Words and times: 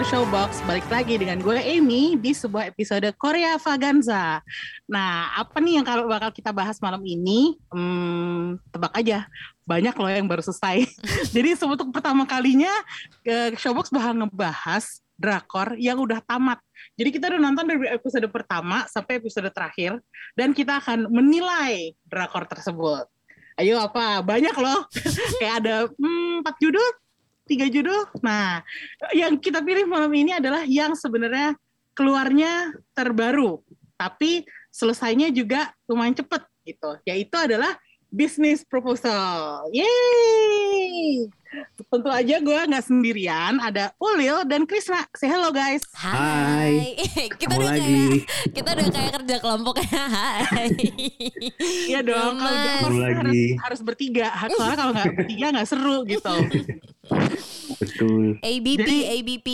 Pendengar 0.00 0.24
Showbox, 0.24 0.64
balik 0.64 0.88
lagi 0.88 1.20
dengan 1.20 1.44
gue 1.44 1.60
Amy 1.60 2.16
di 2.16 2.32
sebuah 2.32 2.72
episode 2.72 3.04
Korea 3.20 3.60
Vaganza. 3.60 4.40
Nah, 4.88 5.28
apa 5.36 5.60
nih 5.60 5.76
yang 5.76 5.84
kalau 5.84 6.08
bakal 6.08 6.32
kita 6.32 6.56
bahas 6.56 6.80
malam 6.80 7.04
ini? 7.04 7.60
Hmm, 7.68 8.56
tebak 8.72 8.96
aja, 8.96 9.28
banyak 9.68 9.92
loh 9.92 10.08
yang 10.08 10.24
baru 10.24 10.40
selesai. 10.40 10.88
Jadi 11.36 11.52
untuk 11.52 11.92
pertama 11.92 12.24
kalinya 12.24 12.72
Showbox 13.60 13.92
bakal 13.92 14.24
ngebahas 14.24 15.04
drakor 15.20 15.76
yang 15.76 16.00
udah 16.00 16.24
tamat. 16.24 16.64
Jadi 16.96 17.20
kita 17.20 17.36
udah 17.36 17.40
nonton 17.44 17.68
dari 17.68 17.92
episode 17.92 18.24
pertama 18.32 18.88
sampai 18.88 19.20
episode 19.20 19.52
terakhir 19.52 20.00
dan 20.32 20.56
kita 20.56 20.80
akan 20.80 21.12
menilai 21.12 21.92
drakor 22.08 22.48
tersebut. 22.48 23.04
Ayo 23.60 23.76
apa? 23.76 24.24
Banyak 24.24 24.56
loh. 24.56 24.88
Kayak 25.44 25.54
ada 25.60 25.74
hmm, 25.92 26.40
4 26.40 26.56
judul, 26.56 26.88
tiga 27.50 27.66
judul. 27.66 28.06
Nah, 28.22 28.62
yang 29.10 29.34
kita 29.34 29.58
pilih 29.58 29.90
malam 29.90 30.14
ini 30.14 30.38
adalah 30.38 30.62
yang 30.62 30.94
sebenarnya 30.94 31.58
keluarnya 31.98 32.70
terbaru, 32.94 33.58
tapi 33.98 34.46
selesainya 34.70 35.34
juga 35.34 35.74
lumayan 35.90 36.14
cepet 36.14 36.46
gitu. 36.62 36.90
Yaitu 37.02 37.34
adalah 37.34 37.74
business 38.14 38.62
proposal. 38.62 39.66
Yeay! 39.74 41.26
Tentu 41.90 42.06
aja 42.06 42.36
gue 42.38 42.60
nggak 42.70 42.84
sendirian, 42.86 43.58
ada 43.58 43.90
Ulil 43.98 44.46
dan 44.46 44.62
Krisna. 44.70 45.02
Say 45.18 45.26
hello 45.26 45.50
guys. 45.50 45.82
Hai. 45.98 46.94
kita 47.40 47.58
udah 47.58 47.74
lagi. 47.74 47.82
kayak 47.82 48.54
kita 48.54 48.68
udah 48.78 48.86
kayak 48.94 49.12
kerja 49.18 49.36
kelompok 49.42 49.74
ya. 49.82 50.04
Hai. 50.06 50.68
Iya 51.90 52.00
dong, 52.06 52.38
kalau 52.38 52.54
harus, 52.54 52.98
lagi. 53.02 53.44
harus 53.58 53.80
bertiga. 53.82 54.30
Soalnya 54.54 54.78
kalau 54.78 54.92
nggak 54.94 55.10
bertiga 55.18 55.46
nggak 55.50 55.68
seru 55.68 55.96
gitu. 56.06 56.36
Betul. 57.82 58.38
ABP 58.38 58.78
Jadi- 58.86 59.06
ABP. 59.18 59.48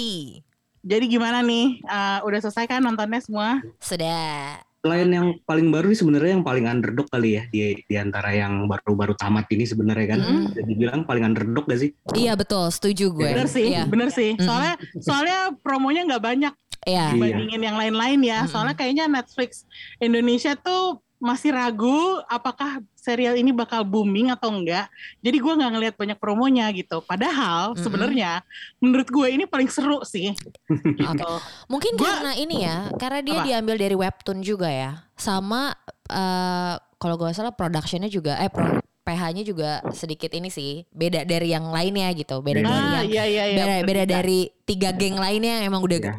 Jadi 0.87 1.05
gimana 1.11 1.43
nih? 1.43 1.83
Uh, 1.83 2.23
udah 2.29 2.39
selesai 2.47 2.71
kan 2.71 2.79
nontonnya 2.79 3.19
semua? 3.19 3.59
Sudah. 3.83 4.66
Selain 4.87 5.11
yang 5.11 5.35
paling 5.43 5.69
baru 5.75 5.91
sih 5.91 6.07
sebenarnya 6.07 6.39
yang 6.39 6.47
paling 6.47 6.71
underdog 6.71 7.11
kali 7.11 7.35
ya 7.35 7.43
di 7.51 7.75
di 7.83 7.97
antara 7.99 8.31
yang 8.31 8.71
baru-baru 8.71 9.19
tamat 9.19 9.51
ini 9.51 9.67
sebenarnya 9.67 10.07
kan. 10.15 10.21
Mm. 10.23 10.43
Bisa 10.55 10.63
dibilang 10.63 11.01
paling 11.03 11.27
underdog 11.27 11.67
gak 11.67 11.81
sih? 11.83 11.91
Iya 12.15 12.39
betul, 12.39 12.71
setuju 12.71 13.11
gue. 13.11 13.27
Bener 13.35 13.51
sih, 13.51 13.67
Iya. 13.75 13.91
bener 13.91 14.15
sih. 14.15 14.39
Soalnya 14.39 14.79
soalnya 15.03 15.51
promonya 15.59 16.07
nggak 16.07 16.23
banyak 16.23 16.55
Iya. 16.87 17.19
Dibandingin 17.19 17.63
yang 17.67 17.77
lain-lain 17.77 18.21
ya. 18.23 18.39
Mm-mm. 18.47 18.53
Soalnya 18.55 18.79
kayaknya 18.79 19.11
Netflix 19.11 19.67
Indonesia 19.99 20.55
tuh 20.55 21.03
masih 21.27 21.51
ragu 21.51 21.99
apakah 22.31 22.79
serial 22.95 23.35
ini 23.35 23.51
bakal 23.51 23.83
booming 23.83 24.31
atau 24.31 24.55
enggak. 24.55 24.87
Jadi 25.19 25.37
gue 25.43 25.53
nggak 25.59 25.73
ngelihat 25.75 25.95
banyak 25.99 26.19
promonya 26.19 26.71
gitu. 26.71 27.03
Padahal 27.03 27.75
Mm-mm. 27.75 27.83
sebenarnya 27.83 28.47
menurut 28.79 29.11
gue 29.11 29.27
ini 29.27 29.45
paling 29.45 29.67
seru 29.67 30.07
sih. 30.07 30.31
Gitu. 30.71 31.31
Mungkin 31.67 31.99
Gua- 31.99 32.07
karena 32.07 32.33
ini 32.39 32.63
ya, 32.63 32.91
karena 32.95 33.21
dia 33.27 33.37
Apa? 33.43 33.47
diambil 33.47 33.77
dari 33.77 33.97
webtoon 33.99 34.39
juga 34.41 34.71
ya. 34.71 35.03
Sama 35.19 35.75
eh, 36.07 36.75
kalau 36.97 37.19
gue 37.19 37.31
salah 37.35 37.51
productionnya 37.51 38.07
juga 38.07 38.39
eh 38.39 38.51
pro, 38.51 38.79
PH-nya 39.03 39.47
juga 39.47 39.71
sedikit 39.95 40.35
ini 40.35 40.51
sih 40.51 40.83
beda 40.91 41.23
dari 41.23 41.55
yang 41.55 41.71
lainnya 41.71 42.11
gitu. 42.11 42.43
Beda 42.43 42.59
Beda. 42.59 42.71
dari 42.71 42.87
yang 42.91 43.07
iya 43.07 43.25
iya 43.27 43.45
iya. 43.47 43.57
beda, 43.59 43.75
beda 43.87 44.03
dari 44.03 44.39
tiga 44.67 44.91
geng 44.91 45.15
lainnya 45.15 45.63
yang 45.63 45.71
emang 45.71 45.83
udah 45.83 45.99
Iya. 45.99 46.15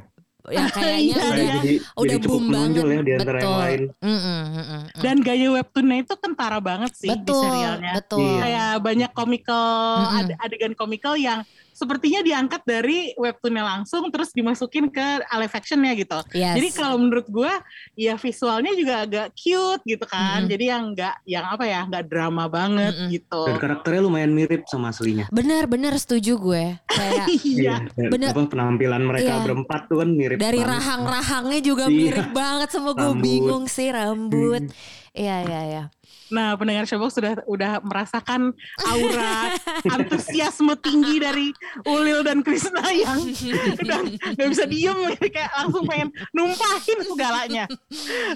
Yang 0.49 0.69
kayaknya 0.75 1.13
Iya, 1.13 1.25
udah 1.25 1.37
iya. 1.37 1.55
jadi, 1.57 1.73
udah 1.93 2.07
jadi 2.09 2.23
cukup 2.23 2.31
boom 2.31 2.43
banget. 2.45 2.55
menonjol 2.57 2.87
ya 2.87 2.99
di 2.99 3.11
antara 3.13 3.37
yang 3.37 3.57
lain. 3.57 3.81
Mm-mm, 3.97 4.17
mm-mm, 4.47 4.63
mm. 4.63 4.83
Dan 4.97 5.15
gaya 5.19 5.47
webtoonnya 5.53 5.97
itu 5.99 6.13
kentara 6.15 6.59
banget 6.59 6.91
sih 6.93 7.09
di 7.09 7.13
betul, 7.17 7.41
serialnya. 7.41 7.91
betul. 7.95 8.19
Iya. 8.21 8.39
Kayak 8.39 8.69
banyak 8.79 9.11
komikal 9.11 9.67
Mm-mm. 9.97 10.19
ade- 10.23 10.39
adegan 10.39 10.73
komikal 10.73 11.13
yang 11.13 11.39
sepertinya 11.77 12.25
diangkat 12.25 12.65
dari 12.65 13.13
webtoonnya 13.13 13.61
langsung 13.61 14.09
terus 14.09 14.33
dimasukin 14.33 14.89
ke 14.89 15.05
live 15.29 15.53
actionnya 15.53 15.93
gitu. 15.93 16.17
Yes. 16.33 16.57
Jadi 16.57 16.67
kalau 16.73 16.97
menurut 16.97 17.29
gua 17.29 17.53
ya 17.93 18.17
visualnya 18.17 18.73
juga 18.73 19.05
agak 19.05 19.37
cute 19.37 19.85
gitu 19.85 20.01
kan. 20.09 20.41
Mm-mm. 20.41 20.49
Jadi 20.49 20.65
yang 20.65 20.83
enggak 20.89 21.15
yang 21.29 21.45
apa 21.45 21.63
ya, 21.63 21.85
enggak 21.85 22.09
drama 22.09 22.49
banget 22.49 22.97
Mm-mm. 22.97 23.13
gitu. 23.13 23.43
Dan 23.45 23.61
karakternya 23.61 24.01
lumayan 24.01 24.33
mirip 24.33 24.65
sama 24.65 24.89
aslinya. 24.89 25.29
Bener-bener 25.29 25.93
setuju 25.95 26.33
gue. 26.35 26.63
Kayak 26.89 27.27
Iya. 27.57 27.75
Dan 27.93 28.09
Bener. 28.09 28.33
Apa 28.33 28.49
penampilan 28.49 29.03
mereka 29.05 29.37
Iya. 29.37 29.43
berempat 29.45 29.81
tuh 29.85 30.01
kan 30.01 30.09
mirip 30.09 30.37
dari 30.37 30.57
banget. 30.57 30.71
rahang-rahangnya 30.73 31.59
juga 31.61 31.85
Iya. 31.85 31.93
mirip 31.93 32.29
banget 32.33 32.69
sama 32.73 32.91
gue 32.91 33.13
bingung 33.15 33.69
sih 33.69 33.93
rambut. 33.93 34.65
Iya 35.13 35.35
iya 35.43 35.61
iya. 35.65 35.83
Nah, 36.27 36.59
pendengar 36.59 36.83
Showbox 36.83 37.11
sudah 37.15 37.33
udah 37.47 37.79
merasakan 37.83 38.51
aura 38.83 39.55
antusiasme 39.95 40.75
tinggi 40.79 41.23
dari 41.23 41.47
Ulil 41.87 42.23
dan 42.23 42.43
Krisna 42.43 42.83
yang 42.91 43.19
udah 43.83 43.99
nggak 44.35 44.49
bisa 44.51 44.65
diem 44.67 44.97
kayak 45.35 45.51
langsung 45.55 45.83
pengen 45.87 46.09
numpahin 46.35 46.99
segalanya. 47.07 47.65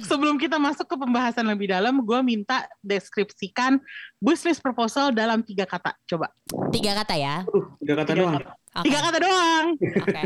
Sebelum 0.05 0.39
kita 0.39 0.55
masuk 0.55 0.87
ke 0.87 0.95
pembahasan 0.95 1.47
lebih 1.47 1.71
dalam, 1.71 1.99
gue 2.01 2.19
minta 2.23 2.63
deskripsikan 2.79 3.79
business 4.17 4.61
proposal 4.61 5.11
dalam 5.11 5.43
tiga 5.43 5.67
kata. 5.67 5.95
Coba. 6.07 6.31
Tiga 6.71 6.95
kata 6.95 7.15
ya. 7.17 7.43
Uh, 7.49 7.75
tiga 7.83 7.93
kata 7.99 8.11
Tiga 8.13 8.21
doang. 8.23 8.35
kata. 8.39 8.51
Oke. 8.71 8.83
Tiga 8.87 8.99
kata 9.03 9.17
doang. 9.19 9.65
Oke. 9.75 10.23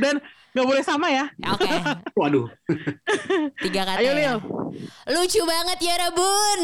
Dan 0.00 0.14
nggak 0.52 0.66
boleh 0.68 0.84
sama 0.84 1.08
ya. 1.08 1.24
Oke. 1.48 1.68
Waduh. 2.20 2.46
Tiga 3.60 3.88
kata. 3.88 3.98
Ayo 4.04 4.12
ya. 4.12 4.36
Lil. 4.36 4.36
Lucu 5.16 5.40
banget 5.48 5.78
ya 5.80 5.94
Rabun. 5.96 6.60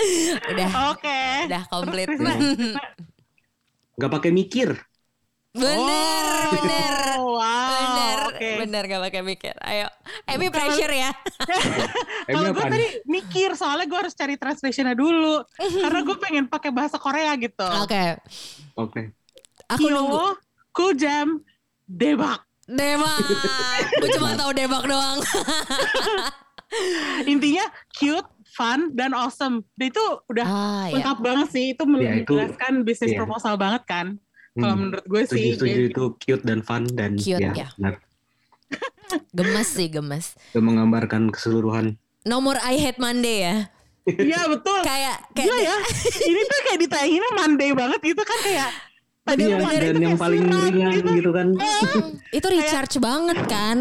udah 0.52 0.70
Oke. 0.92 1.22
udah 1.48 1.62
komplit. 1.72 2.08
Terus, 2.08 2.20
Krisna. 2.20 2.34
Gak 4.00 4.12
pakai 4.12 4.30
mikir. 4.32 4.76
Bener 5.50 6.36
Oh, 6.40 6.52
bener. 6.54 6.94
Wow. 7.20 7.70
Bener, 7.74 8.18
Oke. 8.30 8.48
bener 8.64 8.82
gak 8.86 9.02
pakai 9.10 9.22
mikir. 9.24 9.54
Ayo, 9.64 9.88
Emi 10.28 10.46
pressure 10.52 10.94
ya. 10.94 11.10
Kalau 12.34 12.54
gue 12.54 12.64
tadi 12.64 12.86
mikir 13.08 13.58
soalnya 13.58 13.88
gue 13.90 13.98
harus 13.98 14.14
cari 14.14 14.38
translationnya 14.38 14.94
dulu 14.94 15.42
karena 15.58 16.00
gue 16.06 16.16
pengen 16.22 16.44
pakai 16.46 16.70
bahasa 16.70 17.00
Korea 17.02 17.34
gitu. 17.40 17.66
Oke, 17.82 18.20
Oke. 18.78 19.00
aku 19.66 19.86
nunggu. 19.90 20.16
Kyo, 20.16 20.38
Cool 20.38 20.49
Jam, 20.92 21.42
Debak. 21.84 22.46
Debak. 22.64 23.18
Gue 23.98 24.08
cuma 24.14 24.30
tahu 24.32 24.50
debak 24.52 24.86
doang. 24.86 25.18
Intinya 27.26 27.66
cute, 27.90 28.24
fun, 28.48 28.94
dan 28.94 29.10
awesome. 29.10 29.66
Dan 29.74 29.90
itu 29.90 29.98
udah 30.24 30.46
Ah 30.46 30.86
ya. 30.86 30.94
lengkap 30.96 31.18
banget 31.18 31.48
sih. 31.50 31.64
Itu 31.74 31.82
Ya, 31.96 32.14
itu- 32.16 32.30
menjelaskan 32.30 32.72
bisnis 32.82 33.10
iya. 33.10 33.18
proposal 33.18 33.54
banget 33.56 33.82
kan. 33.84 34.06
Kalau 34.52 34.70
Hmm. 34.70 34.82
menurut 34.84 35.04
gue 35.04 35.20
Setuju, 35.24 35.34
sih. 35.36 35.50
setuju 35.52 35.80
itu 35.88 36.02
cute 36.20 36.44
dan 36.44 36.60
fun 36.60 36.82
dan 36.88 37.14
Cute, 37.14 37.38
ya, 37.38 37.50
ya. 37.52 37.68
benar. 37.76 37.94
Gemes 39.36 39.68
sih 39.68 39.88
gemes. 39.88 40.38
Udah 40.52 40.62
menggambarkan 40.62 41.28
keseluruhan. 41.28 41.98
Nomor 42.22 42.54
I 42.60 42.78
hate 42.78 42.98
Monday 42.98 43.36
ya. 43.42 43.56
Iya 44.06 44.46
betul. 44.48 44.80
Kayak 44.80 45.22
Gila 45.32 45.54
kayak 45.54 45.60
ya. 45.60 45.76
Ini 46.24 46.40
tuh 46.40 46.60
kayak 46.64 46.78
ditayanginnya 46.80 47.30
Monday 47.36 47.70
banget 47.72 48.00
gitu 48.00 48.22
kan 48.22 48.38
kayak. 48.40 48.70
Tadi 49.20 49.42
Iya, 49.46 49.56
dan 49.60 49.68
itu 49.68 49.84
yang 49.84 50.00
kayak 50.00 50.20
paling 50.20 50.42
surat 50.48 50.64
ringan 50.72 50.92
gitu. 50.96 51.10
gitu 51.20 51.30
kan. 51.30 51.46
Mm, 51.54 52.04
itu 52.38 52.46
recharge 52.48 52.96
banget 52.98 53.38
kan. 53.46 53.78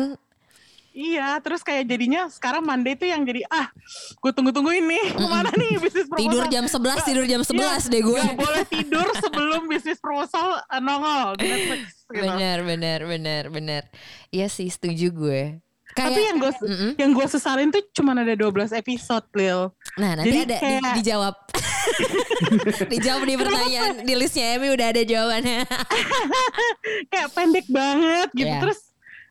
Iya, 0.99 1.39
terus 1.39 1.61
kayak 1.63 1.87
jadinya 1.87 2.27
sekarang 2.27 2.65
Monday 2.65 2.97
tuh 2.99 3.07
yang 3.07 3.23
jadi 3.23 3.47
ah, 3.47 3.71
gue 4.19 4.31
tunggu-tunggu 4.35 4.73
ini 4.73 4.99
ke 5.15 5.27
mana 5.31 5.47
nih 5.55 5.79
bisnis 5.79 6.11
proposal? 6.11 6.27
Tidur 6.27 6.43
jam 6.51 6.65
11, 6.67 7.07
tidur 7.07 7.25
jam 7.29 7.41
11 7.45 7.87
deh 7.93 8.01
gue. 8.03 8.19
Gak 8.19 8.35
boleh 8.35 8.63
tidur 8.67 9.07
sebelum 9.15 9.61
bisnis 9.71 9.99
proposal 10.01 10.59
eh, 10.59 10.81
nongol 10.83 11.39
di 11.39 11.45
Netflix. 11.47 12.03
Gitu. 12.09 12.25
Bener, 12.25 12.57
bener, 12.67 12.99
bener, 13.07 13.43
bener. 13.47 13.83
Iya 14.33 14.51
sih, 14.51 14.67
setuju 14.67 15.07
gue. 15.13 15.43
Kayak, 15.99 16.09
Tapi 16.09 16.21
yang 16.21 16.37
gue 16.37 16.51
Mm-mm. 16.63 16.91
yang 16.95 17.11
gue 17.11 17.27
sesalin 17.27 17.67
tuh 17.69 17.83
cuma 17.91 18.11
ada 18.13 18.31
12 18.31 18.47
episode, 18.73 19.25
Lil. 19.33 19.67
Nah 19.95 20.11
nanti 20.15 20.27
Jadi 20.27 20.39
ada 20.39 20.47
di- 20.49 20.61
kayak- 20.61 20.95
dijawab. 20.95 21.35
dijawab 22.91 23.21
di 23.23 23.35
pertanyaan 23.35 23.93
di 24.01 24.13
listnya 24.13 24.55
Emi 24.55 24.69
udah 24.69 24.87
ada 24.89 25.01
jawabannya. 25.01 25.61
Kayak 27.11 27.29
pendek 27.31 27.67
banget 27.67 28.29
gitu. 28.33 28.47
Iya. 28.47 28.61
Terus 28.61 28.79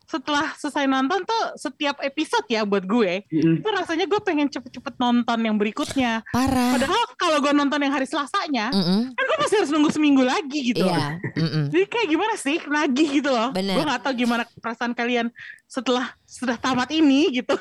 setelah 0.05 0.57
selesai 0.57 0.89
nonton 0.89 1.21
tuh 1.21 1.43
setiap 1.55 2.01
episode 2.01 2.49
ya 2.49 2.65
buat 2.65 2.81
gue 2.83 3.29
Mm-mm. 3.29 3.61
itu 3.61 3.69
rasanya 3.69 4.05
gue 4.05 4.21
pengen 4.23 4.49
cepet-cepet 4.49 4.97
nonton 4.97 5.39
yang 5.39 5.55
berikutnya. 5.55 6.25
Parah. 6.27 6.73
Padahal 6.75 7.03
kalau 7.15 7.39
gue 7.39 7.53
nonton 7.53 7.77
yang 7.79 7.93
hari 7.93 8.05
Selasanya, 8.05 8.73
Mm-mm. 8.73 9.13
kan 9.13 9.25
gue 9.25 9.28
masih 9.39 9.57
harus 9.63 9.71
nunggu 9.71 9.91
seminggu 9.95 10.23
lagi 10.27 10.75
gitu. 10.75 10.85
Iya. 10.85 11.23
mm-mm. 11.39 11.65
Jadi 11.71 11.85
kayak 11.87 12.09
gimana 12.11 12.35
sih 12.35 12.59
nagih 12.61 13.09
gitu 13.23 13.31
loh. 13.31 13.55
Bener. 13.55 13.79
Gue 13.79 13.85
gak 13.87 14.03
tahu 14.03 14.15
gimana 14.19 14.43
perasaan 14.59 14.93
kalian 14.93 15.31
setelah 15.71 16.11
sudah 16.27 16.59
tamat 16.59 16.91
ini 16.91 17.43
gitu. 17.43 17.55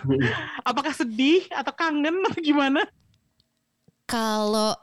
Apakah 0.66 0.92
sedih 0.92 1.46
atau 1.54 1.72
kangen 1.72 2.26
atau 2.26 2.42
gimana? 2.42 2.82
Kalau 4.10 4.74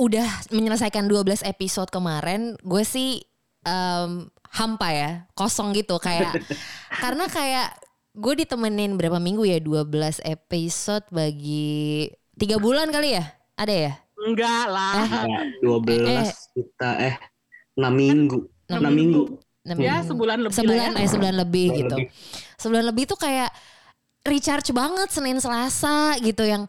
udah 0.00 0.48
menyelesaikan 0.48 1.04
12 1.04 1.44
episode 1.44 1.92
kemarin, 1.92 2.56
gue 2.64 2.82
sih 2.86 3.20
em, 3.68 4.26
hampa 4.50 4.88
ya, 4.90 5.10
kosong 5.36 5.76
gitu 5.76 6.00
kayak 6.00 6.32
karena 7.04 7.28
kayak 7.28 7.76
gue 8.16 8.42
ditemenin 8.42 8.98
berapa 8.98 9.22
minggu 9.22 9.46
ya 9.46 9.62
12 9.62 10.26
episode 10.26 11.06
bagi 11.14 12.10
tiga 12.34 12.58
bulan 12.58 12.90
kali 12.90 13.14
ya 13.14 13.24
ada 13.54 13.70
ya 13.70 13.92
Enggak 14.20 14.64
lah. 14.66 14.94
Ya, 15.24 15.40
12 15.60 16.06
Eh. 16.06 16.28
kita 16.54 16.90
eh 17.00 17.14
6 17.74 17.88
minggu. 17.90 18.38
Enam 18.66 18.80
6 18.84 18.92
minggu. 18.92 19.22
Enam 19.60 19.76
Ya 19.78 19.94
minggu. 19.96 20.08
sebulan 20.08 20.38
lebih 20.40 20.56
sebulan 20.56 20.88
lah 20.88 20.92
ya. 20.94 21.00
eh 21.00 21.08
sebulan 21.08 21.34
lebih 21.38 21.66
Sebulan 21.66 21.80
gitu 21.80 21.94
lebih. 21.96 22.08
sebulan 22.56 22.84
lebih 22.86 23.04
tuh 23.06 23.18
kayak 23.18 23.50
recharge 24.22 24.70
banget 24.70 25.08
Senin 25.08 25.36
Selasa 25.36 25.96
gitu 26.18 26.42
yang 26.42 26.64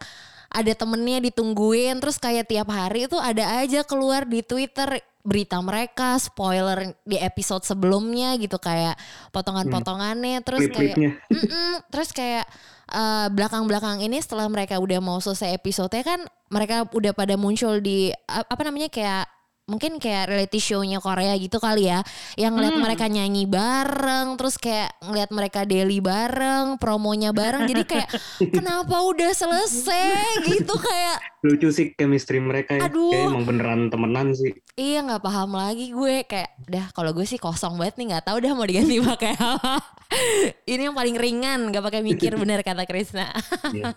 ada 0.48 0.72
temennya 0.72 1.20
ditungguin 1.22 1.96
terus 1.98 2.16
kayak 2.16 2.44
tiap 2.46 2.68
hari 2.68 3.08
itu 3.08 3.16
ada 3.16 3.60
aja 3.60 3.84
keluar 3.84 4.24
di 4.24 4.40
Twitter 4.42 5.00
berita 5.22 5.58
mereka 5.62 6.18
spoiler 6.18 6.98
di 7.06 7.18
episode 7.22 7.66
sebelumnya 7.66 8.36
gitu 8.38 8.58
kayak 8.58 8.98
potongan-potongannya 9.32 10.42
terus 10.42 10.70
kayak 10.70 10.96
Klip-klipnya. 10.98 11.12
Mm-mm. 11.30 11.72
terus 11.94 12.10
kayak 12.14 12.46
eh, 12.92 13.28
belakang-belakang 13.32 14.02
ini 14.02 14.18
setelah 14.20 14.50
mereka 14.50 14.78
udah 14.82 15.00
mau 15.00 15.18
selesai 15.22 15.54
episode 15.56 15.94
kan 16.02 16.26
mereka 16.52 16.84
udah 16.92 17.16
pada 17.16 17.40
muncul 17.40 17.80
di 17.80 18.12
apa 18.28 18.62
namanya 18.66 18.92
kayak 18.92 19.26
mungkin 19.72 19.96
kayak 19.96 20.28
reality 20.28 20.60
show-nya 20.60 21.00
Korea 21.00 21.32
gitu 21.34 21.56
kali 21.58 21.88
ya 21.88 22.04
yang 22.36 22.52
ngeliat 22.52 22.70
Hmm. 22.72 22.84
mereka 22.84 23.06
nyanyi 23.06 23.48
bareng 23.48 24.36
terus 24.36 24.56
kayak 24.56 24.92
ngeliat 25.00 25.30
mereka 25.30 25.64
daily 25.64 25.98
bareng 25.98 26.76
promonya 26.76 27.32
bareng 27.32 27.64
jadi 27.64 27.84
kayak 27.84 28.10
kenapa 28.54 29.00
udah 29.02 29.32
selesai 29.32 30.20
gitu 30.46 30.76
kayak 30.76 31.24
Lucu 31.42 31.72
sih 31.72 31.90
chemistry 31.92 32.38
mereka 32.38 32.78
ya. 32.78 32.86
Aduh. 32.86 33.10
Kayak 33.10 33.34
emang 33.34 33.46
beneran 33.46 33.82
temenan 33.88 34.28
sih. 34.32 34.52
iya 34.76 35.02
nggak 35.02 35.22
paham 35.22 35.52
lagi 35.52 35.90
gue 35.90 36.22
kayak 36.24 36.52
dah 36.64 36.92
kalau 36.92 37.12
gue 37.12 37.24
sih 37.24 37.38
kosong 37.38 37.76
banget 37.76 37.96
nih 37.96 38.12
nggak 38.12 38.26
tahu 38.28 38.38
dah 38.38 38.52
mau 38.52 38.64
diganti 38.64 39.00
pakai 39.00 39.34
apa 39.34 39.80
ini 40.72 40.82
yang 40.84 40.94
paling 40.94 41.16
ringan 41.16 41.72
nggak 41.72 41.82
pakai 41.82 42.02
mikir 42.02 42.36
bener 42.42 42.60
kata 42.60 42.84
Krisna 42.84 43.32
Iya. 43.70 43.96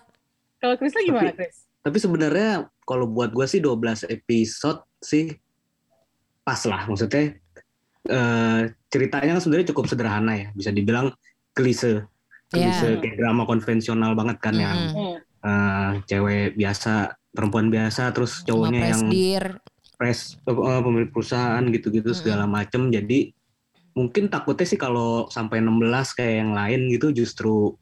Kalau 0.57 0.75
Krisna 0.75 1.03
gimana 1.03 1.31
Kris? 1.31 1.67
Tapi 1.79 1.99
sebenarnya 1.99 2.51
kalau 2.81 3.05
buat 3.05 3.29
gue 3.31 3.45
sih 3.45 3.61
12 3.61 4.09
episode 4.09 4.81
sih 4.99 5.29
pas 6.45 6.61
lah 6.69 6.85
maksudnya 6.85 7.35
eh 8.05 8.61
ceritanya 8.93 9.35
kan 9.35 9.41
sebenarnya 9.41 9.73
cukup 9.73 9.89
sederhana 9.89 10.33
ya 10.37 10.47
bisa 10.53 10.69
dibilang 10.69 11.09
klise 11.57 12.05
klise 12.53 12.87
Iya. 12.87 13.01
kayak 13.01 13.17
drama 13.17 13.49
konvensional 13.49 14.13
banget 14.13 14.39
kan 14.39 14.55
yang 14.55 14.79
Mm-mm. 14.93 15.17
Hmm. 15.17 15.19
eh, 15.43 15.91
cewek 16.05 16.55
biasa 16.55 16.93
perempuan 17.33 17.73
biasa 17.73 18.13
terus 18.13 18.45
cowoknya 18.45 18.93
yang 18.93 19.03
pres 19.97 20.37
eh, 20.45 20.81
pemilik 20.85 21.09
perusahaan 21.09 21.65
gitu-gitu 21.65 22.13
Mm-mm. 22.13 22.21
segala 22.21 22.45
macem 22.45 22.93
jadi 22.93 23.33
mungkin 23.97 24.29
takutnya 24.29 24.67
sih 24.69 24.77
kalau 24.77 25.31
sampai 25.31 25.65
16 25.65 25.81
kayak 26.13 26.35
yang 26.45 26.53
lain 26.53 26.93
gitu 26.93 27.09
justru 27.11 27.73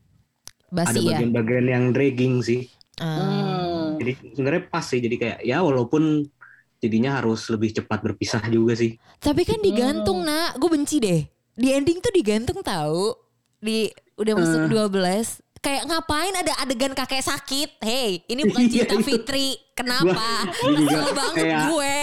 ada 0.70 0.86
basi 0.86 1.02
ya 1.02 1.18
bagian-bagian 1.18 1.66
yang 1.66 1.84
dragging 1.90 2.38
sih 2.40 2.70
Ah. 3.00 3.16
Hmm. 3.18 3.98
jadi 3.98 4.12
sebenarnya 4.36 4.62
pas 4.68 4.84
sih 4.84 5.00
jadi 5.00 5.16
kayak 5.18 5.38
ya 5.42 5.64
walaupun 5.64 6.28
jadinya 6.82 7.16
harus 7.16 7.46
lebih 7.46 7.70
cepat 7.72 8.02
berpisah 8.02 8.42
juga 8.44 8.74
sih 8.74 8.98
Tapi 9.16 9.42
kan 9.42 9.56
digantung 9.58 10.20
Hmm. 10.20 10.28
nak, 10.28 10.50
gue 10.56 10.66
benci 10.68 10.98
deh. 10.98 11.22
Di 11.52 11.70
ending 11.70 11.98
tuh 11.98 12.10
digantung 12.10 12.58
tahu. 12.58 13.14
Di 13.56 13.86
udah 14.14 14.34
masuk 14.34 14.60
Eh. 14.60 14.68
12 14.68 15.38
Kayak 15.56 15.86
ngapain 15.86 16.34
ada 16.34 16.58
adegan 16.58 16.90
kakek 16.90 17.22
sakit? 17.22 17.78
Hey, 17.78 18.26
ini 18.26 18.42
bukan 18.42 18.62
Iya, 18.66 18.82
cinta 18.82 18.94
iya. 18.94 19.04
Fitri. 19.04 19.48
Kenapa? 19.72 20.50
Kesel 20.50 21.06
banget 21.14 21.34
kayak- 21.38 21.66
gue. 21.68 21.96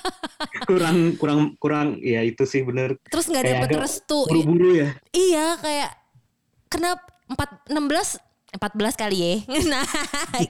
kurang 0.66 0.96
kurang 1.14 1.40
kurang 1.56 1.88
ya 1.98 2.22
itu 2.22 2.42
sih 2.42 2.62
bener 2.62 2.96
Terus 3.04 3.26
nggak 3.26 3.44
dapet 3.44 3.68
restu. 3.76 4.24
buru-buru 4.24 4.78
ya 4.78 4.88
Iya, 5.10 5.60
kayak 5.60 5.90
kenapa 6.66 7.04
4 7.28 7.68
16 7.68 8.16
14 8.52 8.66
kali 8.96 9.16
ya. 9.16 9.34
Nah, 9.70 9.86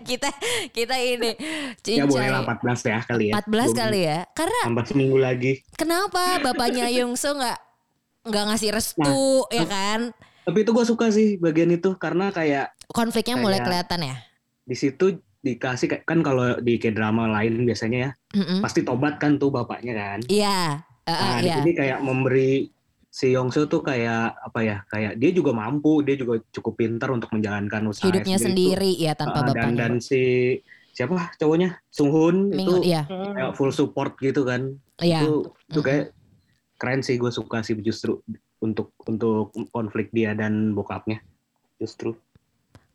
kita 0.01 0.31
kita 0.71 0.97
ini 0.97 1.37
ya 1.83 2.05
boleh 2.05 2.29
lah 2.29 2.41
cincai 2.43 2.73
14 2.77 2.87
ya 2.87 2.99
kali 3.03 3.25
ya 3.29 3.35
14 3.39 3.71
kali 3.77 4.01
ya. 4.03 4.19
Karena 4.31 4.61
tambah 4.65 4.85
seminggu 4.85 5.17
lagi 5.17 5.53
kenapa 5.75 6.41
bapaknya 6.41 6.89
Yungsu 6.89 7.33
nggak 7.33 7.59
nggak 8.23 8.45
ngasih 8.47 8.71
restu 8.71 9.01
Nah, 9.01 9.49
ya 9.51 9.65
kan? 9.65 10.01
tapi 10.41 10.59
itu 10.59 10.71
gue 10.71 10.83
suka 10.83 11.09
sih 11.09 11.37
bagian 11.37 11.71
itu 11.71 11.95
karena 11.95 12.29
kayak 12.29 12.73
Konfliknya 12.87 13.37
mulai 13.37 13.61
Kayak- 13.61 13.87
kelihatan 13.87 14.01
ya. 14.03 14.17
di 14.63 14.75
situ 14.75 15.07
dikasih 15.41 15.89
kan 16.03 16.21
kalau 16.21 16.59
di 16.59 16.77
kayak 16.77 16.95
drama 16.95 17.25
lain 17.27 17.65
biasanya 17.65 17.99
ya 17.99 18.11
Mm-mm. 18.35 18.59
pasti 18.61 18.83
tobat 18.83 19.17
kan 19.17 19.37
tuh 19.37 19.49
bapaknya 19.49 19.93
kan 19.93 20.19
Iya, 20.27 20.85
uh, 20.85 21.11
uh, 21.11 21.17
nah 21.33 21.39
iya. 21.41 21.57
sini 21.59 21.73
kayak 21.73 21.99
memberi 21.99 22.69
si 23.21 23.37
Yongsu 23.37 23.69
tuh 23.69 23.85
kayak 23.85 24.33
apa 24.41 24.61
ya 24.61 24.77
kayak 24.89 25.13
dia 25.15 25.31
juga 25.31 25.53
mampu 25.53 26.01
dia 26.01 26.17
juga 26.17 26.41
cukup 26.49 26.73
pintar 26.75 27.13
untuk 27.13 27.29
menjalankan 27.29 27.85
usaha 27.87 28.09
Hidupnya 28.09 28.41
sendiri 28.41 28.97
ya 28.97 29.13
tanpa 29.13 29.45
dan 29.45 29.53
bapaknya. 29.53 29.77
dan 29.79 29.93
si 30.01 30.21
siapa 30.91 31.37
cowoknya 31.37 31.85
Sung 31.87 32.09
Hoon 32.09 32.49
Minggu, 32.49 32.81
itu 32.81 32.89
iya, 32.89 33.05
Hmm. 33.05 33.37
kayak 33.37 33.53
full 33.55 33.71
support 33.71 34.17
gitu 34.17 34.43
kan 34.43 34.73
iya. 34.99 35.21
itu 35.21 35.45
itu 35.67 35.77
Mm-mm. 35.77 35.85
kayak 35.85 36.05
keren 36.75 37.01
sih 37.01 37.15
gue 37.15 37.29
suka 37.31 37.61
sih 37.61 37.77
justru 37.79 38.25
untuk 38.59 38.97
untuk 39.05 39.53
konflik 39.69 40.09
dia 40.11 40.33
dan 40.33 40.73
bokapnya 40.73 41.21
justru 41.77 42.17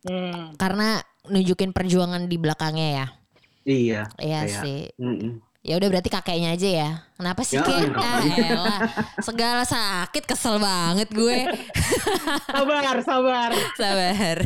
Hmm. 0.01 0.53
Karena 0.53 1.01
nunjukin 1.25 1.69
perjuangan 1.71 2.29
di 2.29 2.37
belakangnya 2.37 2.87
ya. 2.93 3.07
iya 3.63 4.01
Iya 4.15 4.39
Kayak- 4.43 4.61
sih. 4.61 4.79
mm-mm. 4.95 5.41
Ya 5.65 5.75
udah 5.75 5.89
berarti 5.89 6.07
kakeknya 6.07 6.53
aja 6.53 6.69
ya. 6.69 6.89
Kenapa 7.17 7.41
sih 7.41 7.57
Ya, 7.57 7.65
kek? 7.65 7.89
Ah, 7.91 8.21
elah. 8.21 8.79
Segala 9.17 9.65
sakit 9.65 10.23
kesel 10.23 10.61
banget 10.61 11.09
gue. 11.09 11.41
Sabar, 12.53 12.95
sabar. 13.01 13.49
Sabar. 13.73 14.37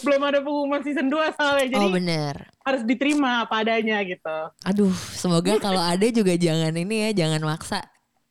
Belum 0.00 0.22
ada 0.22 0.38
pengumuman 0.38 0.80
season 0.82 1.08
2 1.08 1.16
soalnya. 1.32 1.66
Jadi 1.70 1.80
Oh 1.80 1.90
bener. 1.90 2.34
harus 2.60 2.82
diterima 2.84 3.42
apa 3.42 3.64
adanya 3.64 4.04
gitu. 4.04 4.38
Aduh, 4.62 4.92
semoga 5.10 5.56
kalau 5.56 5.80
ada 5.80 6.04
juga 6.06 6.36
jangan 6.36 6.70
ini 6.70 7.08
ya, 7.08 7.24
jangan 7.24 7.40
maksa. 7.42 7.80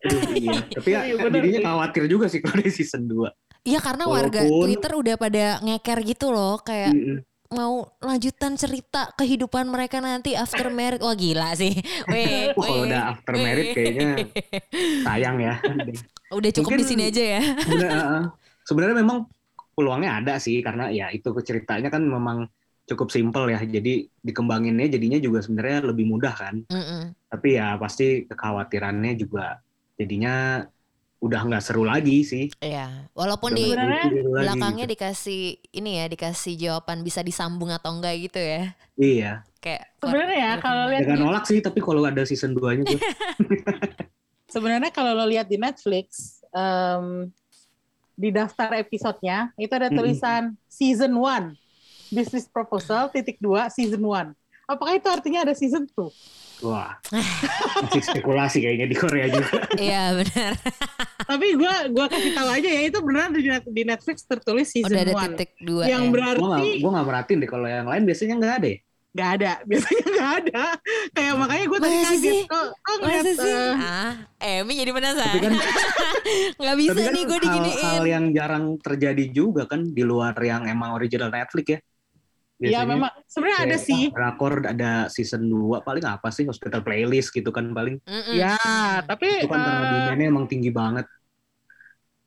Aduh, 0.02 0.22
iya. 0.32 0.62
tapi 0.68 0.90
ya 0.90 1.02
Iya, 1.10 1.26
sih. 1.26 1.58
khawatir 1.60 2.04
juga 2.06 2.26
sih 2.28 2.40
kalau 2.40 2.58
di 2.60 2.70
season 2.70 3.06
2 3.06 3.28
Iya 3.64 3.78
karena 3.78 4.06
warga 4.06 4.42
Walaupun- 4.42 4.62
Twitter 4.64 4.92
udah 4.96 5.16
pada 5.16 5.46
ngeker 5.60 6.00
gitu 6.04 6.30
loh, 6.30 6.58
kayak 6.60 6.94
mau 7.51 7.83
lanjutan 8.00 8.56
cerita 8.56 9.12
kehidupan 9.13 9.68
mereka 9.68 10.00
nanti 10.00 10.33
after 10.33 10.71
married. 10.71 11.03
Wah 11.03 11.13
gila 11.13 11.51
sih. 11.53 11.75
Weh, 12.07 12.51
Wah, 12.57 12.63
kalau 12.63 12.81
weh, 12.81 12.88
udah 12.88 13.01
after 13.12 13.33
weh. 13.35 13.44
married 13.44 13.68
kayaknya 13.76 14.09
sayang 15.04 15.37
ya 15.37 15.56
Udah 16.37 16.52
cukup 16.56 16.71
Mungkin- 16.73 16.81
di 16.81 16.85
sini 16.87 17.04
aja 17.11 17.23
ya. 17.37 17.42
Sebenarnya, 17.68 17.99
uh, 17.99 18.23
sebenarnya 18.64 18.97
memang 19.04 19.18
peluangnya 19.76 20.11
ada 20.23 20.33
sih 20.40 20.64
karena 20.64 20.87
ya 20.87 21.11
itu 21.11 21.28
ceritanya 21.44 21.92
kan 21.92 22.04
memang 22.04 22.47
cukup 22.87 23.07
simpel 23.07 23.47
ya 23.47 23.59
jadi 23.61 24.04
dikembanginnya 24.19 24.92
jadinya 24.92 25.16
juga 25.16 25.40
sebenarnya 25.40 25.80
lebih 25.87 26.11
mudah 26.11 26.33
kan 26.35 26.59
Mm-mm. 26.68 27.16
tapi 27.31 27.56
ya 27.56 27.80
pasti 27.80 28.28
kekhawatirannya 28.28 29.16
juga 29.16 29.64
jadinya 29.95 30.66
udah 31.21 31.42
nggak 31.45 31.63
seru 31.63 31.85
lagi 31.85 32.25
sih. 32.25 32.49
Iya, 32.57 33.06
walaupun 33.13 33.54
Udah 33.54 33.61
di 33.61 33.66
lagi 33.78 34.19
belakangnya 34.25 34.85
gitu. 34.90 34.94
dikasih 34.97 35.42
ini 35.69 36.01
ya, 36.01 36.06
dikasih 36.09 36.54
jawaban 36.57 37.06
bisa 37.06 37.21
disambung 37.21 37.69
atau 37.69 37.94
enggak 37.94 38.18
gitu 38.25 38.42
ya. 38.42 38.73
iya. 38.97 39.33
Kayak 39.61 39.94
Sebenarnya 40.01 40.37
ya 40.42 40.54
kalau 40.57 40.83
lihat 40.90 41.01
Jangan 41.06 41.21
nolak 41.21 41.45
sih 41.45 41.59
tapi 41.61 41.80
kalau 41.85 42.01
ada 42.01 42.25
season 42.25 42.57
2 42.57 42.81
nya 42.81 42.83
gue 42.90 43.01
sebenarnya 44.51 44.92
kalau 44.92 45.16
lo 45.16 45.25
lihat 45.30 45.47
di 45.47 45.56
Netflix 45.61 46.42
em, 46.51 47.31
di 48.18 48.30
daftar 48.33 48.75
episodenya 48.81 49.54
itu 49.56 49.71
ada 49.71 49.87
tulisan 49.87 50.57
season 50.68 51.16
1 51.16 51.56
business 52.11 52.49
proposal 52.51 53.07
titik 53.07 53.40
dua 53.40 53.71
season 53.71 54.04
1 54.04 54.35
apakah 54.65 54.94
itu 54.94 55.07
artinya 55.07 55.39
ada 55.41 55.53
season 55.53 55.85
2 55.89 56.09
wah 56.61 56.94
masih 57.81 58.03
spekulasi 58.03 58.59
kayaknya 58.59 58.85
di 58.85 58.94
Korea 58.94 59.25
juga 59.27 59.65
Iya 59.81 60.13
benar. 60.13 60.53
tapi 61.31 61.47
gua 61.53 61.73
gua 61.87 62.06
kasih 62.06 62.31
tahu 62.31 62.49
aja 62.51 62.69
ya 62.69 62.81
itu 62.83 62.97
beneran 62.99 63.31
di, 63.31 63.41
di 63.47 63.83
Netflix 63.83 64.21
tertulis 64.23 64.68
season 64.68 64.89
Udah 64.89 65.01
ada 65.01 65.13
1 65.15 65.21
titik 65.33 65.51
dua 65.57 65.83
yang 65.85 66.03
ya. 66.03 66.07
gue 66.07 66.13
berarti 66.13 66.69
gue 66.77 66.89
nggak 66.89 67.07
merhatiin 67.07 67.37
deh 67.39 67.49
kalau 67.49 67.65
yang 67.65 67.85
lain 67.85 68.03
biasanya 68.03 68.35
nggak 68.37 68.56
ada 68.56 68.68
ya 68.68 68.80
nggak 69.11 69.30
ada 69.35 69.51
biasanya 69.69 70.06
nggak 70.07 70.31
ada 70.37 70.63
kayak 71.11 71.33
makanya 71.35 71.65
gue 71.65 71.80
tadi 71.80 71.97
kaget 71.99 72.21
sih? 72.21 72.39
kok 72.45 72.65
kok 72.77 72.95
ngeliat 72.97 73.23
Masa 73.25 73.33
sih? 73.37 73.51
eh, 73.51 73.73
Ah, 73.75 74.13
Emi 74.39 74.73
jadi 74.73 74.91
penasaran. 74.91 75.27
Tapi 75.27 75.39
kan- 75.44 75.59
Nggak 76.53 76.75
bisa 76.77 76.89
tapi 76.91 77.01
kan 77.01 77.11
nih 77.11 77.23
gue 77.23 77.33
hal, 77.33 77.44
diginiin. 77.44 77.85
hal 77.85 78.03
yang 78.07 78.25
jarang 78.31 78.65
terjadi 78.77 79.25
juga 79.30 79.63
kan 79.65 79.81
di 79.83 80.01
luar 80.01 80.31
yang 80.37 80.63
emang 80.63 80.94
original 80.94 81.27
Netflix 81.27 81.65
ya 81.68 81.80
ya 82.61 82.85
memang 82.85 83.09
sebenarnya 83.25 83.59
ada 83.65 83.77
sih 83.81 84.13
drakor 84.13 84.61
ada 84.69 85.09
season 85.09 85.49
2 85.49 85.81
paling 85.81 86.06
apa 86.06 86.30
sih 86.30 86.45
hospital 86.45 86.85
playlist 86.85 87.33
gitu 87.33 87.49
kan 87.49 87.73
paling 87.73 87.97
Mm-mm. 88.06 88.37
ya 88.37 88.53
tapi 89.09 89.41
itu 89.41 89.49
kan 89.49 89.65
karena 89.65 89.81
eh, 89.81 89.91
demandnya 90.06 90.27
emang 90.30 90.45
tinggi 90.45 90.69
banget 90.69 91.09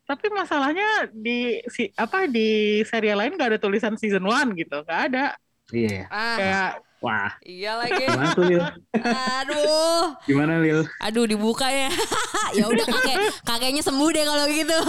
tapi 0.04 0.26
masalahnya 0.28 1.08
di 1.14 1.62
si 1.70 1.88
apa 1.96 2.28
di 2.28 2.82
serial 2.84 3.24
lain 3.24 3.40
gak 3.40 3.56
ada 3.56 3.60
tulisan 3.62 3.96
season 3.96 4.26
1 4.26 4.52
gitu 4.58 4.82
nggak 4.84 5.00
ada 5.12 5.24
iya 5.72 6.02
ya 6.02 6.04
Ah, 6.10 6.36
kayak 6.36 6.70
Wah, 7.04 7.36
Iya 7.44 7.76
lagi. 7.76 8.08
gimana 8.08 8.32
tuh 8.32 8.48
Lil? 8.48 8.64
Aduh. 8.96 10.16
Gimana 10.24 10.56
Lil? 10.56 10.88
Aduh 11.04 11.28
dibuka 11.28 11.68
ya. 11.68 11.92
ya 12.56 12.64
udah 12.64 12.80
kakek 12.80 13.44
kakeknya 13.44 13.84
sembuh 13.84 14.08
deh 14.08 14.24
kalau 14.24 14.48
gitu. 14.48 14.72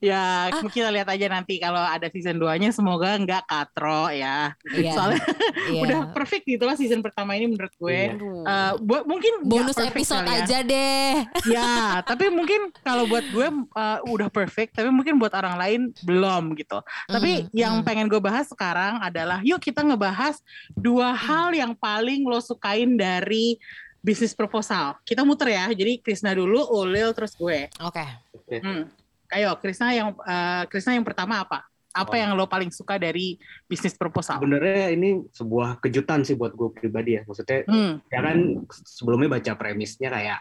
Ya, 0.00 0.48
Ah. 0.48 0.64
kita 0.64 0.88
lihat 0.88 1.06
aja 1.06 1.26
nanti 1.28 1.60
kalau 1.60 1.78
ada 1.78 2.08
season 2.08 2.36
2-nya 2.36 2.72
semoga 2.72 3.12
nggak 3.14 3.44
katro 3.44 4.08
ya. 4.08 4.56
Iya. 4.66 4.92
Soalnya 4.96 5.22
Iya. 5.68 5.80
udah 5.84 5.98
perfect 6.10 6.44
gitu 6.44 6.64
lah 6.64 6.72
season 6.72 7.00
pertama 7.00 7.36
ini 7.36 7.46
menurut 7.46 7.72
gue. 7.74 7.92
Iya. 8.08 8.16
Aduh. 8.16 8.42
Eh, 8.42 8.72
buat 8.80 9.04
mungkin 9.04 9.32
bonus 9.44 9.76
episode 9.76 10.24
kali 10.24 10.32
ya. 10.32 10.42
aja 10.42 10.58
deh. 10.62 11.12
Ya, 11.46 11.72
tapi 12.02 12.28
mungkin 12.28 12.72
kalau 12.80 13.04
buat 13.04 13.26
gue 13.28 13.46
eh, 13.50 13.98
udah 14.06 14.28
perfect, 14.28 14.72
tapi 14.72 14.88
mungkin 14.88 15.20
buat 15.20 15.32
orang 15.32 15.56
lain 15.56 15.80
belum 16.00 16.56
gitu. 16.56 16.80
Tapi 17.06 17.30
Mm, 17.30 17.52
yang 17.52 17.74
mm. 17.80 17.84
pengen 17.84 18.06
gue 18.06 18.18
bahas 18.18 18.46
sekarang 18.46 18.98
adalah, 18.98 19.38
yuk 19.40 19.60
kita 19.60 19.80
ngebahas 19.80 20.40
dua 20.72 21.12
hal 21.12 21.52
yang 21.52 21.72
paling 21.72 22.24
lo 22.24 22.40
sukain 22.40 22.96
dari 22.96 23.60
bisnis 24.00 24.32
proposal. 24.32 24.96
Kita 25.02 25.22
muter 25.22 25.52
ya, 25.52 25.68
jadi 25.70 26.00
Krisna 26.00 26.32
dulu, 26.32 26.64
Ulil, 26.72 27.12
terus 27.12 27.36
gue. 27.36 27.68
Oke. 27.78 28.00
Hmm. 28.48 28.88
Ayo, 29.30 29.54
Krisna 29.58 29.94
yang 29.94 30.14
eh, 30.16 30.62
Krisna 30.66 30.94
yang 30.94 31.06
pertama 31.06 31.42
apa? 31.42 31.62
Apa 31.90 32.14
Oh. 32.14 32.18
yang 32.22 32.30
lo 32.38 32.46
paling 32.46 32.70
suka 32.70 33.02
dari 33.02 33.34
bisnis 33.66 33.98
proposal? 33.98 34.38
Sebenarnya 34.38 34.94
ini 34.94 35.26
sebuah 35.34 35.82
kejutan 35.82 36.22
sih 36.22 36.38
buat 36.38 36.54
gue 36.54 36.70
pribadi 36.70 37.18
ya. 37.18 37.26
Maksudnya 37.26 37.66
Hmm. 37.66 37.98
ya 38.06 38.20
kan 38.22 38.38
sebelumnya 38.86 39.38
baca 39.38 39.52
premisnya 39.58 40.08
kayak 40.10 40.38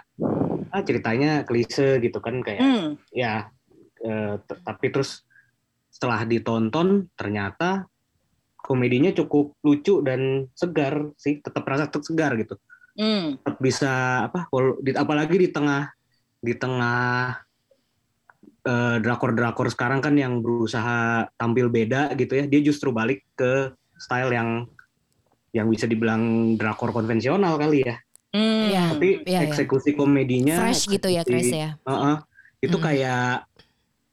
ah 0.70 0.82
ceritanya 0.86 1.42
klise 1.42 1.98
gitu 1.98 2.22
kan 2.22 2.46
kayak 2.46 2.62
Hmm. 2.62 2.90
ya 3.10 3.50
eh, 4.00 4.38
tapi 4.46 4.94
terus 4.94 5.26
setelah 5.90 6.22
ditonton 6.24 7.10
ternyata 7.18 7.90
komedinya 8.56 9.10
cukup 9.10 9.58
lucu 9.66 10.06
dan 10.06 10.46
segar 10.54 11.10
sih 11.18 11.42
tetap 11.42 11.66
rasa 11.66 11.90
tetap 11.90 12.06
segar 12.06 12.38
gitu 12.38 12.62
Hmm. 12.94 13.42
tetap 13.42 13.58
bisa 13.58 13.92
apa 14.30 14.46
apalagi 14.96 15.36
di 15.42 15.50
tengah 15.50 15.90
di 16.40 16.54
tengah 16.54 17.42
eh, 18.70 18.96
drakor-drakor 19.02 19.66
sekarang 19.68 20.00
kan 20.00 20.14
yang 20.14 20.40
berusaha 20.40 21.26
tampil 21.34 21.68
beda 21.68 22.14
gitu 22.14 22.38
ya 22.38 22.46
dia 22.46 22.62
justru 22.62 22.94
balik 22.94 23.26
ke 23.34 23.74
style 23.98 24.30
yang 24.30 24.70
yang 25.50 25.66
bisa 25.66 25.84
dibilang 25.84 26.54
drakor 26.56 26.94
konvensional 26.94 27.58
kali 27.58 27.82
ya 27.84 27.98
Hmm. 28.30 28.70
Iya. 28.70 28.84
tapi 28.94 29.10
iya, 29.26 29.42
iya. 29.42 29.50
eksekusi 29.50 29.98
komedinya 29.98 30.62
Fresh 30.62 30.86
gitu 30.88 31.10
ya 31.10 31.26
Chris 31.26 31.50
ya. 31.50 31.82
Heeh. 31.82 32.16
itu 32.62 32.78
Hmm. 32.78 32.86
kayak 32.86 33.50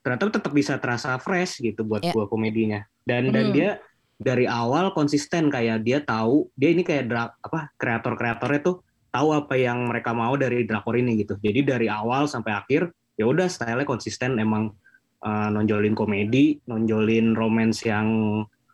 ternyata 0.01 0.25
tetap 0.33 0.51
bisa 0.51 0.73
terasa 0.79 1.19
fresh 1.19 1.59
gitu 1.59 1.83
buat 1.83 2.01
Ya. 2.01 2.15
gua 2.15 2.25
komedinya 2.25 2.81
dan 3.03 3.29
dan 3.29 3.51
Hmm. 3.51 3.53
dia 3.53 3.69
dari 4.17 4.49
awal 4.49 4.89
konsisten 4.89 5.53
kayak 5.53 5.85
dia 5.85 6.01
tahu 6.01 6.49
dia 6.55 6.73
ini 6.73 6.81
kayak 6.81 7.05
dra- 7.05 7.35
apa 7.37 7.69
kreator-kreatornya 7.77 8.61
tuh 8.63 8.81
tahu 9.07 9.35
apa 9.35 9.53
yang 9.53 9.85
mereka 9.85 10.09
mau 10.11 10.33
dari 10.33 10.65
drakor 10.65 10.97
ini 10.97 11.21
gitu 11.21 11.37
jadi 11.37 11.61
dari 11.61 11.85
awal 11.85 12.25
sampai 12.25 12.55
akhir 12.55 12.89
ya 13.17 13.25
udah 13.25 13.49
stylenya 13.49 13.83
konsisten 13.83 14.37
emang 14.37 14.71
uh, 15.25 15.49
nonjolin 15.49 15.97
komedi 15.97 16.61
nonjolin 16.63 17.33
romance 17.33 17.83
yang 17.83 18.07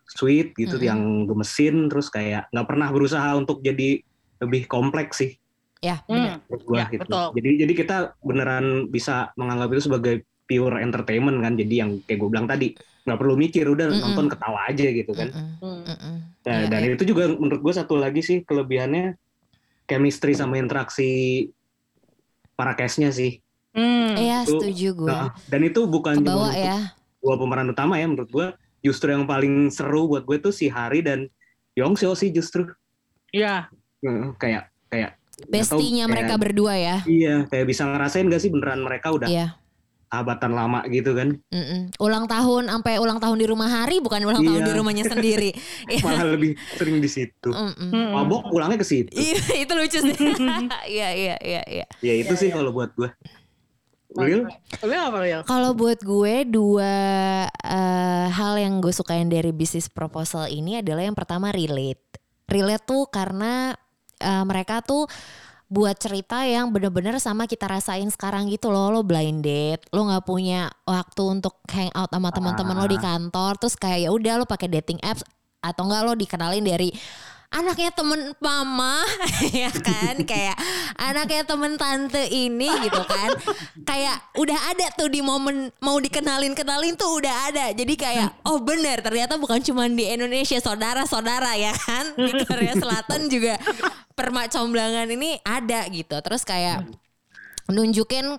sweet 0.05 0.51
gitu 0.53 0.75
Mm-mm. 0.77 0.87
yang 0.87 1.01
gemesin 1.25 1.87
terus 1.87 2.11
kayak 2.11 2.51
nggak 2.51 2.67
pernah 2.67 2.91
berusaha 2.91 3.33
untuk 3.33 3.63
jadi 3.63 4.03
lebih 4.43 4.67
kompleks 4.67 5.23
sih 5.23 5.33
Ya, 5.83 5.99
Hmm. 6.07 6.15
benar. 6.15 6.35
menurut 6.47 6.63
gua 6.63 6.77
Ya, 6.79 6.85
gitu. 6.95 7.03
betul. 7.03 7.27
Jadi 7.35 7.49
jadi 7.59 7.73
kita 7.75 7.97
beneran 8.23 8.65
bisa 8.87 9.35
menganggap 9.35 9.67
itu 9.75 9.91
sebagai 9.91 10.15
pure 10.47 10.79
entertainment 10.79 11.43
kan. 11.43 11.59
Jadi 11.59 11.75
yang 11.75 11.99
kayak 12.07 12.23
gue 12.23 12.29
bilang 12.31 12.47
tadi 12.47 12.71
nggak 13.03 13.19
perlu 13.19 13.35
mikir 13.35 13.67
udah 13.67 13.91
Mm-mm. 13.91 13.99
nonton 13.99 14.31
ketawa 14.31 14.63
aja 14.71 14.87
gitu 14.87 15.11
kan. 15.11 15.35
Mm-mm, 15.35 15.59
Hmm. 15.59 15.83
mm-mm. 15.83 16.15
Nah, 16.47 16.59
Iya, 16.63 16.71
dan 16.71 16.81
iya. 16.87 16.95
itu 16.95 17.03
juga 17.03 17.27
menurut 17.35 17.59
gue 17.59 17.73
satu 17.75 17.99
lagi 17.99 18.23
sih 18.23 18.47
kelebihannya 18.47 19.19
chemistry 19.83 20.31
sama 20.31 20.55
interaksi 20.55 21.51
para 22.55 22.79
castnya 22.79 23.11
sih. 23.11 23.43
Hmm. 23.73 24.13
Iya, 24.13 24.45
setuju 24.45 24.93
gue. 24.95 25.09
Nah, 25.09 25.33
dan 25.45 25.61
itu 25.61 25.83
bukan 25.83 26.15
Kebawa 26.15 26.49
cuma 26.49 26.53
ya. 26.53 26.77
dua 27.19 27.35
pemeran 27.35 27.67
utama 27.67 27.97
ya 27.97 28.05
menurut 28.05 28.29
gue. 28.29 28.47
Justru 28.81 29.09
yang 29.09 29.23
paling 29.23 29.67
seru 29.67 30.05
buat 30.05 30.23
gue 30.23 30.37
tuh 30.39 30.51
si 30.51 30.67
Hari 30.67 31.01
dan 31.01 31.25
Yongseo 31.73 32.13
sih 32.13 32.29
justru 32.29 32.69
Iya. 33.29 33.65
Heeh, 33.99 34.29
kayak 34.37 34.63
kayak 34.87 35.17
tahu, 35.33 35.49
Bestinya 35.49 36.05
kayak- 36.05 36.11
mereka 36.11 36.33
berdua 36.37 36.73
ya. 36.75 36.97
Iya, 37.03 37.47
kayak 37.47 37.65
bisa 37.65 37.83
ngerasain 37.83 38.27
gak 38.27 38.37
sih 38.39 38.47
beneran 38.47 38.79
mereka 38.79 39.09
udah 39.09 39.25
Iya. 39.25 39.57
sahabatan 40.05 40.53
lama 40.53 40.85
gitu 40.85 41.17
kan. 41.17 41.33
Mm-mm. 41.49 41.89
Ulang 41.97 42.29
tahun 42.29 42.69
sampai 42.69 43.01
ulang 43.01 43.17
tahun 43.17 43.33
di 43.35 43.47
rumah 43.47 43.65
hari 43.65 43.97
bukan 43.97 44.21
ulang 44.21 44.45
tahun 44.45 44.61
Iya. 44.61 44.67
di 44.67 44.73
rumahnya 44.75 45.05
sendiri. 45.07 45.49
Iya. 45.89 46.03
Malah 46.05 46.25
lebih 46.29 46.53
sering 46.77 47.01
di 47.01 47.09
situ. 47.09 47.49
Mm-mm. 47.49 47.89
Hmm. 47.89 48.11
Mabok 48.13 48.53
pulangnya 48.53 48.77
ke 48.77 48.85
situ. 48.85 49.09
Iya, 49.09 49.41
itu 49.65 49.71
lucu 49.73 49.97
sih. 50.03 50.13
Iya, 50.93 51.09
iya, 51.09 51.35
iya, 51.41 51.61
iya. 51.65 51.85
Ya 51.97 52.13
itu 52.13 52.35
sih 52.35 52.51
kalau 52.51 52.69
buat 52.69 52.93
gue. 52.93 53.09
Apa? 55.41 55.49
Kalau 55.49 55.71
buat 55.73 55.99
gue 56.01 56.35
dua 56.45 56.93
eh, 57.49 58.27
hal 58.29 58.53
yang 58.61 58.79
gue 58.79 58.93
sukain 58.93 59.27
dari 59.27 59.49
bisnis 59.49 59.89
proposal 59.89 60.47
ini 60.47 60.79
adalah 60.79 61.01
yang 61.03 61.17
pertama 61.17 61.49
relate. 61.49 62.21
Relate 62.45 62.85
tuh 62.85 63.09
karena 63.09 63.73
eh, 64.21 64.43
mereka 64.45 64.85
tuh 64.85 65.09
buat 65.73 65.97
cerita 65.97 66.45
yang 66.45 66.69
bener-bener 66.69 67.17
sama 67.17 67.49
kita 67.49 67.65
rasain 67.65 68.05
sekarang 68.13 68.45
gitu 68.45 68.69
loh 68.69 68.93
lo 68.93 69.01
blind 69.01 69.41
date 69.41 69.89
lo 69.89 70.05
nggak 70.05 70.21
punya 70.21 70.69
waktu 70.85 71.23
untuk 71.25 71.65
hang 71.65 71.89
out 71.97 72.13
sama 72.13 72.29
teman-teman 72.29 72.77
lo 72.77 72.85
di 72.85 73.01
kantor 73.01 73.57
terus 73.57 73.73
kayak 73.73 74.05
ya 74.05 74.09
udah 74.13 74.33
lo 74.37 74.45
pakai 74.45 74.69
dating 74.69 75.01
apps 75.01 75.25
atau 75.65 75.89
enggak 75.89 76.05
lo 76.05 76.13
dikenalin 76.13 76.61
dari 76.61 76.93
anaknya 77.53 77.93
temen 77.93 78.33
mama 78.41 79.05
ya 79.61 79.69
kan? 79.69 80.17
Kayak 80.25 80.57
anaknya 80.97 81.45
temen 81.45 81.77
tante 81.77 82.25
ini 82.27 82.69
gitu 82.89 83.01
kan. 83.05 83.29
Kayak 83.85 84.17
udah 84.33 84.59
ada 84.73 84.87
tuh 84.97 85.13
di 85.13 85.21
momen 85.21 85.69
mau 85.77 86.01
dikenalin 86.01 86.57
kenalin 86.57 86.97
tuh 86.97 87.21
udah 87.21 87.53
ada. 87.53 87.65
Jadi 87.71 87.93
kayak 87.93 88.43
oh 88.49 88.57
bener 88.59 89.05
ternyata 89.05 89.37
bukan 89.37 89.61
cuma 89.61 89.85
di 89.85 90.09
Indonesia 90.09 90.57
saudara-saudara 90.57 91.53
ya 91.55 91.73
kan? 91.77 92.17
Di 92.17 92.43
Korea 92.43 92.73
Selatan 92.73 93.29
juga 93.29 93.61
permak 94.17 94.49
comblangan 94.49 95.05
ini 95.05 95.37
ada 95.45 95.85
gitu. 95.93 96.17
Terus 96.19 96.41
kayak 96.41 96.89
nunjukin 97.71 98.35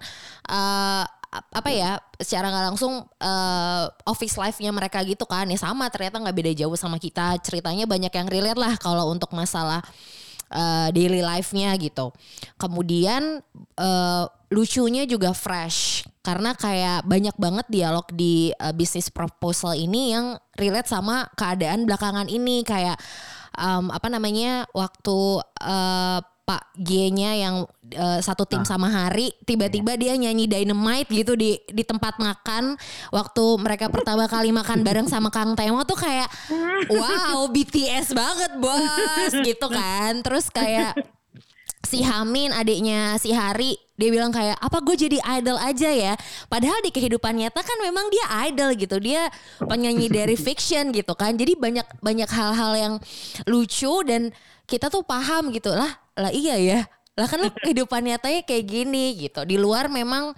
eh, 0.50 1.04
apa 1.34 1.70
ya 1.70 1.98
secara 2.20 2.50
nggak 2.50 2.66
langsung 2.74 3.02
eh, 3.18 3.84
office 4.06 4.38
life-nya 4.38 4.70
mereka 4.70 5.02
gitu 5.02 5.26
kan. 5.26 5.48
Ya 5.50 5.58
sama 5.58 5.90
ternyata 5.90 6.22
nggak 6.22 6.36
beda 6.36 6.52
jauh 6.54 6.76
sama 6.78 7.02
kita. 7.02 7.38
Ceritanya 7.42 7.88
banyak 7.88 8.12
yang 8.12 8.28
relate 8.30 8.60
lah 8.60 8.74
kalau 8.78 9.10
untuk 9.10 9.34
masalah 9.34 9.82
eh, 10.52 10.88
daily 10.94 11.22
life-nya 11.24 11.74
gitu. 11.80 12.14
Kemudian 12.60 13.42
eh, 13.78 14.24
lucunya 14.54 15.02
juga 15.04 15.34
fresh. 15.34 16.06
Karena 16.24 16.56
kayak 16.56 17.04
banyak 17.04 17.36
banget 17.36 17.66
dialog 17.68 18.06
di 18.14 18.54
eh, 18.54 18.74
bisnis 18.74 19.10
proposal 19.10 19.74
ini 19.74 20.14
yang 20.14 20.38
relate 20.54 20.88
sama 20.88 21.26
keadaan 21.34 21.84
belakangan 21.84 22.30
ini. 22.30 22.62
Kayak 22.62 22.96
em, 23.58 23.90
apa 23.90 24.06
namanya 24.10 24.66
waktu 24.70 25.42
eh, 25.62 26.20
Pak 26.44 26.76
G-nya 26.76 27.40
yang 27.40 27.64
eh, 27.88 28.20
satu 28.20 28.44
tim 28.44 28.68
sama 28.68 28.92
Hari 28.92 29.32
tiba-tiba 29.48 29.96
dia 29.96 30.12
nyanyi 30.12 30.44
Dynamite 30.44 31.08
gitu 31.08 31.32
di 31.40 31.56
di 31.72 31.80
tempat 31.88 32.20
makan 32.20 32.76
waktu 33.08 33.44
mereka 33.56 33.88
pertama 33.88 34.28
kali 34.28 34.52
makan 34.52 34.84
bareng 34.84 35.08
sama 35.08 35.32
Kang 35.32 35.56
Temo 35.56 35.80
tuh 35.88 35.96
kayak 35.96 36.28
wow 36.92 37.48
BTS 37.48 38.12
banget 38.12 38.52
bos 38.60 39.32
gitu 39.40 39.66
kan. 39.72 40.20
Terus 40.20 40.52
kayak 40.52 41.00
si 41.88 42.04
Hamin 42.04 42.52
adiknya 42.52 43.16
si 43.16 43.32
Hari 43.32 43.80
dia 43.94 44.10
bilang 44.10 44.34
kayak 44.34 44.58
apa 44.58 44.82
gue 44.82 44.96
jadi 45.06 45.18
idol 45.38 45.54
aja 45.56 45.86
ya? 45.86 46.12
Padahal 46.50 46.82
di 46.82 46.90
kehidupan 46.90 47.38
nyata 47.38 47.62
kan 47.62 47.78
memang 47.78 48.10
dia 48.10 48.26
idol 48.50 48.74
gitu. 48.74 48.98
Dia 48.98 49.30
penyanyi 49.62 50.10
dari 50.10 50.34
fiction 50.34 50.90
gitu 50.90 51.14
kan. 51.14 51.38
Jadi 51.38 51.54
banyak 51.54 52.02
banyak 52.02 52.26
hal-hal 52.26 52.72
yang 52.74 52.94
lucu 53.46 54.02
dan 54.02 54.34
kita 54.64 54.88
tuh 54.88 55.04
paham 55.04 55.52
gitu 55.52 55.72
lah 55.72 55.92
lah 56.14 56.32
iya 56.32 56.56
ya 56.56 56.80
lah 57.14 57.30
kan 57.30 57.38
lo 57.38 57.50
kehidupan 57.62 58.02
nyatanya 58.02 58.42
kayak 58.42 58.64
gini 58.66 59.14
gitu. 59.18 59.46
Di 59.46 59.56
luar 59.58 59.86
memang 59.86 60.34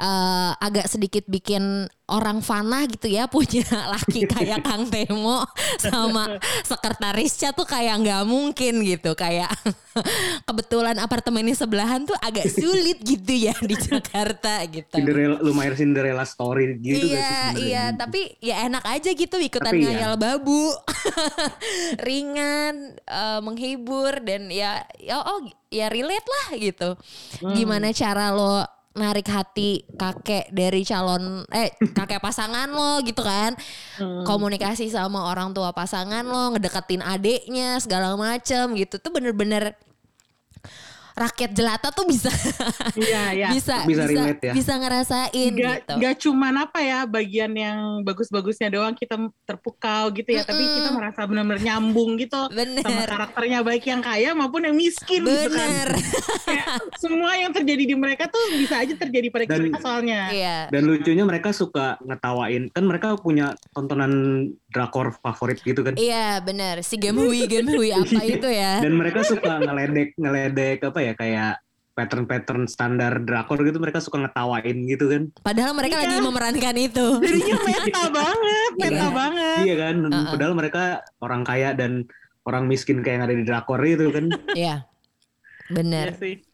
eh, 0.00 0.52
agak 0.56 0.88
sedikit 0.88 1.24
bikin 1.28 1.88
orang 2.06 2.38
fana 2.38 2.86
gitu 2.86 3.10
ya 3.10 3.26
punya 3.26 3.66
laki 3.92 4.24
kayak 4.24 4.62
Kang 4.62 4.86
Temo 4.86 5.42
sama 5.76 6.38
sekretarisnya 6.62 7.50
tuh 7.50 7.66
kayak 7.66 7.98
nggak 7.98 8.22
mungkin 8.22 8.78
gitu 8.80 9.18
kayak 9.18 9.50
kebetulan 10.46 10.94
apartemennya 10.96 11.56
sebelahan 11.56 12.06
tuh 12.06 12.14
agak 12.18 12.46
sulit 12.46 13.00
gitu 13.00 13.32
ya 13.32 13.56
di 13.58 13.74
Jakarta 13.74 14.62
gitu. 14.68 14.94
Cinderella, 14.94 15.42
lumayan 15.42 15.74
Cinderella 15.74 16.22
story 16.22 16.78
gitu 16.78 16.94
iya 17.00 17.02
sih 17.02 17.10
sebenarnya? 17.10 17.52
iya 17.58 17.84
tapi 17.90 18.20
ya 18.38 18.56
enak 18.64 18.84
aja 18.86 19.10
gitu 19.10 19.36
ikutan 19.36 19.72
Tapi 19.72 19.82
ya. 19.82 19.90
ngayal 19.90 20.14
babu 20.14 20.70
ringan 22.06 22.74
eh, 23.02 23.40
menghibur 23.42 24.22
dan 24.22 24.48
ya 24.48 24.84
ya 24.96 25.22
oh 25.22 25.42
ya 25.68 25.90
relate 25.90 26.28
lah 26.28 26.48
gitu 26.56 26.88
Hmm. 27.36 27.52
gimana 27.52 27.90
cara 27.90 28.30
lo 28.32 28.62
narik 28.96 29.28
hati 29.28 29.84
kakek 29.94 30.48
dari 30.50 30.80
calon 30.82 31.44
eh 31.52 31.68
kakek 31.92 32.18
pasangan 32.18 32.66
lo 32.72 33.04
gitu 33.04 33.20
kan 33.20 33.52
Hmm. 33.96 34.28
komunikasi 34.28 34.92
sama 34.92 35.28
orang 35.28 35.56
tua 35.56 35.72
pasangan 35.72 36.20
lo 36.20 36.52
ngedeketin 36.52 37.00
adeknya 37.00 37.80
segala 37.80 38.12
macem 38.12 38.76
gitu 38.76 39.00
tuh 39.00 39.08
bener-bener 39.08 39.72
rakyat 41.16 41.50
jelata 41.50 41.88
tuh 41.90 42.04
bisa 42.04 42.28
Iya, 42.92 43.22
iya. 43.38 43.48
bisa 43.50 43.82
Bisa 43.82 44.04
bisa 44.04 44.04
relate 44.04 44.42
ya. 44.42 44.52
bisa 44.52 44.72
ngerasain 44.76 45.50
Gak, 45.50 45.72
gitu 45.80 45.92
gak 45.96 46.14
cuman 46.20 46.54
apa 46.60 46.78
ya 46.78 46.98
bagian 47.02 47.50
yang 47.50 47.78
bagus-bagusnya 48.02 48.68
doang 48.68 48.92
kita 48.92 49.16
terpukau 49.42 50.12
gitu 50.12 50.28
ya, 50.28 50.42
tapi 50.42 50.60
Mm-mm. 50.60 50.76
kita 50.76 50.90
merasa 50.92 51.20
benar-benar 51.22 51.58
nyambung 51.58 52.14
gitu 52.16 52.36
sama 52.46 52.52
bener 52.54 53.08
karakternya 53.08 53.60
baik 53.60 53.84
yang 53.84 54.00
kaya 54.00 54.30
maupun 54.30 54.62
yang 54.62 54.76
miskin 54.76 55.24
gitu 55.24 55.48
kan. 55.48 55.50
bener 55.50 55.88
Kayak 56.46 56.66
semua 56.96 57.32
yang 57.34 57.50
terjadi 57.50 57.84
di 57.84 57.96
mereka 57.96 58.28
tuh 58.28 58.38
bisa 58.54 58.78
aja 58.78 58.94
terjadi 58.94 59.26
pada 59.28 59.44
Dan- 59.46 59.66
kita 59.66 59.78
soalnya. 59.80 60.20
iya 60.28 60.58
Dan 60.68 60.84
lucunya 60.84 61.24
mereka 61.24 61.50
suka 61.50 61.96
ngetawain. 62.00 62.68
Kan 62.70 62.84
mereka 62.84 63.16
punya 63.16 63.56
tontonan 63.72 64.12
drakor 64.76 65.16
favorit 65.16 65.56
gitu 65.58 65.80
kan. 65.80 65.96
iya 65.96 66.36
bener 66.38 66.84
si 66.84 66.94
game 66.94 67.16
hui 67.16 67.48
game 67.48 67.64
hui 67.66 67.88
apa 67.96 68.20
itu 68.20 68.44
ya 68.44 68.78
Dan 68.78 68.92
mereka 68.92 69.24
suka 69.24 69.56
ngeledek 69.56 70.12
ngeledek 70.14 70.84
apa 70.84 71.00
ya 71.00 71.12
kayak 71.12 71.52
pattern-pattern 71.92 72.68
standar 72.68 73.16
drakor 73.18 73.56
gitu 73.62 73.80
mereka 73.80 73.98
suka 73.98 74.20
ngetawain 74.20 74.84
gitu 74.84 75.08
kan. 75.08 75.22
padahal 75.40 75.72
mereka 75.72 75.96
Iya. 75.96 76.02
lagi 76.06 76.16
memerankan 76.20 76.76
itu 76.76 77.06
Jadinya 77.18 77.56
meta 77.58 78.02
banget, 78.12 78.70
meta 78.76 78.92
Iya. 78.92 79.08
banget. 79.10 79.60
Iya 79.64 79.76
kan. 79.76 79.96
Uh-uh. 80.04 80.24
Padahal 80.28 80.52
mereka 80.52 80.82
orang 81.18 81.42
kaya 81.42 81.72
dan 81.72 82.04
orang 82.44 82.68
miskin 82.68 83.00
kayak 83.00 83.14
yang 83.14 83.24
ada 83.24 83.34
di 83.34 83.42
drakor 83.42 83.80
itu 83.80 84.12
kan. 84.12 84.28
iya 84.52 84.84
Iya 85.64 85.72
bener 85.72 86.12
sih. 86.14 86.44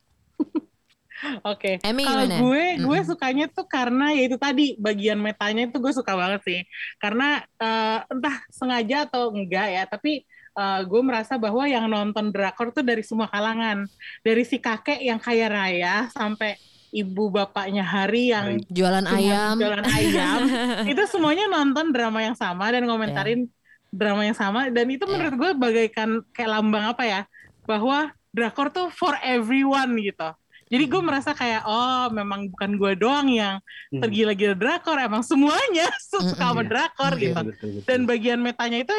Oke, 1.47 1.79
Emmy 1.87 2.03
kalau 2.03 2.27
gue 2.27 2.63
gue 2.83 2.99
Mm-mm. 2.99 3.07
sukanya 3.07 3.47
tuh 3.47 3.67
karena 3.67 4.11
ya 4.11 4.23
itu 4.27 4.37
tadi 4.39 4.75
bagian 4.79 5.19
metanya 5.19 5.71
itu 5.71 5.79
gue 5.79 5.93
suka 5.95 6.13
banget 6.19 6.41
sih. 6.43 6.61
Karena 6.99 7.39
eh, 7.59 7.99
entah 8.11 8.37
sengaja 8.51 9.07
atau 9.07 9.31
enggak 9.31 9.67
ya, 9.71 9.83
tapi 9.87 10.27
eh, 10.53 10.81
gue 10.83 11.01
merasa 11.03 11.39
bahwa 11.39 11.63
yang 11.67 11.87
nonton 11.87 12.35
drakor 12.35 12.75
tuh 12.75 12.83
dari 12.83 13.07
semua 13.07 13.31
kalangan, 13.31 13.87
dari 14.21 14.43
si 14.43 14.59
kakek 14.59 14.99
yang 14.99 15.23
kaya 15.23 15.47
raya 15.47 15.95
sampai 16.11 16.59
ibu 16.93 17.33
bapaknya 17.33 17.81
Hari 17.83 18.37
yang 18.37 18.47
jualan 18.69 19.07
ayam 19.09 19.57
jualan 19.57 19.85
ayam, 19.89 20.39
itu 20.93 21.03
semuanya 21.09 21.49
nonton 21.49 21.89
drama 21.89 22.21
yang 22.21 22.37
sama 22.37 22.69
dan 22.69 22.85
ngomentarin 22.85 23.49
drama 23.89 24.25
yang 24.29 24.37
sama 24.37 24.69
dan 24.69 24.87
itu 24.89 25.05
Iya. 25.05 25.13
menurut 25.13 25.35
gue 25.41 25.51
bagaikan 25.57 26.09
kayak 26.33 26.51
lambang 26.53 26.85
apa 26.93 27.05
ya 27.05 27.21
bahwa 27.65 28.13
drakor 28.33 28.69
tuh 28.73 28.89
for 28.93 29.17
everyone 29.25 29.97
gitu. 30.01 30.33
Jadi 30.73 30.85
gue 30.89 31.03
merasa 31.03 31.31
kayak 31.33 31.63
oh 31.63 32.09
memang 32.11 32.49
bukan 32.49 32.71
gue 32.75 32.93
doang 32.97 33.29
yang 33.29 33.61
Hmm. 33.93 34.01
tergila-gila 34.01 34.57
drakor, 34.57 34.97
emang 34.97 35.21
semuanya 35.21 35.85
suka 36.11 36.33
sama 36.33 36.65
Iya. 36.65 36.69
drakor 36.73 37.13
Iya, 37.13 37.21
gitu. 37.21 37.41
Iya. 37.61 37.81
Dan 37.85 38.01
bagian 38.03 38.41
metanya 38.41 38.81
itu 38.81 38.97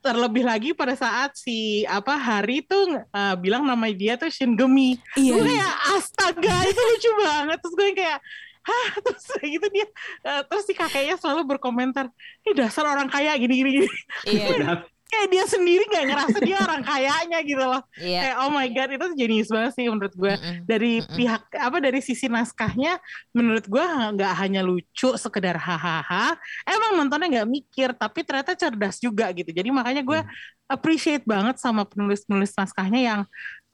terlebih 0.00 0.42
lagi 0.42 0.72
pada 0.72 0.96
saat 0.96 1.36
si 1.36 1.84
apa 1.84 2.16
Hari 2.16 2.64
tuh 2.64 2.82
uh, 3.06 3.34
bilang 3.36 3.62
nama 3.62 3.86
dia 3.86 4.16
tuh 4.16 4.26
Shingemi. 4.26 4.96
iya 5.14 5.30
Gue 5.32 5.46
kayak 5.46 5.74
astaga 5.92 6.56
itu 6.64 6.80
lucu 6.80 7.10
banget. 7.20 7.58
Terus 7.60 7.74
gue 7.76 7.88
kayak 7.94 8.18
hah 8.62 8.88
terus 9.04 9.26
kayak 9.36 9.50
gitu 9.52 9.66
dia 9.70 9.86
uh, 10.22 10.42
terus 10.42 10.62
si 10.62 10.72
kakeknya 10.72 11.18
selalu 11.18 11.42
berkomentar 11.48 12.06
ini 12.40 12.54
dasar 12.54 12.86
orang 12.86 13.10
kaya 13.10 13.34
gini 13.34 13.58
gini 13.58 13.70
gini 13.74 13.88
iya 14.24 14.46
kayak 15.12 15.28
dia 15.28 15.44
sendiri 15.44 15.84
nggak 15.92 16.06
ngerasa 16.08 16.38
dia 16.40 16.56
orang 16.64 16.80
kayanya 16.80 17.38
gitu 17.44 17.60
loh. 17.60 17.82
Iya. 18.00 18.20
Kayak 18.24 18.36
oh 18.40 18.50
my 18.50 18.68
god 18.72 18.90
itu 18.96 19.06
jenius 19.20 19.50
banget 19.52 19.72
sih 19.76 19.84
menurut 19.92 20.14
gue. 20.16 20.34
Mm-mm. 20.40 20.64
dari 20.64 21.04
Mm-mm. 21.04 21.16
pihak 21.20 21.42
apa 21.52 21.76
dari 21.84 22.00
sisi 22.00 22.32
naskahnya 22.32 22.96
menurut 23.36 23.68
gue 23.68 23.84
nggak 23.84 24.32
hanya 24.40 24.64
lucu 24.64 25.12
sekedar 25.20 25.60
hahaha 25.60 26.32
emang 26.64 26.96
nontonnya 26.96 27.28
nggak 27.40 27.48
mikir 27.52 27.88
tapi 27.92 28.24
ternyata 28.24 28.56
cerdas 28.56 28.96
juga 28.96 29.28
gitu. 29.36 29.52
Jadi 29.52 29.68
makanya 29.68 30.00
gue 30.00 30.20
appreciate 30.64 31.28
banget 31.28 31.60
sama 31.60 31.84
penulis-penulis 31.84 32.56
naskahnya 32.56 33.00
yang 33.04 33.20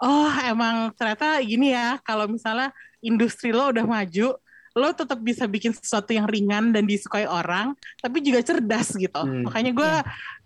oh 0.03 0.35
emang 0.43 0.91
ternyata 0.99 1.39
gini 1.47 1.71
ya 1.71 2.03
kalau 2.03 2.27
misalnya 2.27 2.75
industri 2.99 3.55
lo 3.55 3.71
udah 3.71 3.87
maju 3.87 4.35
lo 4.79 4.95
tetap 4.95 5.19
bisa 5.19 5.45
bikin 5.51 5.75
sesuatu 5.75 6.15
yang 6.15 6.31
ringan 6.31 6.71
dan 6.71 6.87
disukai 6.87 7.27
orang 7.27 7.75
tapi 7.99 8.23
juga 8.23 8.41
cerdas 8.47 8.95
gitu. 8.95 9.19
Hmm. 9.19 9.45
makanya 9.45 9.73
gue 9.75 9.93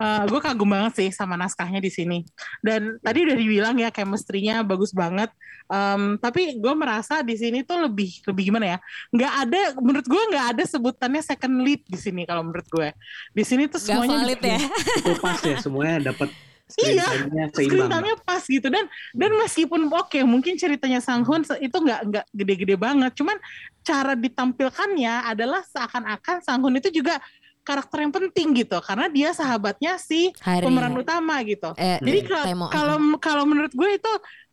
eh, 0.01 0.23
gue 0.27 0.41
kagum 0.41 0.73
banget 0.73 0.93
sih 0.99 1.09
sama 1.13 1.37
naskahnya 1.37 1.79
di 1.79 1.93
sini. 1.93 2.25
Dan 2.65 2.97
tadi 3.05 3.29
udah 3.29 3.37
dibilang 3.37 3.77
ya 3.77 3.93
chemistry-nya 3.93 4.65
bagus 4.65 4.91
banget. 4.97 5.29
Em, 5.73 6.19
tapi 6.21 6.59
gue 6.59 6.75
merasa 6.75 7.23
di 7.25 7.33
sini 7.39 7.63
tuh 7.65 7.87
lebih 7.89 8.21
lebih 8.29 8.53
gimana 8.53 8.77
ya 8.77 8.79
nggak 9.09 9.33
ada 9.47 9.61
menurut 9.81 10.05
gue 10.05 10.23
nggak 10.35 10.47
ada 10.53 10.65
sebutannya 10.69 11.23
second 11.25 11.65
lead 11.65 11.81
di 11.89 11.97
sini 11.97 12.29
kalau 12.29 12.45
menurut 12.45 12.67
gue 12.69 12.93
di 13.33 13.41
sini 13.47 13.71
tuh 13.71 13.81
Gak 13.81 13.89
semuanya 14.05 14.17
valid 14.21 14.41
ya. 14.43 14.59
cukup 15.01 15.17
pas 15.23 15.41
ya 15.41 15.57
semuanya 15.63 16.13
dapat 16.13 16.29
screen 16.73 16.97
Iya, 16.97 17.47
screen 17.53 17.87
time-nya 17.87 18.17
pas 18.21 18.43
gitu. 18.43 18.67
Dan 18.67 18.85
dan 19.13 19.31
meskipun 19.37 19.87
oke 19.87 20.19
mungkin 20.25 20.57
ceritanya 20.57 20.99
Sang 20.99 21.23
Hoon 21.23 21.45
se- 21.45 21.61
itu 21.61 21.73
nggak 21.73 22.01
nggak 22.09 22.25
gede-gede 22.33 22.77
banget. 22.77 23.13
Cuman 23.13 23.37
cara 23.81 24.17
ditampilkannya 24.17 25.29
adalah 25.29 25.61
seakan-akan 25.65 26.41
Sang 26.41 26.61
Hoon 26.61 26.77
itu 26.77 26.89
juga 26.91 27.21
karakter 27.63 28.03
yang 28.03 28.11
penting 28.11 28.59
gitu. 28.59 28.81
Karena 28.81 29.07
dia 29.07 29.31
sahabatnya 29.31 29.95
si 29.97 30.33
hari. 30.41 30.67
pemeran 30.67 30.97
utama 30.97 31.39
gitu. 31.45 31.71
Eh, 31.77 32.01
jadi 32.01 32.19
Hmm. 32.25 32.29
kalau 32.29 32.45
kalau 32.69 32.97
kalau 33.21 33.45
menurut 33.45 33.71
gue 33.71 33.91
itu 33.95 34.13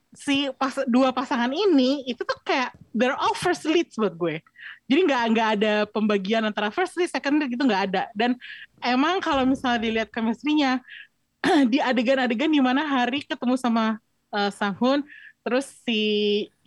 si 0.10 0.50
pas 0.58 0.74
dua 0.86 1.14
pasangan 1.14 1.50
ini 1.50 2.02
itu 2.04 2.26
tuh 2.26 2.38
kayak 2.42 2.74
they're 2.92 3.14
all 3.14 3.34
first 3.34 3.62
leads 3.64 3.94
buat 3.94 4.14
gue. 4.14 4.42
Jadi 4.90 5.06
nggak 5.06 5.24
nggak 5.34 5.50
ada 5.58 5.74
pembagian 5.86 6.42
antara 6.42 6.74
first 6.74 6.98
lead, 6.98 7.06
second 7.06 7.38
lead 7.38 7.54
gitu 7.54 7.62
nggak 7.62 7.94
ada. 7.94 8.04
Dan 8.18 8.34
emang 8.82 9.22
kalau 9.22 9.46
misalnya 9.46 9.78
dilihat 9.78 10.10
chemistry-nya 10.10 10.82
di 11.72 11.80
adegan-adegan 11.80 12.52
di 12.52 12.60
mana 12.60 12.84
Hari 12.84 13.24
ketemu 13.24 13.56
sama 13.56 13.98
uh, 14.32 14.52
Sang 14.52 14.76
Hoon, 14.78 15.04
terus 15.44 15.66
si 15.88 16.00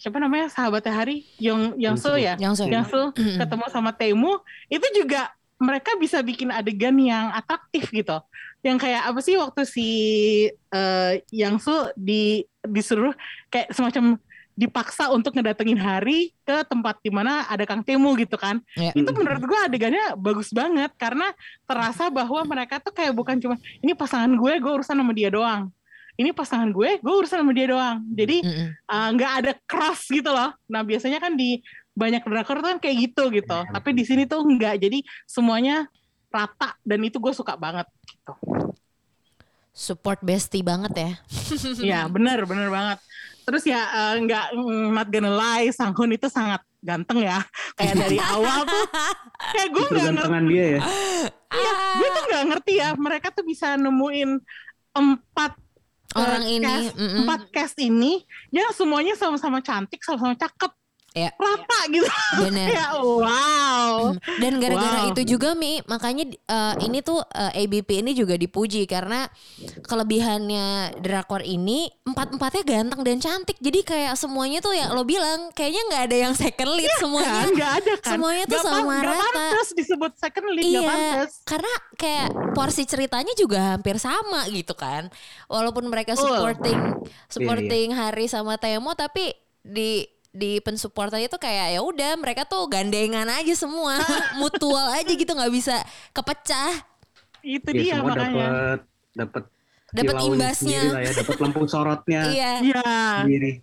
siapa 0.01 0.17
namanya 0.19 0.49
sahabatnya 0.49 0.93
Hari, 0.93 1.29
Yong 1.39 1.77
Yang 1.77 1.97
So 2.01 2.13
ya, 2.17 2.35
yang 2.41 2.57
so 2.57 2.65
Yang 2.65 2.87
So 2.91 3.01
ketemu 3.15 3.65
sama 3.69 3.91
Temu. 3.93 4.41
Itu 4.73 4.87
juga 4.97 5.31
mereka 5.63 5.95
bisa 5.95 6.19
bikin 6.25 6.51
adegan 6.51 6.99
yang 6.99 7.31
atraktif 7.31 7.93
gitu. 7.95 8.19
Yang 8.67 8.79
kayak 8.83 9.03
apa 9.07 9.21
sih 9.23 9.39
waktu 9.39 9.63
si 9.63 9.89
eh, 10.51 11.13
Yang 11.31 11.57
Su 11.63 11.77
di 11.95 12.43
disuruh 12.67 13.15
kayak 13.51 13.71
semacam 13.71 14.19
dipaksa 14.53 15.09
untuk 15.09 15.33
ngedatengin 15.33 15.81
Hari 15.81 16.33
ke 16.45 16.57
tempat 16.69 17.01
di 17.01 17.09
mana 17.09 17.49
ada 17.49 17.65
Kang 17.65 17.81
Temu 17.81 18.13
gitu 18.21 18.37
kan. 18.37 18.61
Iya. 18.77 18.93
Itu 18.93 19.11
menurut 19.17 19.43
gua 19.45 19.67
adegannya 19.67 20.17
bagus 20.17 20.53
banget 20.53 20.93
karena 21.01 21.33
terasa 21.65 22.13
bahwa 22.13 22.45
mereka 22.45 22.79
tuh 22.79 22.93
kayak 22.93 23.17
bukan 23.17 23.41
cuma 23.41 23.57
ini 23.81 23.93
pasangan 23.97 24.31
gue, 24.33 24.53
gue 24.61 24.73
urusan 24.73 24.97
sama 24.97 25.13
dia 25.17 25.33
doang. 25.33 25.73
Ini 26.13 26.37
pasangan 26.37 26.69
gue, 26.69 27.01
gue 27.01 27.15
urusan 27.25 27.41
sama 27.41 27.53
dia 27.57 27.73
doang. 27.73 28.05
Jadi 28.13 28.45
uh, 28.85 29.09
nggak 29.17 29.33
ada 29.43 29.53
cross 29.65 30.13
gitu 30.13 30.29
loh. 30.29 30.53
Nah 30.69 30.85
biasanya 30.85 31.17
kan 31.17 31.33
di 31.33 31.65
banyak 31.93 32.25
drakor 32.25 32.61
tuh 32.61 32.77
kan 32.77 32.79
kayak 32.81 32.97
gitu 33.09 33.33
gitu. 33.33 33.59
Iya, 33.65 33.73
Tapi 33.73 33.91
di 33.97 34.05
sini 34.05 34.29
tuh 34.29 34.45
enggak. 34.45 34.77
Jadi 34.81 35.01
semuanya 35.25 35.89
rata 36.33 36.75
dan 36.83 36.99
itu 37.05 37.21
gue 37.21 37.33
suka 37.37 37.55
banget 37.61 37.85
gitu. 38.09 38.33
support 39.73 40.21
bestie 40.25 40.65
banget 40.65 40.93
ya 40.97 41.11
Iya 41.81 42.01
bener 42.09 42.45
bener 42.49 42.69
banget. 42.73 42.99
Terus 43.53 43.69
ya 43.69 43.85
uh, 43.85 44.15
nggak 44.17 44.57
mm, 44.57 44.97
not 44.97 45.09
gonna 45.13 45.29
lie, 45.29 45.69
Sang 45.69 45.93
Hoon 45.93 46.17
itu 46.17 46.25
sangat 46.33 46.65
ganteng 46.81 47.21
ya. 47.21 47.45
Kayak 47.77 48.09
dari 48.09 48.17
awal 48.17 48.65
tuh 48.65 48.85
kayak 49.53 49.69
gue 49.77 49.87
nggak 49.93 50.09
ngerti. 50.17 50.49
Dia 50.49 50.65
ya. 50.65 50.81
Iya, 51.53 51.73
gue 52.01 52.09
tuh 52.09 52.25
nggak 52.33 52.45
ngerti 52.49 52.73
ya. 52.81 52.89
Mereka 52.97 53.29
tuh 53.37 53.45
bisa 53.45 53.77
nemuin 53.77 54.41
empat 54.97 55.53
orang 56.17 56.45
uh, 56.45 56.57
ini 56.57 56.65
cast- 56.65 56.97
mm-mm. 56.97 57.21
empat 57.25 57.41
cast 57.53 57.77
ini 57.77 58.25
yang 58.49 58.73
semuanya 58.73 59.21
sama-sama 59.21 59.61
cantik, 59.61 60.01
sama-sama 60.01 60.33
cakep. 60.33 60.73
Iya. 61.13 61.29
Rata 61.35 61.81
gitu. 61.87 62.09
bener 62.41 62.69
Kayak 62.69 62.93
wow. 63.05 64.17
Hmm. 64.17 64.41
Dan 64.41 64.53
gara-gara 64.59 64.99
Wow. 64.99 65.11
itu 65.13 65.23
juga 65.29 65.53
Mi, 65.53 65.85
makanya 65.85 66.25
eh, 66.27 66.75
ini 66.81 67.01
tuh 67.01 67.21
eh, 67.27 67.61
ABP 67.61 68.01
ini 68.01 68.13
juga 68.13 68.33
dipuji 68.35 68.85
karena 68.85 69.29
kelebihannya 69.83 70.67
drakor 70.99 71.41
ini 71.41 71.93
empat-empatnya 72.03 72.63
ganteng 72.63 73.03
dan 73.03 73.19
cantik. 73.19 73.59
Jadi 73.59 73.81
kayak 73.83 74.15
semuanya 74.15 74.59
tuh 74.59 74.73
yang 74.73 74.91
lo 74.91 75.03
bilang 75.03 75.53
kayaknya 75.53 75.83
nggak 75.87 76.03
ada 76.07 76.17
yang 76.19 76.33
second 76.33 76.73
lead 76.73 76.89
semuanya. 76.97 77.29
kan 77.35 77.49
nggak 77.57 77.73
ada 77.77 77.93
kan 77.95 78.11
semuanya 78.11 78.45
tuh 78.47 78.57
pan- 78.57 78.73
sama 78.73 78.95
rata. 78.99 79.21
pantas 79.21 79.69
disebut 79.73 80.13
second 80.17 80.47
lead 80.51 80.65
Iya, 80.65 80.81
pantas 80.83 81.31
karena 81.45 81.73
kayak 81.95 82.27
porsi 82.53 82.83
ceritanya 82.83 83.33
juga 83.35 83.77
hampir 83.77 83.97
sama 83.99 84.49
gitu 84.49 84.73
kan. 84.73 85.13
Walaupun 85.45 85.85
mereka 85.87 86.17
supporting 86.17 86.79
Iya, 86.79 87.29
supporting 87.29 87.89
Hari 87.93 88.27
sama 88.27 88.57
Temo 88.57 88.95
tapi 88.95 89.29
di 89.61 90.09
di 90.33 90.59
pensupportannya 90.59 91.29
tuh 91.29 91.37
kayak 91.37 91.77
ya 91.77 91.81
udah 91.81 92.17
mereka 92.17 92.43
tuh 92.43 92.65
gandengan 92.65 93.29
aja 93.29 93.53
semua 93.53 94.01
mutual 94.41 94.89
aja 94.91 95.09
gitu 95.09 95.29
nggak 95.29 95.53
bisa 95.53 95.77
kepecah 96.11 96.73
itu 97.45 97.69
Ya, 97.69 97.77
dia 97.77 97.95
semua 97.95 98.09
makanya 98.11 98.49
dapat 99.13 99.43
dapat 99.93 100.15
imbasnya. 100.25 100.83
ya, 100.99 101.13
dapat 101.15 101.37
lampu 101.37 101.69
sorotnya 101.69 102.21
iya 102.27 102.51
iya 102.59 102.83
sendiri. 103.21 103.61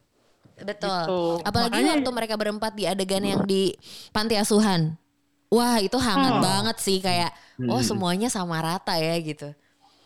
Betul. 0.59 0.91
Gitu. 0.91 1.21
Apalagi 1.41 1.71
Makanya- 1.79 1.93
waktu 1.97 2.11
mereka 2.11 2.35
berempat 2.35 2.71
di 2.75 2.83
adegan 2.83 3.23
yang 3.23 3.41
di 3.43 3.73
panti 4.11 4.35
asuhan. 4.35 4.93
Wah, 5.47 5.79
itu 5.79 5.95
hangat 5.95 6.37
Oh. 6.37 6.43
banget 6.43 6.77
sih 6.77 6.99
kayak 6.99 7.31
oh 7.65 7.79
Hmm. 7.79 7.87
semuanya 7.87 8.27
sama 8.27 8.59
rata 8.59 8.93
ya 8.93 9.15
gitu. 9.17 9.55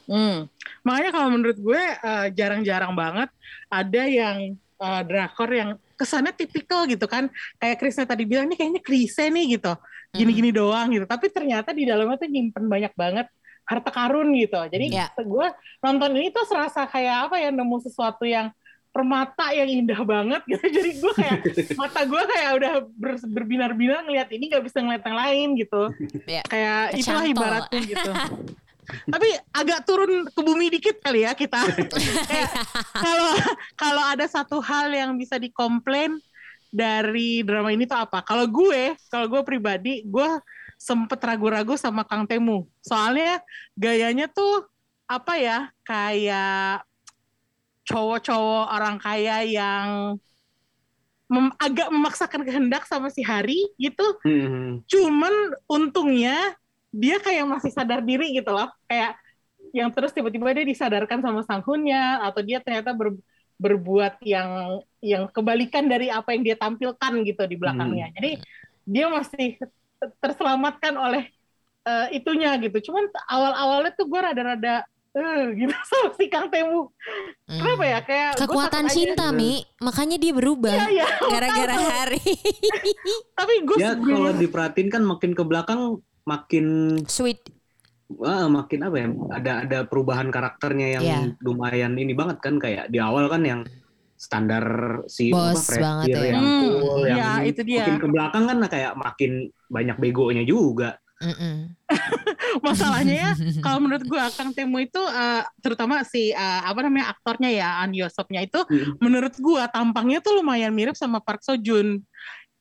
Hmm. 0.06 0.48
Makanya 0.82 1.12
kalau 1.12 1.28
menurut 1.28 1.58
gue 1.58 1.82
eh, 1.82 2.28
jarang-jarang 2.32 2.94
banget 2.94 3.28
ada 3.68 4.04
yang 4.06 4.38
eh, 4.78 5.02
drakor 5.04 5.50
yang 5.50 5.70
kesannya 5.94 6.34
tipikal 6.34 6.84
gitu 6.86 7.06
kan. 7.06 7.30
Kayak 7.58 7.78
Krisna 7.78 8.04
tadi 8.04 8.24
bilang 8.24 8.46
ini 8.48 8.56
kayaknya 8.56 8.82
klise 8.82 9.28
nih 9.28 9.58
gitu. 9.58 9.74
Gini-gini 10.12 10.50
doang 10.50 10.90
gitu. 10.90 11.06
Tapi 11.06 11.30
ternyata 11.30 11.74
di 11.74 11.86
dalamnya 11.86 12.18
tuh 12.18 12.30
nyimpen 12.30 12.66
banyak 12.66 12.94
banget 12.94 13.28
harta 13.64 13.90
karun 13.90 14.30
gitu. 14.36 14.60
Jadi 14.68 14.92
Ya. 14.92 15.08
gue 15.16 15.48
nonton 15.80 16.12
ini 16.14 16.30
tuh 16.30 16.46
serasa 16.46 16.84
kayak 16.84 17.32
apa 17.32 17.40
ya 17.40 17.50
nemu 17.50 17.78
sesuatu 17.80 18.28
yang 18.28 18.52
permata 18.94 19.50
yang 19.50 19.66
indah 19.66 19.98
banget 20.06 20.42
gitu. 20.46 20.62
Jadi 20.70 20.90
gue 21.02 21.14
kayak 21.18 21.38
mata 21.82 22.06
gue 22.06 22.24
kayak 22.30 22.52
udah 22.62 22.74
ber- 22.94 23.26
berbinar-binar 23.26 24.06
ngeliat 24.06 24.30
ini 24.30 24.54
nggak 24.54 24.64
bisa 24.70 24.86
ngeliat 24.86 25.02
yang 25.02 25.18
lain 25.18 25.48
gitu. 25.58 25.82
Ya. 26.30 26.44
Kayak 26.46 26.94
itulah 26.94 27.24
Kecantol. 27.26 27.34
ibaratnya 27.34 27.82
gitu. 27.82 28.12
Tapi 29.10 29.30
agak 29.52 29.80
turun 29.88 30.28
ke 30.30 30.42
bumi 30.42 30.68
dikit 30.74 31.00
kali 31.00 31.26
ya 31.26 31.34
kita. 31.34 31.60
Kalau 33.06 33.34
kalau 33.76 34.04
ada 34.06 34.26
satu 34.30 34.62
hal 34.64 34.94
yang 34.94 35.18
bisa 35.18 35.36
dikomplain 35.42 36.16
dari 36.74 37.46
drama 37.46 37.70
ini 37.70 37.86
tuh 37.86 38.02
apa? 38.02 38.26
Kalau 38.26 38.50
gue, 38.50 38.98
kalau 39.14 39.30
gue 39.30 39.42
pribadi, 39.46 40.02
gue 40.10 40.30
sempet 40.82 41.22
ragu-ragu 41.22 41.78
sama 41.78 42.02
Kang 42.02 42.26
Temu. 42.26 42.66
Soalnya 42.82 43.40
gayanya 43.78 44.26
tuh 44.26 44.66
apa 45.06 45.38
ya? 45.38 45.70
Kayak 45.86 46.82
cowok-cowok 47.86 48.66
orang 48.74 48.98
kaya 48.98 49.46
yang 49.46 50.18
mem- 51.30 51.56
agak 51.60 51.88
memaksakan 51.94 52.42
kehendak 52.42 52.84
sama 52.90 53.14
si 53.14 53.22
Hari 53.22 53.70
gitu. 53.78 54.08
Hmm. 54.26 54.82
Cuman 54.90 55.34
untungnya 55.70 56.58
dia 56.94 57.18
kayak 57.18 57.50
masih 57.50 57.74
sadar 57.74 58.06
diri 58.06 58.38
gitu 58.38 58.54
loh. 58.54 58.70
Kayak 58.86 59.18
yang 59.74 59.90
terus 59.90 60.14
tiba-tiba 60.14 60.54
dia 60.54 60.62
disadarkan 60.62 61.20
sama 61.26 61.42
sanghunnya 61.42 62.22
atau 62.22 62.46
dia 62.46 62.62
ternyata 62.62 62.94
ber- 62.94 63.18
berbuat 63.58 64.22
yang 64.22 64.80
yang 65.02 65.26
kebalikan 65.34 65.90
dari 65.90 66.14
apa 66.14 66.38
yang 66.38 66.46
dia 66.46 66.54
tampilkan 66.54 67.12
gitu 67.26 67.42
di 67.50 67.58
belakangnya. 67.58 68.14
Jadi 68.14 68.32
dia 68.86 69.10
masih 69.10 69.58
ter- 69.58 70.14
terselamatkan 70.22 70.94
oleh 70.94 71.26
eh, 71.84 72.08
itunya 72.14 72.54
gitu. 72.62 72.92
Cuman 72.92 73.10
awal-awalnya 73.26 73.98
tuh 73.98 74.06
gue 74.06 74.20
rada-rada 74.22 74.86
eh, 75.18 75.42
gitu 75.58 75.74
sama 75.90 76.14
si 76.14 76.26
Kang 76.30 76.54
Temu. 76.54 76.94
Hmm. 77.50 77.58
Kenapa 77.58 77.84
ya? 77.90 78.00
Kayak 78.06 78.30
Kekuatan 78.38 78.86
takut 78.86 78.94
aja. 78.94 78.98
cinta, 78.98 79.26
Mi. 79.34 79.66
Makanya 79.82 80.18
dia 80.22 80.34
berubah. 80.38 80.74
Iya, 80.74 80.88
iya. 81.02 81.08
Gara-gara 81.18 81.76
hari. 81.76 82.22
Tapi 83.42 83.54
gue 83.66 83.76
Ya 83.82 83.98
kalau 83.98 84.32
diperhatiin 84.38 84.90
kan 84.94 85.02
makin 85.02 85.34
ke 85.34 85.42
belakang 85.42 85.98
makin 86.24 86.66
Sweet. 87.06 87.42
Wah, 88.14 88.46
makin 88.46 88.80
apa 88.86 88.96
ya? 88.96 89.08
Ada 89.34 89.52
ada 89.66 89.80
perubahan 89.88 90.30
karakternya 90.30 90.88
yang 90.96 91.04
Iya. 91.04 91.20
lumayan 91.42 91.98
ini 91.98 92.14
banget 92.14 92.38
kan 92.40 92.62
kayak 92.62 92.88
di 92.88 93.02
awal 93.02 93.26
kan 93.26 93.42
yang 93.42 93.62
standar 94.14 94.64
si 95.06 95.34
Bos 95.34 95.68
apa, 95.68 95.82
banget 95.82 96.08
ya. 96.14 96.22
yang 96.32 96.46
Hmm, 96.46 96.62
cool, 96.62 97.02
yang 97.04 97.18
iya, 97.18 97.32
ini. 97.42 97.50
itu 97.52 97.62
dia. 97.66 97.78
makin 97.84 97.98
ke 97.98 98.08
belakang 98.08 98.44
kan 98.46 98.58
kayak 98.70 98.94
makin 98.96 99.32
banyak 99.68 99.98
begonya 99.98 100.44
juga. 100.46 100.96
Masalahnya 102.66 103.16
ya 103.16 103.32
kalau 103.60 103.80
menurut 103.82 104.04
gue 104.04 104.24
Kang 104.36 104.52
Temu 104.52 104.78
itu 104.78 105.00
eh, 105.00 105.42
terutama 105.60 106.04
si 106.04 106.30
eh, 106.30 106.62
apa 106.62 106.84
namanya 106.84 107.12
aktornya 107.12 107.50
ya 107.50 107.70
An 107.82 107.92
Yosopnya 107.92 108.44
itu 108.44 108.60
Hmm. 108.64 109.00
menurut 109.00 109.34
gue 109.34 109.64
tampangnya 109.72 110.20
tuh 110.20 110.38
lumayan 110.38 110.72
mirip 110.72 110.94
sama 110.94 111.20
Park 111.20 111.42
Seo 111.42 111.56
Joon 111.56 112.04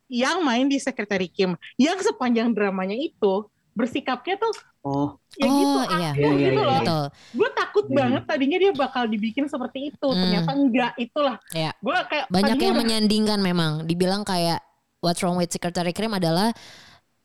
yang 0.07 0.42
main 0.42 0.66
di 0.66 0.77
Secretary 0.77 1.27
Kim 1.27 1.55
yang 1.75 1.98
sepanjang 1.98 2.53
dramanya 2.53 2.94
itu 2.94 3.48
bersikapnya 3.72 4.37
tuh 4.37 4.54
Oh, 4.82 5.14
ya 5.38 5.46
gitu 5.46 5.78
Oh, 5.78 5.87
iya. 5.94 6.11
aku 6.11 6.18
Iya, 6.18 6.28
iya, 6.28 6.40
gitu 6.42 6.50
iya, 6.52 6.66
loh 6.66 6.74
Betul. 6.76 7.04
gue 7.32 7.50
takut 7.54 7.85
Hmm. 7.87 7.96
banget 7.96 8.22
tadinya 8.26 8.58
dia 8.58 8.72
bakal 8.72 9.02
dibikin 9.06 9.46
seperti 9.46 9.78
itu 9.88 10.06
Hmm. 10.06 10.18
ternyata 10.18 10.50
enggak 10.52 10.92
itulah 10.96 11.37
Iya. 11.50 11.70
gue 11.72 11.96
kayak 12.04 12.26
Banyak 12.28 12.56
yang 12.56 12.74
udah- 12.74 12.80
menyandingkan 12.82 13.38
memang. 13.38 13.72
Dibilang 13.85 14.22
kayak 14.22 14.58
What's 14.98 15.18
Wrong 15.20 15.37
with 15.37 15.48
Secretary 15.48 15.90
Krim 15.90 16.12
adalah 16.12 16.50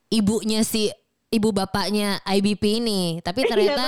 ibunya 0.08 0.62
si 0.62 0.90
ibu 1.28 1.50
bapaknya 1.52 2.22
IBP 2.24 2.64
ini. 2.78 3.02
Tapi 3.20 3.42
Iya, 3.44 3.50
ternyata 3.50 3.86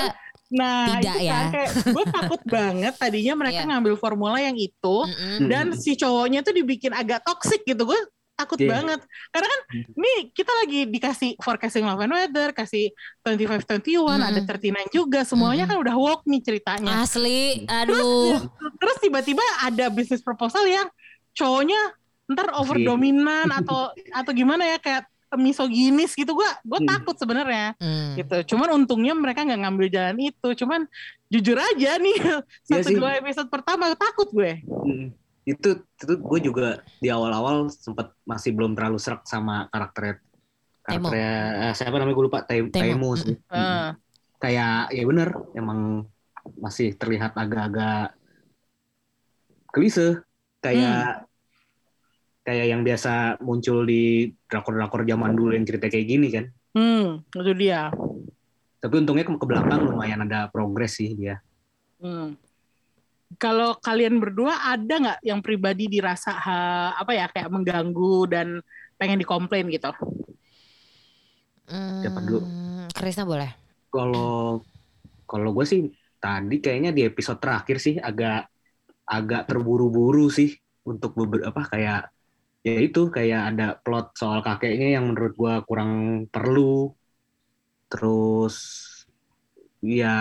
nah 0.49 0.89
tidak 0.91 1.13
itu 1.15 1.23
ya. 1.23 1.33
kan 1.35 1.45
kayak 1.53 1.71
gue 1.87 2.05
takut 2.09 2.41
banget 2.57 2.93
tadinya 2.95 3.33
mereka 3.37 3.61
Iya. 3.61 3.69
ngambil 3.69 3.93
formula 3.95 4.41
yang 4.41 4.57
itu 4.57 4.95
mm-mm. 5.05 5.45
dan 5.45 5.65
si 5.73 5.93
cowoknya 5.93 6.41
tuh 6.41 6.51
dibikin 6.51 6.89
agak 6.89 7.21
toxic 7.21 7.61
gitu 7.63 7.85
gue 7.85 7.99
takut 8.39 8.55
Iya. 8.55 8.71
banget 8.71 8.99
karena 9.29 9.47
kan 9.47 9.59
nih 9.93 10.17
kita 10.31 10.51
lagi 10.55 10.79
dikasih 10.87 11.29
forecasting 11.37 11.83
love 11.83 11.99
and 11.99 12.09
weather 12.09 12.49
kasih 12.51 12.87
25 13.21 13.67
21 13.83 13.83
ada 14.17 14.39
Mm-mm. 14.39 14.87
39 14.87 14.95
juga 14.95 15.19
semuanya 15.21 15.65
kan 15.65 15.77
udah 15.77 15.93
woke 15.93 16.23
nih 16.23 16.39
ceritanya 16.39 16.99
asli, 16.99 17.67
aduh. 17.67 18.39
terus 18.75 18.97
tiba-tiba 18.97 19.43
ada 19.59 19.87
bisnis 19.89 20.19
proposal 20.19 20.63
yang 20.63 20.87
cowoknya 21.31 21.77
ntar 22.27 22.55
over 22.55 22.75
Iya. 22.75 22.87
dominan 22.87 23.47
atau 23.49 23.89
atau 24.11 24.31
gimana 24.31 24.63
ya 24.63 24.77
kayak 24.77 25.03
misoginis 25.31 26.13
gitu 26.13 26.33
gue 26.33 26.49
gue 26.63 26.79
Hmm. 26.79 26.89
takut 26.89 27.13
sebenarnya 27.13 27.77
Hmm. 27.77 28.15
gitu 28.15 28.53
cuman 28.53 28.73
untungnya 28.75 29.13
mereka 29.13 29.41
nggak 29.41 29.61
ngambil 29.61 29.87
jalan 29.87 30.17
itu 30.19 30.47
cuman 30.55 30.89
jujur 31.27 31.53
aja 31.55 31.97
nih 31.97 32.17
Iya 32.65 32.81
satu 32.81 32.89
sih. 32.89 32.97
dua 32.97 33.17
episode 33.17 33.45
pertama 33.47 33.93
takut 33.93 34.25
gue 34.29 34.61
mm. 34.61 35.28
Itu 35.47 35.69
itu 35.83 36.13
gue 36.19 36.39
juga 36.43 36.67
di 36.99 37.07
awal-awal 37.07 37.71
sempat 37.71 38.11
masih 38.27 38.53
belum 38.53 38.75
terlalu 38.75 38.99
serak 38.99 39.23
sama 39.25 39.67
karakternya 39.71 40.19
Temo. 40.19 41.07
karakternya 41.09 41.33
eh, 41.69 41.73
siapa 41.75 41.95
namanya 41.97 42.15
gue 42.15 42.25
lupa 42.25 42.39
Temo. 42.43 42.69
Temo 42.71 43.09
sih. 43.15 43.35
Eh. 43.35 43.89
kayak 44.39 44.95
ya 44.95 45.03
bener 45.03 45.29
emang 45.55 46.07
masih 46.59 46.95
terlihat 46.95 47.35
agak-agak 47.35 48.15
klise 49.69 50.23
kayak 50.63 51.27
kayak 52.47 52.65
yang 52.71 52.81
biasa 52.81 53.37
muncul 53.43 53.85
di 53.85 54.31
drakor-drakor 54.49 55.05
zaman 55.05 55.35
dulu 55.37 55.53
yang 55.53 55.67
cerita 55.67 55.91
kayak 55.91 56.07
gini 56.07 56.27
kan 56.33 56.45
hmm 56.73 57.21
itu 57.35 57.53
dia 57.53 57.93
tapi 58.79 58.95
untungnya 58.95 59.27
ke, 59.27 59.33
ke 59.35 59.45
belakang 59.45 59.85
lumayan 59.85 60.23
ada 60.25 60.49
progres 60.49 60.97
sih 60.97 61.13
dia 61.15 61.39
Hmm. 61.99 62.39
Kalau 63.37 63.77
kalian 63.77 64.17
berdua 64.17 64.53
ada 64.73 64.93
nggak 65.03 65.19
yang 65.21 65.39
pribadi 65.45 65.85
dirasa 65.85 66.33
ha, 66.33 66.55
apa 66.97 67.11
ya 67.13 67.25
kayak 67.29 67.49
mengganggu 67.53 68.25
dan 68.25 68.47
pengen 68.97 69.21
dikomplain 69.21 69.69
gitu? 69.69 69.91
Siapa 72.01 72.19
dulu? 72.23 72.39
Hmm, 72.43 72.87
Krisna 72.97 73.23
boleh. 73.27 73.49
kalau 73.93 74.61
kalau 75.29 75.49
gue 75.55 75.65
sih 75.71 75.81
tadi 76.23 76.55
kayaknya 76.63 76.91
di 76.97 77.01
episode 77.09 77.39
terakhir 77.43 77.77
sih 77.85 77.95
agak 78.01 78.49
agak 79.07 79.41
terburu-buru 79.49 80.27
sih 80.37 80.49
untuk 80.85 81.11
beberapa 81.19 81.61
kayak 81.71 82.09
ya 82.65 82.75
itu 82.87 82.99
kayak 83.15 83.41
ada 83.55 83.65
plot 83.83 84.05
soal 84.19 84.39
kakeknya 84.45 84.87
yang 84.99 85.05
menurut 85.09 85.33
gue 85.41 85.53
kurang 85.67 85.91
perlu 86.33 86.93
terus 87.89 88.55
ya 89.81 90.11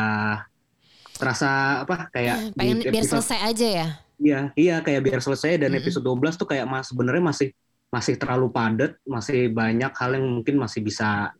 terasa 1.18 1.50
apa 1.82 2.06
kayak 2.08 2.54
Pengen 2.54 2.78
di 2.78 2.88
biar 2.88 3.02
episode- 3.02 3.20
selesai 3.20 3.38
aja 3.44 3.68
ya. 3.68 3.88
Iya, 4.18 4.40
iya 4.54 4.76
kayak 4.82 5.02
biar 5.04 5.20
selesai 5.22 5.58
dan 5.58 5.70
Mm-mm. 5.70 5.82
episode 5.82 6.02
12 6.02 6.34
tuh 6.34 6.46
kayak 6.46 6.66
mas 6.66 6.86
sebenarnya 6.86 7.22
masih 7.22 7.48
masih 7.88 8.14
terlalu 8.18 8.50
padat, 8.50 8.98
masih 9.02 9.48
banyak 9.48 9.92
hal 9.94 10.10
yang 10.18 10.26
mungkin 10.28 10.58
masih 10.58 10.82
bisa 10.82 11.32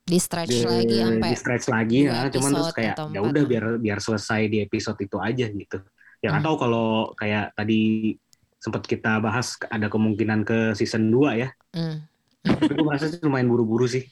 Di 0.00 0.18
stretch 0.18 0.50
di, 0.50 0.64
lagi 0.64 0.96
sampai 0.96 1.28
di 1.28 1.36
stretch 1.36 1.66
lagi 1.68 1.98
ya, 2.06 2.26
cuman 2.26 2.50
terus 2.50 2.66
episode 2.66 2.74
kayak 2.74 2.94
atau 2.98 3.06
ya 3.10 3.20
udah 3.20 3.42
biar 3.46 3.64
biar 3.78 3.98
selesai 4.00 4.40
di 4.46 4.58
episode 4.60 4.98
itu 4.98 5.16
aja 5.20 5.46
gitu. 5.46 5.78
Ya 6.18 6.32
Hmm. 6.32 6.42
tahu 6.42 6.54
kalau 6.58 6.88
kayak 7.14 7.54
tadi 7.54 8.14
sempat 8.56 8.82
kita 8.84 9.18
bahas 9.18 9.54
ada 9.66 9.86
kemungkinan 9.86 10.42
ke 10.42 10.58
season 10.74 11.08
2 11.08 11.32
ya. 11.36 11.48
Hmm. 11.72 12.04
Tapi 12.40 12.72
gue 12.72 12.80
merasa 12.80 13.06
sih 13.06 13.20
lumayan 13.20 13.46
buru-buru 13.46 13.84
sih 13.84 14.04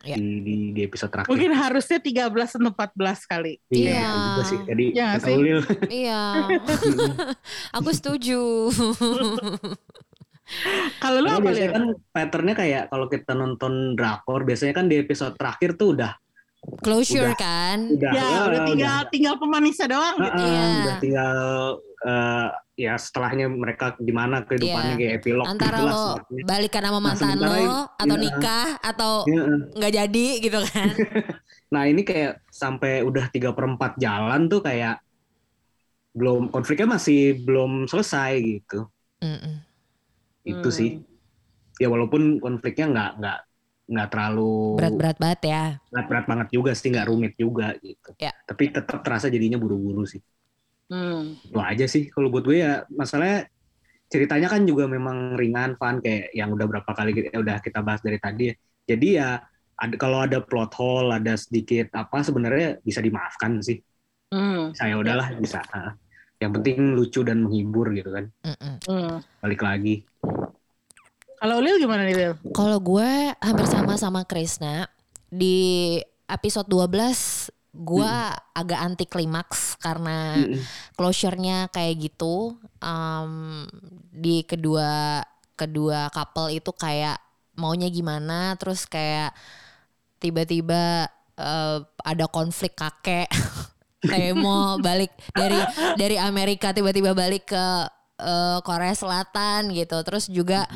Ya. 0.00 0.14
di, 0.14 0.38
di 0.40 0.54
di 0.70 0.80
episode 0.82 1.08
terakhir. 1.08 1.30
Mungkin 1.30 1.50
harusnya 1.52 1.98
13 1.98 2.30
atau 2.52 2.70
14 2.70 2.94
kali. 3.24 3.52
Iya, 3.68 3.90
Iya. 3.90 4.10
juga 4.12 4.42
sih. 4.44 4.58
Jadi 4.62 4.84
Iya 4.88 5.02
nggak 5.04 5.14
kata 5.16 5.26
sih? 5.26 5.34
Ulil, 5.34 5.60
Iya. 5.88 6.22
Aku 7.76 7.90
setuju. 7.90 8.40
Kalau 10.98 11.18
lu 11.18 11.28
apa 11.28 11.40
biasanya 11.40 11.64
Lil? 11.64 11.74
kan 11.74 11.84
patternnya 12.10 12.54
kayak 12.54 12.82
kalau 12.86 13.06
kita 13.08 13.32
nonton 13.32 13.72
drakor 13.94 14.44
biasanya 14.44 14.74
kan 14.74 14.86
di 14.86 14.96
episode 14.96 15.34
terakhir 15.34 15.74
tuh 15.74 15.96
udah 15.96 16.12
Closure 16.78 17.26
Udah. 17.26 17.34
kan. 17.34 17.78
udah 17.90 18.10
Ya 18.12 18.22
ah, 18.22 18.42
udah 18.46 18.60
tinggal 18.64 18.96
tinggal 19.08 19.34
pemanisnya 19.34 19.88
doang 19.88 20.14
Ah, 20.14 20.22
gitu. 20.22 20.36
ah, 20.36 20.44
Iya. 20.44 20.62
udah 20.76 20.96
tinggal 21.00 21.36
eh, 22.02 22.48
ya 22.74 22.96
setelahnya 22.96 23.46
mereka 23.46 23.94
gimana 24.00 24.42
kehidupannya 24.42 24.94
Iya. 24.94 25.00
kayak 25.02 25.14
epilog 25.20 25.46
Antara 25.46 25.76
gitu 25.76 25.84
lah 25.84 25.92
lo 25.92 26.06
sebenarnya. 26.16 26.44
balikan 26.48 26.82
sama 26.82 26.92
Nah, 26.92 27.02
mantan 27.04 27.18
sementara 27.20 27.58
lo 27.58 27.78
atau 27.94 28.16
iya. 28.16 28.22
nikah 28.24 28.68
atau 28.80 29.12
Iya, 29.24 29.42
nggak 29.76 29.92
jadi 29.92 30.26
gitu 30.40 30.58
kan. 30.66 30.88
Nah 31.72 31.82
ini 31.88 32.02
kayak 32.02 32.32
sampai 32.52 33.00
udah 33.00 33.32
tiga 33.32 33.50
perempat 33.52 33.96
jalan 33.96 34.44
tuh 34.44 34.60
kayak 34.60 35.00
belum 36.12 36.52
konfliknya 36.52 36.84
masih 36.90 37.40
belum 37.40 37.88
selesai 37.88 38.32
gitu. 38.40 38.88
Mm-mm. 39.22 39.62
itu 40.42 40.68
Hmm. 40.68 40.74
sih 40.74 40.90
ya 41.78 41.86
walaupun 41.86 42.42
konfliknya 42.42 42.86
nggak 42.90 43.10
nggak 43.22 43.38
nggak 43.88 44.08
terlalu 44.10 44.54
Berat-berat 44.76 45.16
banget 45.22 45.40
ya. 45.46 45.62
berat-berat 45.88 46.24
banget 46.26 46.48
juga 46.50 46.70
sih 46.74 46.88
nggak 46.90 47.06
rumit 47.06 47.32
juga 47.38 47.78
gitu 47.78 48.10
Ya. 48.18 48.34
tapi 48.42 48.68
tetap 48.68 49.00
terasa 49.00 49.30
jadinya 49.30 49.56
buru-buru 49.56 50.02
sih 50.02 50.18
Hmm. 50.92 51.40
itu 51.40 51.56
aja 51.56 51.88
sih 51.88 52.12
kalau 52.12 52.28
buat 52.28 52.44
gue 52.44 52.60
ya 52.60 52.84
masalahnya 52.92 53.48
ceritanya 54.12 54.52
kan 54.52 54.68
juga 54.68 54.84
memang 54.84 55.40
ringan 55.40 55.80
fun 55.80 56.04
kayak 56.04 56.36
yang 56.36 56.52
udah 56.52 56.68
berapa 56.68 56.90
kali 56.92 57.16
kita, 57.16 57.32
udah 57.40 57.64
kita 57.64 57.80
bahas 57.80 58.04
dari 58.04 58.20
tadi 58.20 58.52
ya 58.52 58.54
jadi 58.92 59.08
ya 59.16 59.28
ada 59.72 59.94
kalau 59.96 60.20
ada 60.20 60.44
plot 60.44 60.76
hole 60.76 61.16
ada 61.16 61.32
sedikit 61.40 61.88
apa 61.96 62.20
sebenarnya 62.20 62.76
bisa 62.84 63.00
dimaafkan 63.00 63.64
sih 63.64 63.80
Hmm. 64.32 64.72
saya 64.72 64.96
udahlah 64.96 65.28
bisa 65.36 65.60
yang 66.40 66.56
penting 66.56 66.96
lucu 66.96 67.20
dan 67.20 67.44
menghibur 67.44 67.92
gitu 67.92 68.12
kan. 68.12 68.32
Hmm. 68.44 69.20
balik 69.44 69.60
lagi 69.60 70.04
Kalau 71.42 71.58
Lil 71.58 71.82
gimana 71.82 72.06
nih 72.06 72.14
Lil? 72.14 72.32
Kalau 72.54 72.78
gue 72.78 73.34
hampir 73.42 73.66
sama 73.66 73.98
sama 73.98 74.22
Krisna 74.22 74.86
di 75.26 75.98
episode 76.30 76.70
12 76.70 77.41
gue 77.82 78.14
agak 78.54 78.80
anti 78.80 79.04
klimaks 79.10 79.76
karena 79.82 80.38
Mm-mm. 80.38 80.62
closure-nya 80.94 81.68
kayak 81.74 82.10
gitu. 82.10 82.54
Em, 82.78 83.66
di 84.14 84.46
kedua 84.46 85.20
kedua 85.58 86.08
couple 86.14 86.54
itu 86.56 86.70
kayak 86.72 87.18
maunya 87.58 87.90
gimana, 87.92 88.56
terus 88.56 88.86
kayak 88.88 89.34
tiba-tiba 90.22 91.10
eh, 91.36 91.78
ada 91.82 92.26
konflik 92.30 92.78
kakek 92.78 93.26
kayak 94.10 94.34
mau 94.38 94.78
balik 94.78 95.10
dari 95.34 95.58
dari 95.98 96.16
Amerika 96.18 96.70
tiba-tiba 96.70 97.12
balik 97.12 97.50
ke 97.50 97.66
eh, 98.22 98.58
Korea 98.62 98.94
Selatan 98.94 99.74
gitu. 99.74 99.98
Terus 100.06 100.30
juga 100.30 100.70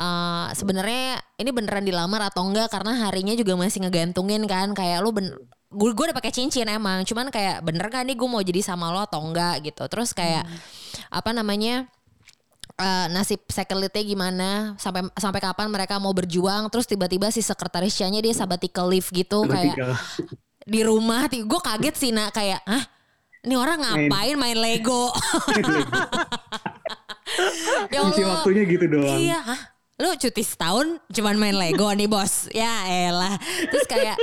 eh, 0.00 0.48
sebenarnya 0.56 1.20
ini 1.36 1.50
beneran 1.52 1.84
dilamar 1.84 2.32
atau 2.32 2.48
enggak 2.48 2.72
karena 2.72 3.04
harinya 3.04 3.36
juga 3.36 3.52
masih 3.60 3.84
ngegantungin 3.84 4.48
kan. 4.48 4.72
Kayak 4.72 5.04
lu 5.04 5.12
ben 5.12 5.28
gue 5.70 5.90
gue 5.94 6.04
udah 6.10 6.16
pakai 6.16 6.34
cincin 6.34 6.66
emang 6.66 7.06
cuman 7.06 7.30
kayak 7.30 7.62
bener 7.62 7.86
gak 7.86 8.02
nih 8.02 8.18
gue 8.18 8.26
mau 8.26 8.42
jadi 8.42 8.58
sama 8.58 8.90
lo 8.90 9.04
atau 9.04 9.20
enggak 9.20 9.68
gitu. 9.68 9.84
Terus 9.86 10.16
kayak 10.16 10.48
apa 11.12 11.30
namanya 11.30 11.86
eh, 12.80 13.06
nasib 13.12 13.44
sekelitnya 13.46 14.02
gimana 14.02 14.50
sampai 14.80 15.06
sampai 15.14 15.40
kapan 15.44 15.68
mereka 15.68 16.00
mau 16.00 16.16
berjuang 16.16 16.72
terus 16.72 16.88
tiba-tiba 16.88 17.28
si 17.28 17.44
sekretarisnya 17.44 18.08
dia 18.18 18.34
sabbatical 18.34 18.88
leave 18.88 19.06
gitu 19.12 19.44
kayak 19.46 19.76
di 20.64 20.80
rumah 20.82 21.28
gue 21.28 21.60
kaget 21.60 21.94
sih 21.98 22.10
nak 22.10 22.34
kayak 22.34 22.62
ah 22.66 22.84
ini 23.40 23.56
orang 23.56 23.80
ngapain 23.80 24.36
main 24.36 24.58
Lego? 24.58 25.08
Ya 27.94 28.02
isi 28.10 28.20
Allah. 28.20 28.42
waktunya 28.42 28.62
gitu 28.66 28.84
doang. 28.90 29.16
Iya, 29.16 29.38
hah? 29.40 29.60
Lu 30.00 30.16
cuti 30.16 30.40
setahun 30.40 30.96
cuman 31.12 31.36
main 31.36 31.52
Lego 31.54 31.92
nih 31.92 32.08
bos. 32.08 32.48
Ya 32.50 32.88
elah. 32.88 33.36
Terus 33.68 33.84
kayak 33.84 34.16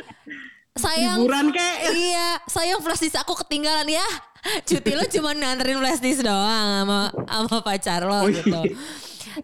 sayang 0.74 1.22
Liburan 1.22 1.50
kek. 1.50 1.76
Iya, 1.94 2.42
sayang 2.50 2.82
flash 2.82 3.02
disk 3.02 3.18
aku 3.18 3.38
ketinggalan 3.46 3.86
ya. 3.88 4.06
Cuti 4.66 4.92
lu 4.94 5.06
cuma 5.10 5.34
nganterin 5.34 5.78
flash 5.78 6.02
disk 6.02 6.22
doang 6.22 6.86
sama 6.86 7.00
sama 7.30 7.58
pacar 7.62 8.02
lo 8.06 8.26
Oh, 8.26 8.30
gitu. 8.30 8.50
iya. 8.66 8.76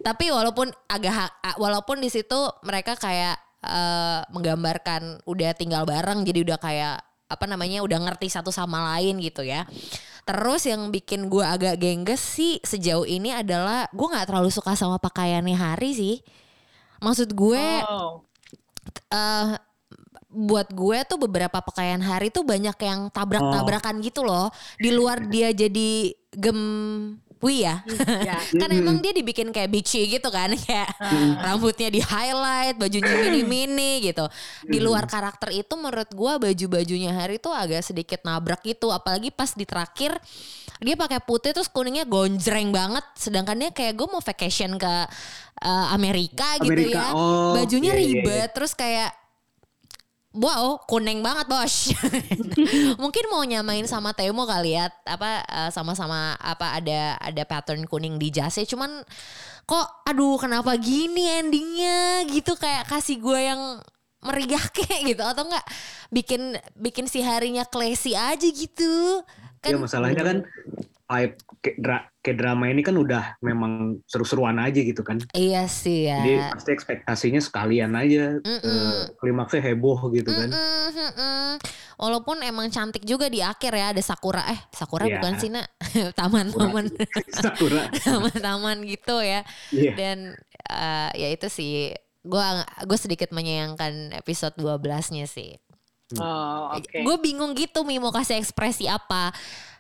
Tapi 0.02 0.34
walaupun 0.34 0.74
agak 0.90 1.30
walaupun 1.62 2.02
di 2.02 2.10
situ 2.10 2.38
mereka 2.66 2.98
kayak 2.98 3.38
eh, 3.62 4.20
menggambarkan 4.34 5.22
udah 5.30 5.54
tinggal 5.54 5.86
bareng 5.86 6.26
jadi 6.26 6.42
udah 6.42 6.58
kayak 6.58 6.96
apa 7.30 7.46
namanya 7.50 7.82
udah 7.82 7.98
ngerti 7.98 8.30
satu 8.30 8.50
sama 8.50 8.94
lain 8.98 9.18
gitu 9.22 9.42
ya. 9.46 9.66
Terus 10.24 10.64
yang 10.64 10.88
bikin 10.88 11.28
gue 11.28 11.44
agak 11.44 11.84
gengges 11.84 12.24
sih 12.24 12.64
sejauh 12.64 13.04
ini 13.04 13.36
adalah 13.36 13.92
gue 13.92 14.08
nggak 14.08 14.32
terlalu 14.32 14.50
suka 14.50 14.76
sama 14.76 14.96
pakaiannya 15.00 15.56
Hari 15.56 15.92
sih. 15.92 16.16
Maksud 17.04 17.36
gue 17.36 17.66
Oh. 17.84 18.24
eh 19.12 19.60
buat 20.34 20.74
gue 20.74 20.98
tuh 21.06 21.22
beberapa 21.22 21.62
pakaian 21.62 22.02
hari 22.02 22.34
tuh 22.34 22.42
banyak 22.42 22.74
yang 22.82 23.14
tabrak-tabrakan 23.14 24.02
gitu 24.02 24.26
loh. 24.26 24.50
Di 24.82 24.90
luar 24.90 25.30
dia 25.30 25.54
jadi 25.54 26.10
gemwi 27.44 27.68
ya. 27.68 27.76
Ya. 28.24 28.40
kan 28.64 28.70
emang 28.72 29.04
dia 29.04 29.12
dibikin 29.12 29.52
kayak 29.52 29.68
beachy 29.68 30.08
gitu 30.08 30.32
kan. 30.32 30.56
Kayak 30.64 30.96
rambutnya 31.44 31.92
di 31.92 32.00
highlight, 32.00 32.80
bajunya 32.80 33.12
mini-mini 33.28 34.08
gitu. 34.08 34.26
Di 34.64 34.80
luar 34.80 35.04
karakter 35.12 35.52
itu 35.52 35.76
menurut 35.76 36.08
gue 36.08 36.34
baju-bajunya 36.40 37.12
hari 37.12 37.44
tuh 37.44 37.52
agak 37.52 37.84
sedikit 37.84 38.24
nabrak 38.24 38.64
gitu. 38.64 38.88
Apalagi 38.96 39.28
pas 39.36 39.52
di 39.52 39.68
terakhir 39.68 40.16
dia 40.80 40.96
pakai 40.96 41.20
putih 41.20 41.52
terus 41.52 41.68
kuningnya 41.68 42.08
gonjreng 42.08 42.72
banget. 42.72 43.04
Sedangkan 43.20 43.60
dia 43.60 43.76
kayak 43.76 44.00
gue 44.00 44.08
mau 44.08 44.24
vacation 44.24 44.80
ke 44.80 44.94
eh, 45.60 45.88
Amerika, 45.92 46.56
gitu 46.64 46.72
ya. 46.72 47.04
Amerika, 47.04 47.04
oh, 47.12 47.52
Bajunya 47.60 47.92
iya, 48.00 48.00
iya, 48.00 48.24
ribet 48.24 48.50
terus 48.56 48.72
kayak 48.72 49.23
Wow, 50.34 50.82
kuning 50.90 51.22
banget 51.22 51.46
bos. 51.46 51.94
Mungkin 53.02 53.26
mau 53.30 53.46
nyamain 53.46 53.86
sama 53.86 54.18
Temo 54.18 54.50
kali 54.50 54.74
ya, 54.74 54.90
apa 55.06 55.46
eh, 55.46 55.70
sama-sama 55.70 56.34
apa 56.42 56.74
ada 56.74 57.22
ada 57.22 57.44
pattern 57.46 57.86
kuning 57.86 58.18
di 58.18 58.34
jasnya. 58.34 58.66
Cuman 58.66 59.06
kok, 59.70 59.88
aduh 60.10 60.42
kenapa 60.42 60.74
gini 60.82 61.30
endingnya 61.38 62.26
gitu 62.34 62.58
kayak 62.58 62.90
kasih 62.90 63.22
gue 63.22 63.40
yang 63.46 63.62
meriah 64.26 64.66
kayak 64.74 65.02
gitu 65.14 65.22
atau 65.22 65.46
enggak 65.46 65.66
bikin 66.10 66.58
bikin 66.82 67.06
si 67.06 67.22
harinya 67.22 67.62
classy 67.70 68.18
aja 68.18 68.48
gitu. 68.50 69.22
ya 69.62 69.70
Kan 69.70 69.86
masalahnya 69.86 70.24
kan 70.26 70.38
vibe 71.14 71.38
kayak 72.24 72.40
drama 72.40 72.66
ini 72.66 72.80
kan 72.80 72.96
udah 72.96 73.36
memang 73.38 74.00
seru-seruan 74.08 74.56
aja 74.58 74.80
gitu 74.80 75.04
kan 75.04 75.20
iya 75.36 75.68
sih 75.68 76.08
ya. 76.08 76.24
jadi 76.24 76.34
pasti 76.56 76.70
ekspektasinya 76.72 77.38
sekalian 77.38 77.92
aja 77.94 78.40
Mm-mm. 78.40 78.64
eh, 78.64 79.04
klimaksnya 79.20 79.60
heboh 79.62 80.00
gitu 80.10 80.32
kan 80.32 80.50
Mm-mm, 80.50 80.88
mm-mm. 80.90 81.48
Walaupun 81.94 82.42
emang 82.42 82.68
cantik 82.68 83.04
juga 83.04 83.28
di 83.28 83.40
akhir 83.40 83.70
ya 83.70 83.92
ada 83.92 84.02
sakura 84.02 84.42
eh 84.50 84.60
sakura 84.72 85.06
Iya. 85.06 85.20
bukan 85.20 85.34
sih 85.38 85.52
nak 85.52 85.68
taman-taman 86.20 86.90
Sakura 87.30 87.86
taman-taman 88.08 88.82
gitu 88.84 89.20
ya 89.20 89.44
Iya. 89.70 89.92
dan 89.94 90.18
eh, 90.66 91.10
ya 91.14 91.28
itu 91.30 91.48
sih 91.48 91.92
gue 92.24 92.46
gue 92.82 92.98
sedikit 92.98 93.30
menyayangkan 93.30 94.16
episode 94.16 94.56
12-nya 94.56 95.28
sih 95.28 95.60
Oh, 96.14 96.70
oke. 96.72 96.94
gue 96.94 97.16
bingung 97.20 97.52
gitu 97.52 97.82
Mi 97.82 97.98
mau 97.98 98.14
kasih 98.14 98.38
ekspresi 98.38 98.86
apa 98.86 99.34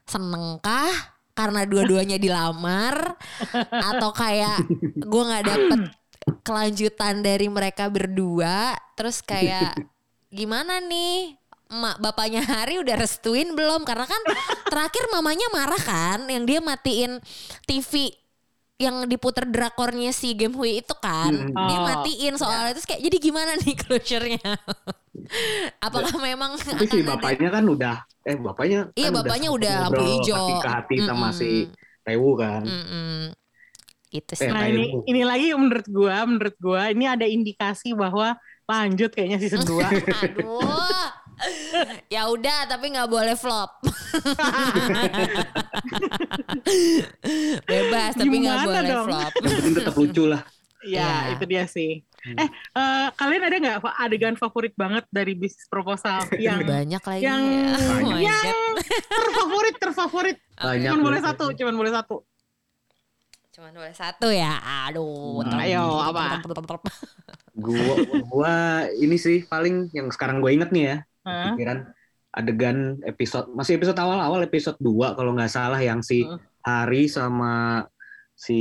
seneng 0.03 0.57
kah 0.57 1.12
karena 1.33 1.65
dua-duanya 1.65 2.21
dilamar 2.21 3.17
atau 3.69 4.09
kayak 4.13 4.65
gue 4.95 5.23
nggak 5.25 5.45
dapet 5.45 5.79
kelanjutan 6.45 7.19
dari 7.19 7.49
mereka 7.49 7.89
berdua 7.89 8.77
terus 8.95 9.19
kayak 9.19 9.75
gimana 10.29 10.79
nih? 10.79 11.37
Mak 11.73 12.05
bapaknya 12.05 12.45
Hari 12.45 12.77
udah 12.85 12.95
restuin 13.01 13.57
belum? 13.57 13.81
Karena 13.81 14.05
kan 14.05 14.21
terakhir 14.69 15.09
mamanya 15.09 15.49
marah 15.49 15.81
kan 15.81 16.21
yang 16.29 16.45
dia 16.45 16.61
matiin 16.61 17.17
TV 17.65 18.13
yang 18.77 19.09
diputer 19.09 19.49
drakornya 19.49 20.13
si 20.13 20.37
Game 20.37 20.53
Hui 20.53 20.81
itu 20.81 20.93
kan 20.97 21.33
Hmm. 21.33 21.53
dia 21.55 21.79
Oh, 21.81 21.85
matiin 21.87 22.33
soalnya 22.37 22.77
terus 22.77 22.85
kayak 22.85 23.01
jadi 23.05 23.17
gimana 23.21 23.57
nih 23.57 23.73
closure-nya 23.79 24.53
apakah 25.79 26.15
memang 26.27 26.55
tapi 26.55 26.85
si 26.85 26.99
bapaknya 27.01 27.49
kan 27.49 27.63
udah 27.63 27.95
eh 28.23 28.35
bapaknya 28.35 28.79
Iya, 28.93 29.09
kan 29.09 29.15
bapaknya 29.19 29.49
udah 29.49 29.75
lampu 29.87 30.03
hijau. 30.03 30.35
hati 30.37 30.53
ke 30.57 30.69
hati 30.69 30.95
sama 31.01 31.27
Mm-mm. 31.29 31.37
si 31.37 31.49
Tewu 32.01 32.31
kan 32.35 32.61
Mm-mm. 32.63 33.31
Itu 34.09 34.33
Eh, 34.35 34.37
sih. 34.37 34.47
Nah 34.47 34.69
ini 34.69 34.93
ini 35.03 35.21
lagi 35.25 35.49
menurut 35.53 35.87
gua, 35.89 36.21
menurut 36.23 36.53
gua 36.57 36.87
ini 36.87 37.05
ada 37.05 37.25
indikasi 37.25 37.91
bahwa 37.93 38.37
lanjut 38.63 39.09
kayaknya 39.09 39.41
season 39.41 39.65
2. 39.67 39.81
Aduh. 39.81 40.61
ya 42.07 42.29
udah 42.29 42.69
tapi 42.69 42.93
nggak 42.93 43.09
boleh 43.09 43.33
flop. 43.33 43.81
Bebas 47.65 48.11
tapi 48.13 48.35
nggak 48.37 48.57
boleh 48.61 48.81
dong? 48.85 49.05
flop. 49.09 49.31
yang 49.41 49.53
penting 49.57 49.73
tetap 49.75 49.95
lucu 49.95 50.23
lah 50.25 50.41
ya, 50.83 50.99
Iya. 51.25 51.33
itu 51.33 51.43
dia 51.45 51.63
sih. 51.65 51.91
Hmm. 52.23 52.37
Eh, 52.37 52.49
eh, 52.73 53.07
kalian 53.13 53.43
ada 53.43 53.55
nggak 53.57 53.77
adegan 53.97 54.35
favorit 54.35 54.71
banget 54.73 55.03
dari 55.09 55.33
bisnis 55.33 55.67
proposal 55.67 56.23
yang 56.39 56.61
Banyak 56.61 57.01
lagi. 57.01 57.21
yang 57.21 57.43
Oh 57.79 57.99
my 58.05 58.19
yang 58.19 58.57
terfavorit 59.19 59.75
terfavorit? 59.77 60.37
banyak 60.55 60.89
Cuman 60.89 61.01
boleh 61.01 61.21
satu, 61.21 61.45
cuman 61.51 61.75
boleh 61.75 61.91
satu. 61.91 62.15
Cuman 63.51 63.71
boleh 63.71 63.93
satu 63.93 64.27
ya. 64.29 64.57
Aduh. 64.87 65.41
Hmm. 65.41 65.59
Ayo, 65.59 65.83
apa? 65.99 66.41
gua 67.53 67.93
gua 68.25 68.55
ini 68.93 69.13
sih 69.13 69.45
paling 69.45 69.93
yang 69.93 70.09
sekarang 70.09 70.41
gue 70.41 70.49
inget 70.49 70.73
nih 70.73 70.83
ya 70.83 70.97
Hah? 71.21 71.53
pikiran 71.53 71.85
adegan 72.33 72.77
episode 73.05 73.45
masih 73.53 73.77
episode 73.77 73.93
awal-awal 73.95 74.41
episode 74.41 74.73
2 74.81 74.89
kalau 75.13 75.37
nggak 75.37 75.53
salah 75.53 75.77
yang 75.77 76.01
si 76.01 76.25
Hmm. 76.25 76.41
Hari 76.63 77.05
sama 77.05 77.83
si 78.33 78.57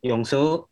Yongso 0.00 0.69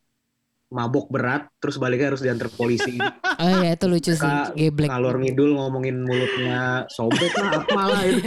mabok 0.68 1.08
berat 1.08 1.48
terus 1.64 1.80
baliknya 1.80 2.12
harus 2.12 2.20
diantar 2.20 2.52
polisi 2.52 3.00
Oh 3.40 3.62
ya 3.62 3.78
itu 3.78 3.86
lucu 3.86 4.12
sih. 4.18 4.34
Geblek. 4.58 4.90
ngalor 4.90 5.16
ngidul 5.22 5.54
ngomongin 5.54 6.02
mulutnya 6.02 6.84
sobek 6.90 7.30
lah 7.38 7.62
apalah 7.62 8.02
itu 8.10 8.20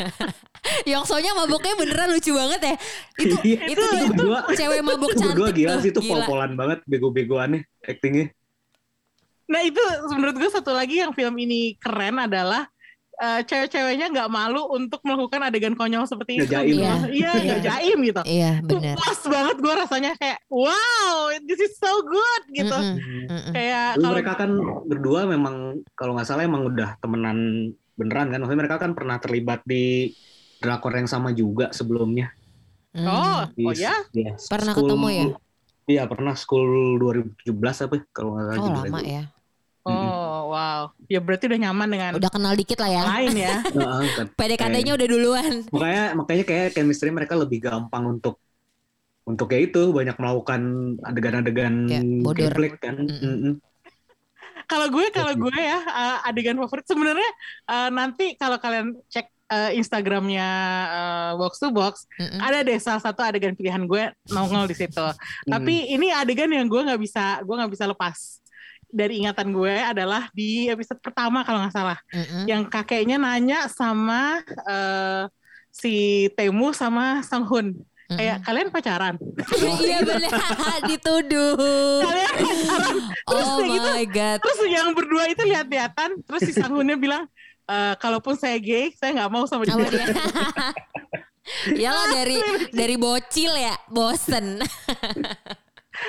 Yongsonya 0.88 1.36
maboknya 1.36 1.74
beneran 1.76 2.10
lucu 2.16 2.32
banget 2.32 2.62
ya. 2.64 2.76
Itu 3.20 3.36
Iya, 3.44 3.60
itu, 3.66 3.82
itu 3.82 4.06
berdua 4.14 4.40
cewek 4.56 4.82
mabok 4.86 5.10
itu 5.12 5.20
berdua 5.26 5.48
cantik 5.52 5.58
gila 5.60 5.74
tuh, 5.76 5.82
sih 5.84 5.92
itu 5.92 6.02
pol-polan 6.06 6.52
banget 6.56 6.80
bego-begoannya 6.88 7.62
actingnya 7.84 8.32
Nah 9.52 9.62
itu 9.68 9.84
menurut 10.16 10.36
gue 10.40 10.50
satu 10.50 10.72
lagi 10.72 11.04
yang 11.04 11.12
film 11.12 11.36
ini 11.44 11.76
keren 11.76 12.24
adalah 12.24 12.72
eh, 13.22 13.42
cewek-ceweknya 13.44 14.10
nggak 14.10 14.28
malu 14.28 14.66
untuk 14.68 14.98
melakukan 15.02 15.42
adegan 15.44 15.74
konyol 15.74 16.04
seperti 16.04 16.38
itu. 16.38 16.50
Gitu. 16.50 16.58
Iya. 16.76 16.94
Iya, 17.06 17.32
Iya. 17.32 17.32
nggak 17.38 17.62
jaim 17.64 17.98
gitu. 18.02 18.22
Iya 18.24 18.52
bener. 18.60 18.96
Puas 18.96 19.22
banget 19.24 19.58
gue 19.58 19.74
rasanya 19.76 20.12
kayak 20.16 20.42
wow, 20.48 21.16
this 21.44 21.62
is 21.62 21.74
so 21.76 22.02
good 22.02 22.44
gitu. 22.52 22.74
Mm-mm, 22.74 22.98
Hmm. 22.98 23.26
mm-mm. 23.30 23.54
Kayak 23.54 23.88
kalau 23.96 24.12
mereka 24.12 24.34
kan 24.36 24.52
berdua 24.84 25.22
memang 25.26 25.56
kalau 25.94 26.12
nggak 26.14 26.26
salah 26.26 26.44
emang 26.44 26.66
udah 26.66 26.98
temenan 26.98 27.38
beneran 27.94 28.28
kan 28.28 28.40
maksudnya 28.40 28.60
mereka 28.60 28.78
kan 28.80 28.92
pernah 28.92 29.16
terlibat 29.16 29.62
di 29.64 30.10
drakor 30.58 30.92
yang 30.92 31.06
sama 31.06 31.30
juga 31.32 31.70
sebelumnya 31.70 32.34
Mm. 32.92 33.08
oh, 33.08 33.42
Di- 33.50 33.64
oh 33.64 33.72
ya, 33.72 33.96
iya, 34.12 34.36
Pernah 34.42 34.74
School- 34.74 34.90
ketemu 34.90 35.08
ya? 35.10 35.26
Iya 35.88 36.04
pernah 36.06 36.34
school 36.34 36.68
2017 37.00 37.48
apa 37.82 37.94
ya, 37.96 38.04
kalau 38.10 38.30
nggak 38.32 38.46
salah 38.50 38.60
Oh 38.60 38.84
lama 38.84 39.00
ya. 39.02 39.24
oh 39.82 40.21
wow, 40.52 40.82
ya 41.08 41.24
berarti 41.24 41.48
udah 41.48 41.60
nyaman 41.70 41.88
dengan 41.88 42.12
Udah 42.20 42.32
kenal 42.32 42.54
dikit 42.54 42.78
lah 42.84 42.92
ya. 42.92 43.04
lain 43.08 43.34
ya. 43.40 43.56
Heeh, 43.76 44.04
kan. 44.20 44.26
PDKT-nya 44.40 44.94
udah 45.00 45.08
duluan. 45.08 45.54
makanya 45.72 46.06
makanya 46.20 46.44
kayak 46.44 46.68
chemistry 46.76 47.10
mereka 47.10 47.40
lebih 47.40 47.64
gampang 47.64 48.04
untuk 48.20 48.38
untuk 49.24 49.48
kayak 49.48 49.72
itu 49.72 49.94
banyak 49.94 50.18
melakukan 50.18 50.62
adegan-adegan 51.06 51.88
gameplay 51.88 52.74
kan 52.76 52.98
kalau 54.66 54.88
gue 54.88 55.06
kalau 55.12 55.34
gue 55.36 55.58
ya 55.60 55.80
uh, 55.84 56.18
adegan 56.32 56.56
favorit 56.58 56.88
sebenarnya 56.88 57.32
uh, 57.68 57.90
nanti 57.92 58.40
kalau 58.40 58.56
kalian 58.56 58.96
cek 59.12 59.28
uh, 59.52 59.72
Instagramnya 59.76 60.48
uh, 60.88 61.32
box 61.36 61.60
to 61.60 61.70
box 61.76 62.08
Mm-mm. 62.16 62.40
ada 62.40 62.64
deh 62.64 62.80
salah 62.80 63.04
satu 63.04 63.20
adegan 63.20 63.52
pilihan 63.54 63.84
gue 63.84 64.16
nongol 64.32 64.72
di 64.72 64.76
situ. 64.80 65.06
Tapi 65.44 65.92
ini 65.92 66.16
adegan 66.16 66.50
yang 66.50 66.72
gue 66.72 66.82
nggak 66.88 67.02
bisa 67.04 67.44
gue 67.44 67.56
nggak 67.60 67.72
bisa 67.76 67.86
lepas 67.92 68.41
dari 68.92 69.20
ingatan 69.20 69.50
gue 69.50 69.72
adalah 69.74 70.28
di 70.32 70.68
episode 70.68 71.00
pertama 71.00 71.42
kalau 71.42 71.60
nggak 71.60 71.72
salah 71.72 72.00
Mm-mm. 72.10 72.46
yang 72.46 72.64
kakeknya 72.64 73.16
nanya 73.16 73.66
sama 73.66 74.40
uh, 74.64 75.26
si 75.68 75.94
Temu 76.32 76.72
sama 76.72 77.20
Sang 77.22 77.44
Hun 77.44 77.80
kayak 78.08 78.44
kalian 78.44 78.68
pacaran 78.70 79.16
Iya 79.80 80.04
benar 80.04 80.32
dituduh. 80.92 82.04
kalian 82.04 82.32
pacaran 82.36 82.96
terus 83.24 83.48
Oh 83.48 83.58
gitu 83.62 83.90
my 83.90 84.06
god. 84.06 84.38
terus 84.38 84.60
yang 84.68 84.92
berdua 84.92 85.24
itu 85.26 85.42
lihat-lihatan 85.42 86.20
terus 86.22 86.42
si 86.44 86.52
Sang 86.52 86.72
Hunnya 86.72 86.96
bilang 86.96 87.24
"Eh, 87.64 87.94
kalaupun 87.98 88.36
saya 88.36 88.60
gay 88.60 88.92
saya 88.94 89.16
nggak 89.16 89.32
mau 89.32 89.48
sama 89.48 89.64
dia 89.64 89.74
Sama 89.74 89.88
dia. 89.88 90.06
Iyalah 91.74 92.06
dari 92.14 92.38
dari 92.70 92.96
bocil 92.96 93.52
ya, 93.52 93.74
bosen. 93.88 94.62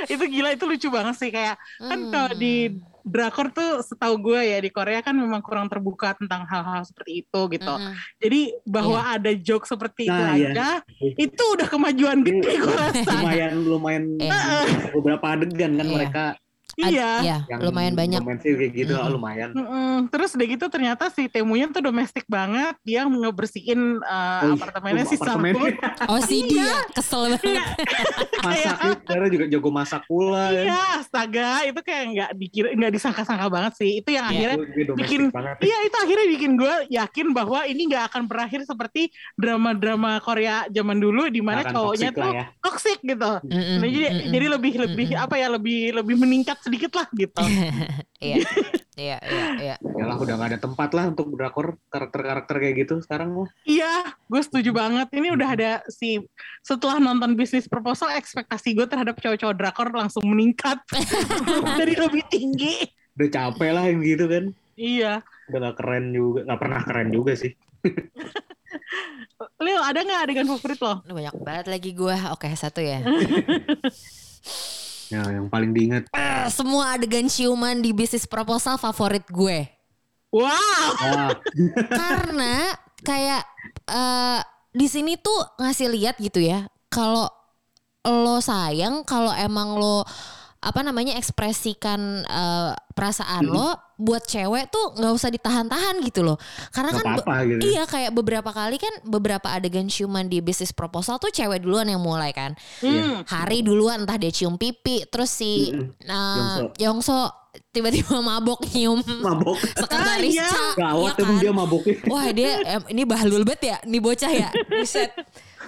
itu 0.06 0.24
gila 0.24 0.50
itu 0.50 0.64
lucu 0.64 0.88
banget 0.88 1.16
sih 1.16 1.28
kayak 1.28 1.56
kan 1.78 1.98
Hmm. 1.98 2.10
kalau 2.10 2.32
di 2.34 2.54
drakor 3.02 3.50
tuh 3.50 3.82
setahu 3.82 4.14
gue 4.22 4.40
ya 4.40 4.58
di 4.58 4.70
Korea 4.70 5.02
kan 5.02 5.10
memang 5.12 5.42
kurang 5.42 5.66
terbuka 5.66 6.14
tentang 6.14 6.46
hal-hal 6.46 6.82
seperti 6.82 7.26
itu 7.26 7.40
gitu. 7.50 7.74
Mm-mm. 7.74 7.98
Jadi 8.16 8.40
bahwa 8.62 9.02
ada 9.02 9.34
joke 9.34 9.66
seperti 9.66 10.06
itu 10.06 10.14
Nah, 10.14 10.38
iya. 10.38 10.50
aja 10.54 10.68
itu 11.18 11.42
udah 11.50 11.66
kemajuan 11.66 12.22
gede 12.22 12.52
gue 12.54 12.70
rasa. 12.72 13.10
lumayan 13.18 13.54
lumayan 13.60 14.04
Iya. 14.16 14.38
beberapa 14.94 15.26
adegan 15.28 15.74
kan 15.74 15.82
Iya. 15.82 15.92
mereka 15.92 16.24
Ad- 16.74 16.88
iya. 16.88 17.10
ya, 17.20 17.36
yang 17.46 17.60
lumayan 17.62 17.92
banyak. 17.92 18.20
kayak 18.34 18.72
gitu 18.72 18.94
Mm-mm. 18.94 19.12
lumayan 19.12 19.52
Mm-mm. 19.52 20.08
Terus 20.08 20.32
udah 20.32 20.46
gitu 20.46 20.64
ternyata 20.66 21.08
si 21.08 21.26
Temunya 21.26 21.68
tuh 21.68 21.82
domestik 21.82 22.24
banget. 22.26 22.74
Dia 22.80 23.04
ngebersihin 23.04 23.80
uh, 23.98 24.40
Oh, 24.42 24.48
iya. 24.48 24.54
apartemennya 24.54 25.04
si 25.04 25.16
Hun. 25.22 25.74
Oh 26.06 26.18
si 26.18 26.46
dia 26.46 26.68
kesel 26.90 27.28
banget. 27.30 27.60
masak 28.42 28.76
karena 29.04 29.26
juga 29.28 29.44
jago 29.46 29.70
masak 29.70 30.02
pula 30.04 30.50
kan 30.50 30.64
Iya, 30.64 30.80
astaga, 30.98 31.50
itu 31.62 31.80
kayak 31.80 32.04
nggak 32.08 32.30
dikira 32.34 32.68
nggak 32.72 32.92
disangka-sangka 32.92 33.46
banget 33.48 33.72
sih. 33.76 33.90
Itu 33.98 34.10
yang 34.10 34.26
Iya. 34.26 34.32
akhirnya 34.32 34.56
Itu 34.74 34.92
bikin- 34.94 35.30
banget 35.30 35.56
Iya 35.60 35.76
itu 35.84 35.96
akhirnya 35.98 36.26
bikin 36.30 36.52
gue 36.54 36.74
yakin 36.90 37.26
bahwa 37.30 37.60
ini 37.64 37.82
nggak 37.86 38.04
akan 38.08 38.22
berakhir 38.24 38.60
seperti 38.62 39.02
drama-drama 39.36 40.18
Korea 40.20 40.64
zaman 40.68 40.96
dulu 40.96 41.28
di 41.28 41.38
mana 41.38 41.62
cowoknya 41.64 42.10
tuh 42.10 42.32
ya. 42.32 42.44
toxic 42.60 42.98
gitu. 43.02 43.32
Mm-mm, 43.42 43.76
Nah, 43.76 43.88
jadi 43.88 44.06
mm-mm. 44.08 44.30
jadi 44.30 44.46
lebih 44.48 44.72
lebih 44.80 45.08
apa 45.14 45.34
ya 45.34 45.48
lebih 45.48 45.80
lebih 45.92 46.16
meningkat 46.16 46.58
sedikit 46.62 46.92
lah 46.94 47.06
gitu. 47.12 47.42
Iya, 48.22 48.38
iya, 48.94 49.18
iya, 49.18 49.46
iya. 49.58 49.76
Yalah 49.82 50.14
udah 50.14 50.38
gak 50.38 50.54
ada 50.54 50.60
tempat 50.62 50.94
lah 50.94 51.10
untuk 51.10 51.34
drakor 51.34 51.74
karakter-karakter 51.90 52.54
kayak 52.62 52.86
gitu 52.86 53.02
sekarang 53.02 53.34
mah. 53.34 53.50
iya, 53.66 54.14
gue 54.30 54.38
setuju 54.38 54.70
banget. 54.70 55.10
Ini 55.10 55.34
udah 55.34 55.48
ada 55.58 55.70
si 55.90 56.22
setelah 56.62 57.02
nonton 57.02 57.34
bisnis 57.34 57.66
proposal 57.66 58.14
ekspektasi 58.14 58.78
gue 58.78 58.86
terhadap 58.86 59.18
cowok-cowok 59.18 59.58
drakor 59.58 59.90
langsung 59.90 60.22
meningkat 60.22 60.78
jadi 61.82 61.98
lebih 61.98 62.22
tinggi. 62.30 62.94
Udah 63.18 63.28
capek 63.34 63.70
lah 63.74 63.84
yang 63.90 64.06
gitu 64.06 64.30
kan. 64.30 64.44
Iya. 64.78 65.26
Udah 65.50 65.58
gak 65.66 65.76
keren 65.82 66.14
juga, 66.14 66.46
gak 66.46 66.60
pernah 66.62 66.80
keren 66.86 67.10
juga 67.10 67.32
sih. 67.34 67.50
Leo 69.58 69.82
ada 69.82 69.98
nggak 69.98 70.22
adegan 70.30 70.46
favorit 70.46 70.78
lo? 70.78 71.02
Banyak 71.02 71.34
banget 71.42 71.66
lagi 71.66 71.90
gua. 71.90 72.30
Oke, 72.30 72.54
satu 72.54 72.78
ya. 72.78 73.02
Ya, 75.12 75.28
yang 75.28 75.52
paling 75.52 75.76
diingat. 75.76 76.08
Eh, 76.08 76.48
Semua 76.48 76.96
adegan 76.96 77.28
ciuman 77.28 77.84
di 77.84 77.92
bisnis 77.92 78.24
proposal 78.24 78.80
favorit 78.80 79.28
gue. 79.28 79.68
Wow. 80.32 80.48
Wah, 81.04 81.36
Karena 82.00 82.72
kayak 83.04 83.44
eh 83.92 84.40
di 84.72 84.88
sini 84.88 85.20
tuh 85.20 85.36
ngasih 85.60 85.92
lihat 85.92 86.16
gitu 86.16 86.40
ya. 86.40 86.64
Kalau 86.88 87.28
lo 88.08 88.40
sayang, 88.40 89.04
kalau 89.04 89.36
emang 89.36 89.76
lo 89.76 90.08
apa 90.62 90.80
namanya 90.80 91.18
ekspresikan 91.18 92.00
eh, 92.22 92.70
perasaan 92.88 93.42
Hmm. 93.42 93.52
lo 93.52 93.68
buat 93.96 94.22
cewek 94.22 94.66
tuh 94.68 94.94
nggak 94.94 95.12
usah 95.12 95.28
ditahan-tahan 95.28 95.98
gitu 96.00 96.22
loh. 96.22 96.38
Karena 96.70 96.90
gak 96.90 96.96
kan 96.96 97.04
be- 97.04 97.12
apa-apa 97.18 97.36
gitu. 97.44 97.62
Iya 97.68 97.82
kayak 97.84 98.10
beberapa 98.12 98.50
kali 98.50 98.76
kan 98.76 98.94
beberapa 99.02 99.46
adegan 99.48 99.86
ciuman 99.86 100.24
di 100.24 100.38
bisnis 100.38 100.70
proposal 100.70 101.18
tuh 101.18 101.28
cewek 101.28 101.60
duluan 101.60 101.84
yang 101.84 101.98
mulai 101.98 102.30
kan. 102.30 102.54
Hmm. 102.78 103.22
Hari 103.22 103.60
duluan 103.60 104.02
entah 104.02 104.14
dia 104.14 104.30
cium 104.30 104.54
pipi 104.54 105.02
terus 105.04 105.30
si 105.30 105.70
Mm-mm. 105.70 106.06
uh, 106.06 106.70
Yongso 106.76 107.30
tiba-tiba 107.68 108.16
mabok 108.24 108.62
nyium 108.68 109.02
Mabok. 109.02 109.58
sekretaris 109.80 110.30
Ah, 110.32 110.40
iya. 110.40 110.46
Cha, 110.46 110.64
Gawat 110.78 111.14
ya 111.14 111.24
kan? 111.24 111.36
dia 111.38 111.52
maboknya. 111.52 111.94
Wah 112.12 112.26
dia 112.30 112.50
em, 112.70 112.82
ini 112.88 113.02
bahlul 113.02 113.42
banget 113.42 113.62
ya, 113.66 113.76
ini 113.82 113.98
bocah 113.98 114.30
ya, 114.30 114.48
buset. 114.68 115.10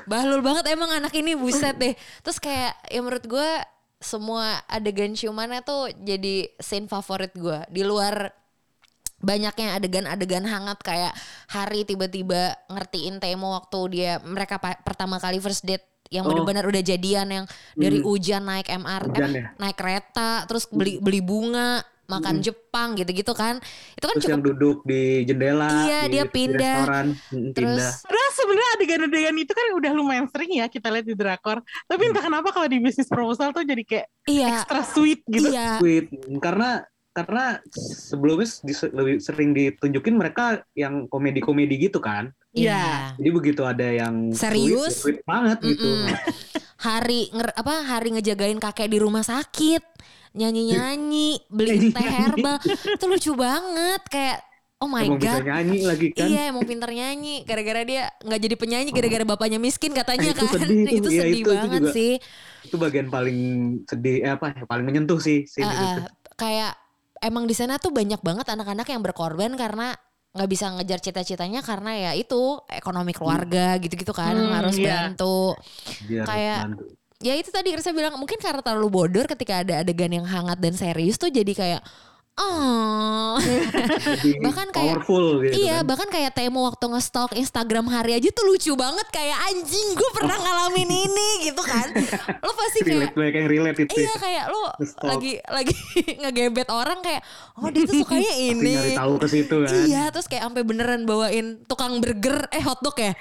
Bahlul 0.04 0.40
banget 0.40 0.64
emang 0.68 0.90
anak 0.92 1.12
ini 1.12 1.32
buset 1.32 1.74
deh. 1.74 1.92
Terus 2.20 2.36
kayak 2.36 2.76
ya 2.86 3.00
menurut 3.00 3.24
gue 3.24 3.48
semua 4.04 4.60
adegan 4.68 5.12
ciumannya 5.12 5.64
tuh 5.64 5.90
jadi 5.96 6.52
scene 6.60 6.86
favorit 6.86 7.32
gue. 7.32 7.64
Di 7.68 7.82
luar 7.82 8.30
banyaknya 9.18 9.74
adegan-adegan 9.74 10.44
hangat 10.44 10.84
kayak 10.84 11.12
hari 11.48 11.88
tiba-tiba 11.88 12.52
ngertiin 12.68 13.16
Temo 13.18 13.56
waktu 13.56 13.78
dia 13.88 14.12
mereka 14.20 14.60
pertama 14.60 15.16
kali 15.16 15.40
first 15.40 15.64
date 15.64 15.84
yang 16.12 16.28
Oh. 16.28 16.30
benar-benar 16.30 16.68
udah 16.68 16.82
jadian 16.84 17.26
yang 17.26 17.44
dari 17.72 17.98
Hmm. 17.98 18.06
hujan 18.06 18.44
naik 18.44 18.68
MR 18.68 19.08
Hujan 19.08 19.30
eh, 19.32 19.40
ya? 19.40 19.46
naik 19.56 19.76
kereta 19.80 20.44
terus 20.44 20.68
beli 20.68 21.00
beli 21.00 21.24
bunga 21.24 21.80
makan 22.04 22.40
Jepang 22.40 22.94
gitu-gitu 22.94 23.32
kan 23.32 23.56
itu 23.96 24.04
kan 24.04 24.14
Terus 24.14 24.24
cukup 24.24 24.34
yang 24.34 24.44
duduk 24.44 24.76
di 24.84 25.02
jendela. 25.24 25.70
Iya, 25.84 26.00
di, 26.04 26.12
dia 26.12 26.24
di 26.24 26.30
pindah. 26.30 26.76
restoran. 26.78 27.06
Mm, 27.32 27.48
terus 27.50 27.64
pindah. 27.80 27.92
Padahal 28.04 28.30
sebenarnya 28.30 28.70
adegan-adegan 28.76 29.36
itu 29.38 29.52
kan 29.52 29.66
udah 29.72 29.92
lumayan 29.92 30.26
sering 30.28 30.52
ya 30.52 30.66
kita 30.68 30.88
lihat 30.88 31.06
di 31.06 31.14
drakor. 31.14 31.58
Tapi 31.84 32.02
entah 32.04 32.20
kenapa 32.20 32.48
kalau 32.50 32.68
di 32.68 32.78
bisnis 32.78 33.06
proposal 33.06 33.50
tuh 33.50 33.62
jadi 33.62 33.82
kayak 33.82 34.06
iya 34.26 34.60
extra 34.60 34.80
sweet 34.82 35.24
gitu. 35.24 35.48
iya 35.48 35.80
Sweet. 35.80 36.12
Karena 36.38 36.84
karena 37.10 37.62
sebelumnya 37.70 38.50
di- 38.60 38.90
lebih 38.90 39.14
sering 39.18 39.50
ditunjukin 39.50 40.14
mereka 40.14 40.44
yang 40.74 41.06
komedi-komedi 41.06 41.88
gitu 41.88 41.98
kan. 41.98 42.34
iya 42.50 43.14
Jadi 43.14 43.30
begitu 43.30 43.62
ada 43.62 43.86
yang 43.86 44.30
Serius? 44.30 44.98
sweet, 44.98 45.18
ya 45.18 45.18
sweet 45.18 45.18
banget 45.24 45.58
gitu. 45.64 45.88
Mm-mm. 45.88 46.10
hari 46.76 47.30
nger 47.30 47.48
apa 47.54 47.74
hari 47.82 48.12
ngejagain 48.12 48.58
kakek 48.58 48.90
di 48.90 48.98
rumah 48.98 49.22
sakit 49.22 49.80
nyanyi-nyanyi 50.34 51.46
beli 51.46 51.88
teh 51.88 52.02
herbal 52.04 52.58
itu 52.64 53.04
lucu 53.04 53.32
banget 53.32 54.02
kayak 54.06 54.38
oh 54.76 54.86
my 54.86 55.06
Emang 55.06 55.16
god 55.16 55.40
nyanyi 55.40 55.78
lagi 55.80 56.06
kan. 56.10 56.26
Iya 56.26 56.42
emang 56.50 56.64
pinter 56.64 56.90
nyanyi 56.90 57.40
Gara-gara 57.42 57.80
dia 57.82 58.02
nggak 58.20 58.40
jadi 58.42 58.54
penyanyi 58.54 58.90
Gara-gara 58.90 59.24
bapaknya 59.24 59.56
miskin 59.56 59.94
katanya 59.94 60.30
Itu 60.30 60.44
kan 60.44 60.60
sedih. 60.60 60.84
Itu 60.92 61.08
Iya, 61.08 61.20
sedih 61.22 61.32
itu- 61.32 61.48
itu 61.48 61.56
banget 61.56 61.80
juga. 61.80 61.94
sih 61.94 62.12
Itu 62.62 62.76
bagian 62.76 63.06
paling 63.08 63.38
sedih 63.84 64.16
eh, 64.20 64.32
apa 64.32 64.52
ya, 64.52 64.62
paling 64.64 64.84
menyentuh 64.84 65.16
sih 65.16 65.46
itu. 65.46 65.62
ah, 65.62 66.04
Kayak 66.34 66.76
Emang 67.16 67.46
di 67.46 67.54
sana 67.54 67.78
tuh 67.78 67.88
banyak 67.88 68.20
banget 68.20 68.44
anak-anak 68.44 68.84
yang 68.84 69.00
berkorban 69.00 69.54
Karena 69.54 69.94
nggak 70.34 70.50
bisa 70.50 70.66
ngejar 70.74 71.00
cita-citanya 71.00 71.62
Karena 71.62 71.94
ya 71.94 72.10
itu 72.12 72.36
Ekonomi 72.68 73.14
keluarga 73.14 73.78
gitu-gitu 73.78 74.10
kan 74.10 74.34
Hmm, 74.34 74.52
Harus 74.52 74.76
iya. 74.76 75.08
bantu 75.08 75.54
Biar 76.04 76.26
Kayak- 76.26 76.60
bantu. 76.68 76.84
Ya 77.24 77.34
itu 77.34 77.48
tadi 77.48 77.72
saya 77.80 77.90
bilang 77.90 78.14
Mungkin 78.14 78.36
karena 78.36 78.60
terlalu 78.60 78.92
bodor 78.92 79.24
Ketika 79.26 79.64
ada 79.64 79.80
adegan 79.80 80.12
yang 80.12 80.22
hangat 80.22 80.60
dan 80.60 80.76
serius 80.76 81.16
tuh 81.16 81.28
Jadi 81.28 81.50
kayak 81.50 81.80
Oh. 82.34 83.38
Bahkan 84.46 84.74
kayak- 84.74 85.06
powerful 85.06 85.38
gitu 85.38 85.54
iya, 85.54 85.78
kan. 85.78 85.86
bahkan 85.86 86.08
kayak 86.10 86.34
Temo 86.34 86.66
waktu 86.66 86.82
nge-stalk 86.82 87.30
Instagram 87.30 87.86
hari 87.86 88.18
aja 88.18 88.26
tuh 88.26 88.42
lucu 88.44 88.74
banget 88.74 89.06
kayak 89.06 89.38
anjing 89.54 89.94
gue 89.94 90.10
pernah 90.10 90.34
ngalamin 90.34 90.90
ini 91.06 91.28
gitu 91.46 91.62
kan. 91.62 91.94
Lo 92.42 92.50
pasti 92.52 92.82
kayak 92.82 92.90
relate 92.90 93.14
banyak 93.14 93.34
yang 93.38 93.46
relate 93.46 93.78
itu 93.86 93.94
Iya 93.94 94.10
ya. 94.10 94.14
kayak 94.18 94.44
lo 94.50 94.62
lagi 95.06 95.32
lagi 95.46 95.74
ngegebet 96.26 96.68
orang 96.68 96.98
kayak 97.00 97.22
oh 97.54 97.70
dia 97.70 97.86
tuh 97.86 98.02
sukanya 98.02 98.26
Pasti 98.26 98.50
ini. 98.50 98.72
nyari 98.74 98.92
tahu 98.98 99.14
ke 99.14 99.26
situ 99.30 99.54
kan 99.62 99.70
Iya, 99.86 100.02
terus 100.10 100.26
kayak 100.26 100.42
sampai 100.42 100.62
beneran 100.66 101.06
bawain 101.06 101.46
tukang 101.66 102.02
burger 102.02 102.50
eh 102.50 102.62
hotdog 102.62 102.98
ya. 102.98 103.14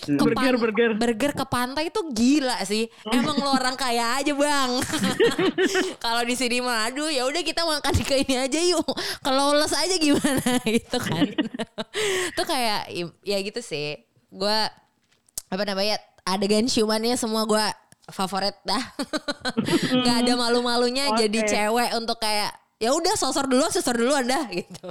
Hmm. 0.00 0.16
Ke 0.16 0.22
Burger, 0.32 0.54
pan- 0.56 0.60
burger. 0.64 0.90
burger 0.96 1.32
ke 1.36 1.44
pantai 1.44 1.84
itu 1.92 2.00
gila 2.12 2.56
sih. 2.64 2.88
Emang 3.12 3.36
lo 3.36 3.52
orang 3.52 3.76
kaya 3.76 4.16
aja, 4.16 4.32
Bang. 4.32 4.80
Kalau 6.04 6.22
di 6.24 6.32
sini 6.32 6.64
mah 6.64 6.88
aduh 6.88 7.12
ya 7.12 7.28
udah 7.28 7.42
kita 7.44 7.64
makan 7.64 7.94
ke 8.00 8.24
ini 8.24 8.40
aja 8.40 8.60
yuk. 8.60 8.84
Kalau 9.20 9.52
les 9.52 9.72
aja 9.72 9.96
gimana 9.96 10.52
gitu 10.80 10.96
kan. 10.96 11.24
Tuh 12.36 12.46
kayak 12.48 12.88
ya 13.24 13.38
gitu 13.44 13.60
sih. 13.60 14.00
Gua 14.32 14.72
apa 15.52 15.62
namanya 15.68 16.00
adegan 16.24 16.64
ciumannya 16.64 17.20
semua 17.20 17.44
gua 17.44 17.68
favorit 18.08 18.56
dah. 18.64 18.84
Gak 20.00 20.16
ada 20.24 20.32
malu-malunya 20.34 21.12
Oke. 21.12 21.28
jadi 21.28 21.38
cewek 21.44 21.92
untuk 21.94 22.16
kayak 22.18 22.56
ya 22.80 22.96
udah 22.96 23.14
sosor 23.20 23.44
duluan 23.44 23.68
sosor 23.68 24.00
duluan 24.00 24.24
dah 24.24 24.48
gitu. 24.48 24.88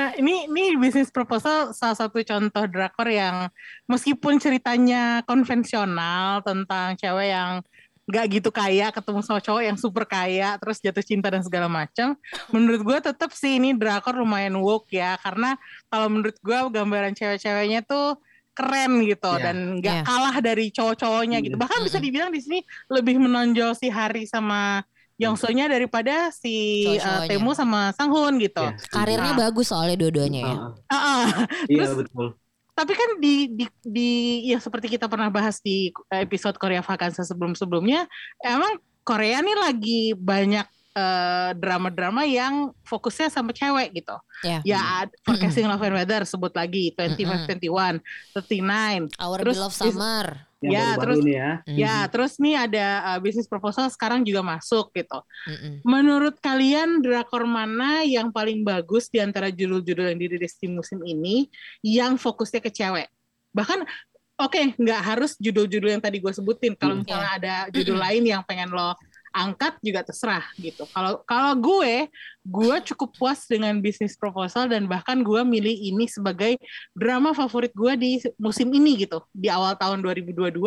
Nah 0.00 0.16
ini 0.16 0.48
ini 0.48 0.80
bisnis 0.80 1.12
proposal 1.12 1.76
salah 1.76 1.92
satu 1.92 2.24
contoh 2.24 2.64
drakor 2.64 3.04
yang 3.04 3.52
meskipun 3.84 4.40
ceritanya 4.40 5.20
konvensional 5.28 6.40
tentang 6.40 6.96
cewek 6.96 7.28
yang 7.28 7.60
nggak 8.08 8.40
gitu 8.40 8.48
kaya 8.48 8.88
ketemu 8.88 9.20
sama 9.20 9.44
cowok 9.44 9.60
yang 9.60 9.76
super 9.76 10.08
kaya 10.08 10.56
terus 10.56 10.80
jatuh 10.80 11.04
cinta 11.04 11.28
dan 11.28 11.44
segala 11.44 11.68
macam 11.68 12.16
menurut 12.48 12.80
gue 12.80 12.98
tetap 13.12 13.28
sih 13.36 13.60
ini 13.60 13.76
drakor 13.76 14.16
lumayan 14.16 14.56
woke 14.56 14.88
ya 14.88 15.20
karena 15.20 15.60
kalau 15.92 16.08
menurut 16.08 16.34
gue 16.40 16.58
gambaran 16.72 17.12
cewek-ceweknya 17.12 17.84
tuh 17.84 18.16
keren 18.56 19.04
gitu 19.04 19.30
Iya. 19.36 19.42
dan 19.44 19.56
nggak 19.84 19.96
Iya. 20.00 20.04
kalah 20.08 20.36
dari 20.40 20.72
cowok-cowoknya 20.72 21.44
gitu 21.44 21.60
Hmm. 21.60 21.62
bahkan 21.62 21.84
bisa 21.84 22.00
dibilang 22.00 22.32
di 22.32 22.40
sini 22.40 22.64
lebih 22.88 23.20
menonjol 23.20 23.76
si 23.76 23.92
Hari 23.92 24.24
sama 24.24 24.80
Yongso-nya 25.20 25.68
daripada 25.68 26.32
si 26.32 26.84
uh. 26.96 27.28
Temu 27.28 27.52
sama 27.52 27.92
Sanghun 27.92 28.40
gitu. 28.40 28.64
Setuju. 28.80 28.88
Karirnya 28.90 29.32
Nah. 29.36 29.40
bagus 29.44 29.68
soalnya 29.68 29.96
dua-duanya 29.96 30.40
ya. 30.40 30.54
Ah, 30.56 30.72
Ah, 30.88 30.96
ah. 30.96 31.24
Iya 31.68 31.84
Terus- 31.86 31.98
betul. 32.02 32.28
Tapi 32.70 32.92
kan 32.96 33.10
di 33.20 33.34
di 33.52 33.64
di 33.84 34.10
ya 34.48 34.56
seperti 34.56 34.88
kita 34.88 35.04
pernah 35.04 35.28
bahas 35.28 35.60
di 35.60 35.92
episode 36.08 36.56
Korea 36.56 36.80
Vakansa 36.80 37.20
sebelum-sebelumnya, 37.22 38.08
emang 38.40 38.80
Korea 39.04 39.44
nih 39.44 39.52
lagi 39.54 40.00
banyak 40.16 40.64
eh, 40.90 41.50
drama-drama 41.54 42.24
yang 42.24 42.72
fokusnya 42.82 43.28
sama 43.28 43.52
cewek 43.52 44.00
gitu. 44.00 44.16
Ya. 44.42 44.58
Ya 44.64 44.80
Forecasting 45.22 45.68
Love 45.68 45.84
and 45.86 45.96
Weather 46.00 46.24
sebut 46.24 46.50
lagi 46.50 46.96
2521, 46.96 48.00
39. 48.32 49.12
Our 49.20 49.38
Terus 49.44 49.56
Beloved 49.60 49.76
is- 49.76 49.78
Summer. 49.94 50.26
Yang 50.60 50.72
Ya, 50.76 50.84
baru-baru 50.92 51.00
terus- 51.00 51.24
nih 51.24 51.34
ya. 51.34 51.50
Ya, 51.64 51.96
terus 52.12 52.32
nih 52.36 52.54
ada 52.54 52.86
eh, 53.16 53.18
bisnis 53.24 53.48
proposal 53.48 53.88
sekarang 53.88 54.20
juga 54.22 54.44
masuk 54.44 54.92
gitu. 54.92 55.18
Mm-mm. 55.48 55.80
Menurut 55.82 56.36
kalian 56.36 57.00
drakor 57.00 57.48
mana 57.48 58.04
yang 58.04 58.28
paling 58.28 58.60
bagus 58.60 59.08
di 59.08 59.24
antara 59.24 59.48
judul-judul 59.48 60.12
yang 60.12 60.20
dirilis 60.20 60.60
di 60.60 60.68
musim 60.68 61.00
ini 61.00 61.48
yang 61.80 62.20
fokusnya 62.20 62.60
ke 62.60 62.68
cewek? 62.68 63.08
Bahkan 63.56 63.88
oke 64.36 64.60
nggak 64.76 65.00
harus 65.00 65.32
judul-judul 65.40 65.96
yang 65.96 66.02
tadi 66.04 66.20
gue 66.20 66.32
sebutin. 66.32 66.76
Kalau 66.76 67.00
Hmm. 67.00 67.08
misalnya 67.08 67.30
ada 67.40 67.54
judul 67.72 67.96
lain 67.96 68.24
yang 68.28 68.44
pengen 68.44 68.68
lo 68.68 68.92
angkat 69.30 69.78
juga 69.80 70.02
terserah 70.02 70.42
gitu. 70.58 70.84
Kalau 70.90 71.22
kalau 71.22 71.54
gue, 71.54 72.10
gue 72.42 72.76
cukup 72.92 73.14
puas 73.14 73.46
dengan 73.46 73.78
bisnis 73.78 74.18
proposal 74.18 74.66
dan 74.66 74.90
bahkan 74.90 75.22
gue 75.22 75.40
milih 75.42 75.72
ini 75.72 76.10
sebagai 76.10 76.58
drama 76.92 77.30
favorit 77.30 77.70
gue 77.70 77.92
di 77.94 78.10
musim 78.36 78.68
ini 78.74 79.06
gitu. 79.06 79.22
Di 79.30 79.46
awal 79.46 79.78
tahun 79.78 80.02
2022 80.02 80.58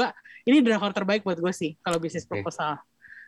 ini 0.47 0.57
drakor 0.63 0.91
terbaik 0.95 1.23
buat 1.27 1.39
gue 1.39 1.53
sih 1.55 1.75
kalau 1.83 1.99
bisnis 1.99 2.23
proposal. 2.23 2.79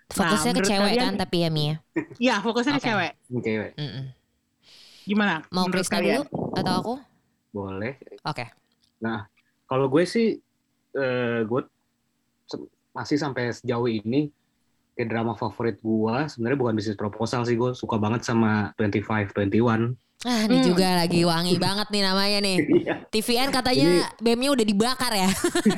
Fokusnya 0.05 0.53
ke 0.53 0.61
menurut 0.61 0.69
cewek 0.69 0.91
kalian- 0.93 1.05
kan 1.05 1.13
tapi 1.17 1.37
ya 1.41 1.49
Mia. 1.49 1.75
Ya 2.21 2.35
fokusnya 2.39 2.77
ke 2.77 2.81
Oke. 2.81 2.87
cewek. 2.87 3.11
Cewek. 3.41 3.71
Mm-mm. 3.75 4.05
Gimana? 5.05 5.35
Mau 5.53 5.65
kalian? 5.69 6.25
dulu 6.25 6.53
atau 6.57 6.73
aku? 6.81 6.93
Boleh. 7.53 7.93
Oke. 8.25 8.45
Kalau 9.65 9.85
gue 9.89 10.03
sih, 10.05 10.37
eh, 10.93 11.39
gue 11.43 11.61
masih 12.95 13.17
sampai 13.19 13.51
sejauh 13.51 13.89
ini 13.89 14.29
kayak 14.95 15.07
drama 15.07 15.33
favorit 15.33 15.77
gue 15.77 16.15
sebenarnya 16.25 16.57
bukan 16.57 16.73
bisnis 16.73 16.95
proposal 16.95 17.43
sih 17.43 17.53
gue 17.53 17.71
suka 17.71 17.95
banget 17.95 18.23
sama 18.23 18.71
2521 18.75 19.93
Ah, 20.23 20.41
ini 20.41 20.57
Hmm. 20.57 20.65
juga 20.65 20.89
lagi 20.97 21.21
wangi 21.21 21.53
banget 21.55 21.85
nih 21.87 22.01
namanya 22.01 22.39
nih. 22.41 22.57
iya 22.81 22.93
TVN 23.05 23.53
katanya 23.53 24.09
BEM-nya 24.17 24.49
udah 24.49 24.65
dibakar 24.65 25.11
ya. 25.13 25.29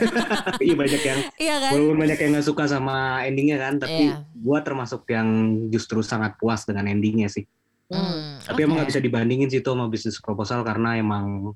iya 0.64 0.72
banyak 0.74 1.02
yang 1.02 1.20
iya 1.44 1.56
kan? 1.60 1.72
walaupun 1.76 1.98
banyak 2.00 2.18
yang 2.18 2.32
nggak 2.32 2.48
suka 2.48 2.64
sama 2.66 2.96
endingnya 3.22 3.60
kan 3.60 3.76
tapi 3.78 4.08
Iya. 4.08 4.24
gue 4.24 4.60
termasuk 4.62 5.04
yang 5.06 5.28
justru 5.68 6.00
sangat 6.00 6.38
puas 6.38 6.64
dengan 6.64 6.88
endingnya 6.88 7.28
sih 7.28 7.44
Hmm, 7.88 8.40
tapi 8.42 8.62
emang 8.62 8.76
oke. 8.76 8.78
nggak 8.78 8.90
bisa 8.92 9.02
dibandingin 9.02 9.48
sih 9.48 9.60
itu 9.60 9.68
sama 9.68 9.88
bisnis 9.88 10.16
proposal 10.18 10.60
karena 10.62 10.96
emang 10.96 11.56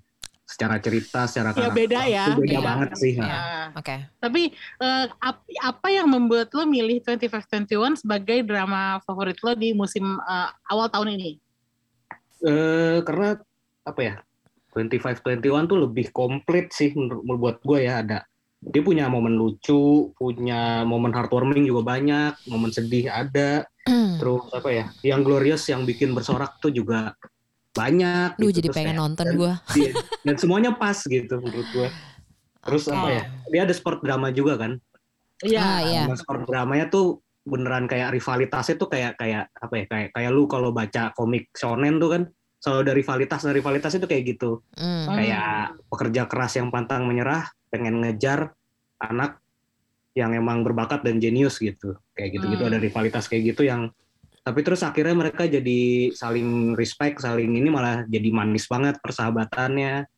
secara 0.52 0.76
cerita 0.78 1.24
secara 1.24 1.56
Ya, 1.56 1.72
karakter 1.72 1.78
beda 1.80 1.99
ya. 2.04 2.26
itu 2.28 2.32
beda 2.38 2.52
Iya. 2.52 2.62
banget 2.62 2.89
sih. 2.99 3.14
Nah, 3.16 3.72
Oke. 3.72 3.95
tapi 4.20 4.41
eh, 4.52 5.06
ap- 5.18 5.47
apa 5.64 5.88
yang 5.88 6.12
membuat 6.12 6.52
lo 6.52 6.68
milih 6.68 6.99
2521 6.99 7.95
sebagai 7.95 8.43
drama 8.43 8.99
favorit 9.02 9.39
lo 9.39 9.56
di 9.56 9.72
musim 9.72 10.04
eh, 10.20 10.49
awal 10.68 10.91
tahun 10.91 11.16
ini? 11.16 11.32
eh 12.41 13.06
karena 13.06 13.38
apa 13.86 14.02
ya 14.02 14.16
2521 14.74 15.70
tuh 15.70 15.78
lebih 15.78 16.10
komplit 16.10 16.74
sih 16.74 16.89
menurut 16.89 17.62
gue 17.62 17.86
ya 17.86 18.02
ada 18.02 18.26
dia 18.58 18.82
punya 18.82 19.06
momen 19.06 19.38
lucu 19.38 20.10
punya 20.18 20.82
momen 20.82 21.14
heartwarming 21.14 21.70
juga 21.70 21.86
banyak 21.88 22.34
momen 22.49 22.74
sedih 22.74 23.08
ada 23.08 23.66
Hmm. 23.82 24.18
terus 24.18 24.45
apa 24.54 24.70
ya 24.70 24.86
yang 25.02 25.22
glorious 25.22 25.66
yang 25.66 25.86
bikin 25.86 26.14
bersorak 26.14 26.58
tuh 26.58 26.70
juga 26.70 27.18
banyak 27.72 28.30
Duh 28.36 28.45
gitu. 28.45 28.57
jadi 28.57 28.67
Terus 28.67 28.76
pengen 28.76 28.88
kayak- 28.89 29.01
nonton 29.01 29.26
dan- 29.26 29.38
gue. 29.38 29.53
Iya, 29.78 29.91
dan 30.22 30.36
semuanya 30.36 30.72
pas 30.74 30.97
gitu 30.99 31.36
menurut 31.38 31.69
gue 31.72 31.89
terus 32.61 32.86
Oke. 32.86 32.93
apa 32.93 33.07
ya 33.09 33.24
dia 33.47 33.61
ada 33.63 33.74
sport 33.74 33.99
drama 33.99 34.30
juga 34.30 34.55
kan 34.55 34.78
Iya. 35.41 35.57
Ah, 35.57 35.80
iya. 35.82 36.01
Nah, 36.05 36.13
sport 36.13 36.45
dramanya 36.45 36.86
tuh 36.88 37.17
beneran 37.41 37.89
kayak 37.89 38.13
rivalitasnya 38.13 38.78
tuh 38.78 38.86
kayak 38.86 39.17
kayak 39.17 39.49
apa 39.51 39.74
ya 39.74 39.86
kayak 39.88 40.07
kayak 40.13 40.30
lu 40.30 40.45
kalau 40.45 40.69
baca 40.69 41.09
komik 41.11 41.49
shonen 41.51 41.97
tuh 41.97 42.09
kan 42.11 42.22
selalu 42.55 42.80
ada 42.80 42.93
rivalitas 42.93 43.39
dan 43.41 43.49
rivalitas 43.51 43.91
itu 43.91 44.05
kayak 44.05 44.24
gitu. 44.30 44.61
Hmm. 44.76 45.09
kayak 45.09 45.82
pekerja 45.88 46.30
keras 46.30 46.53
yang 46.55 46.69
pantang 46.69 47.03
menyerah 47.03 47.49
pengen 47.67 47.97
ngejar 47.99 48.53
anak 48.99 49.41
yang 50.13 50.30
emang 50.32 50.61
berbakat 50.61 51.01
dan 51.01 51.17
jenius 51.17 51.57
gitu 51.57 51.97
kayak 52.13 52.36
gitu 52.36 52.45
gitu 52.47 52.61
Hmm. 52.61 52.69
ada 52.69 52.78
rivalitas 52.78 53.26
kayak 53.26 53.49
gitu 53.49 53.63
yang 53.63 53.89
tapi 54.42 54.66
terus 54.66 54.82
akhirnya 54.82 55.14
mereka 55.14 55.46
jadi 55.46 56.10
saling 56.18 56.74
respect 56.74 57.22
saling 57.22 57.54
ini 57.54 57.70
malah 57.70 58.10
jadi 58.10 58.30
manis 58.34 58.66
banget 58.66 58.98
persahabatannya. 58.98 60.10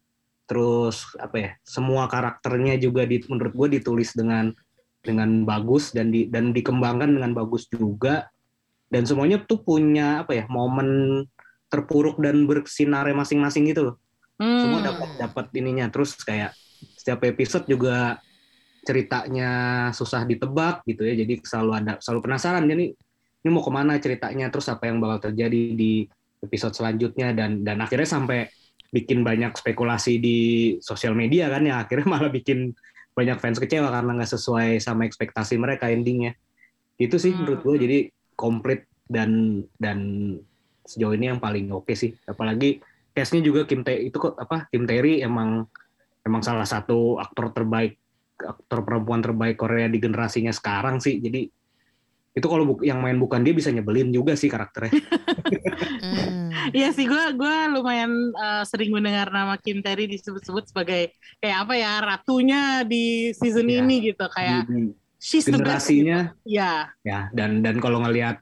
Terus 0.48 1.16
apa 1.20 1.36
ya 1.40 1.52
semua 1.64 2.08
karakternya 2.08 2.80
juga 2.80 3.04
di, 3.04 3.20
menurut 3.28 3.52
gue 3.52 3.80
ditulis 3.80 4.16
dengan 4.16 4.56
dengan 5.04 5.44
bagus 5.44 5.92
dan 5.92 6.08
di, 6.08 6.32
dan 6.32 6.56
dikembangkan 6.56 7.20
dengan 7.20 7.36
bagus 7.36 7.68
juga. 7.68 8.32
Dan 8.88 9.04
semuanya 9.04 9.44
tuh 9.44 9.60
punya 9.60 10.24
apa 10.24 10.40
ya 10.40 10.46
momen 10.48 11.24
terpuruk 11.68 12.22
dan 12.24 12.48
bersinar 12.48 13.04
masing-masing 13.12 13.68
gitu 13.76 13.92
loh. 13.92 13.96
Hmm. 14.34 14.66
semua 14.66 14.80
dapat 14.88 15.10
dapat 15.20 15.46
ininya. 15.60 15.92
Terus 15.92 16.16
kayak 16.24 16.56
setiap 16.96 17.28
episode 17.28 17.68
juga 17.68 18.24
ceritanya 18.88 19.52
susah 19.92 20.24
ditebak 20.24 20.88
gitu 20.88 21.04
ya. 21.04 21.20
Jadi 21.20 21.44
selalu 21.44 21.72
ada 21.76 21.94
selalu 22.00 22.20
penasaran. 22.24 22.64
Jadi 22.72 22.96
ini 23.44 23.50
mau 23.52 23.62
ke 23.62 23.72
mana 23.72 24.00
ceritanya 24.00 24.48
terus 24.48 24.72
apa 24.72 24.88
yang 24.88 25.04
bakal 25.04 25.30
terjadi 25.30 25.76
di 25.76 26.08
episode 26.39 26.76
selanjutnya 26.76 27.36
dan 27.36 27.64
dan 27.64 27.80
akhirnya 27.84 28.08
sampai 28.08 28.48
bikin 28.94 29.26
banyak 29.26 29.58
spekulasi 29.58 30.22
di 30.22 30.38
sosial 30.80 31.18
media 31.18 31.50
kan 31.50 31.66
ya 31.66 31.84
akhirnya 31.84 32.08
malah 32.14 32.32
bikin 32.32 32.72
banyak 33.14 33.38
fans 33.38 33.62
kecewa 33.62 33.94
karena 33.94 34.18
nggak 34.18 34.32
sesuai 34.32 34.82
sama 34.82 35.06
ekspektasi 35.06 35.58
mereka 35.62 35.89
endingnya. 35.89 36.34
Itu 36.98 37.22
sih 37.22 37.34
Hmm. 37.34 37.46
menurut 37.46 37.62
gue 37.62 37.76
jadi 37.78 37.98
komplit 38.34 38.89
dan 39.06 39.62
dan 39.78 40.00
sejauh 40.84 41.14
ini 41.14 41.30
yang 41.34 41.41
paling 41.41 41.70
oke 41.70 41.94
sih. 41.94 42.18
Apalagi 42.26 42.82
cast-nya 43.14 43.46
juga 43.46 43.70
Kim 43.70 43.86
Tae 43.86 44.10
itu 44.10 44.18
kok 44.18 44.34
apa 44.38 44.66
Kim 44.74 44.89
Terry 44.89 45.22
emang 45.22 45.70
emang 46.26 46.41
salah 46.41 46.66
satu 46.66 47.22
aktor 47.22 47.54
terbaik 47.54 48.02
aktor 48.34 48.82
perempuan 48.82 49.22
terbaik 49.22 49.62
Korea 49.62 49.86
di 49.86 50.02
generasinya 50.02 50.50
sekarang 50.50 50.98
sih. 50.98 51.22
Jadi 51.22 51.46
itu 52.34 52.46
kalau 52.46 52.66
bu- 52.66 52.82
yang 52.82 52.98
main 52.98 53.14
bukan 53.16 53.42
dia 53.42 53.54
bisa 53.54 53.70
nyebelin 53.70 54.10
juga 54.10 54.34
sih 54.34 54.50
karakternya 54.50 54.94
Hmm. 56.04 56.52
Iya 56.72 56.92
sih, 56.92 57.04
gue 57.04 57.24
gua 57.36 57.68
lumayan 57.68 58.12
eh, 58.32 58.64
sering 58.64 58.92
mendengar 58.92 59.28
nama 59.30 59.56
Kim 59.56 59.80
Terry 59.80 60.08
disebut-sebut 60.08 60.70
sebagai 60.70 61.12
kayak 61.40 61.58
apa 61.64 61.74
ya 61.76 61.92
ratunya 62.00 62.62
di 62.84 63.32
season 63.32 63.68
Iya. 63.68 63.84
ini 63.84 63.96
gitu 64.12 64.26
kayak 64.28 64.68
Di- 64.68 64.72
di 64.72 64.80
she's 65.18 65.44
the 65.44 65.52
best. 65.54 65.60
generasinya 65.60 66.20
Ya, 66.44 66.92
ya 67.02 67.28
dan 67.32 67.64
dan 67.64 67.80
kalau 67.80 68.04
ngelihat 68.04 68.40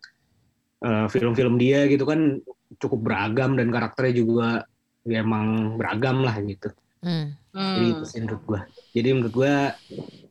eh, 0.81 1.05
film-film 1.07 1.57
dia 1.57 1.85
gitu 1.85 2.05
kan 2.05 2.41
cukup 2.77 2.99
beragam 3.01 3.53
dan 3.53 3.69
karakternya 3.69 4.13
juga 4.15 4.49
ya 5.03 5.21
emang 5.21 5.77
beragam 5.77 6.21
lah 6.21 6.37
gitu. 6.41 6.69
Hmm. 7.01 7.33
Jadi 7.51 7.85
itu 7.89 8.03
sih 8.05 8.19
menurut 8.21 8.43
gua. 8.45 8.61
Jadi 8.91 9.07
menurut 9.11 9.33
gua 9.33 9.55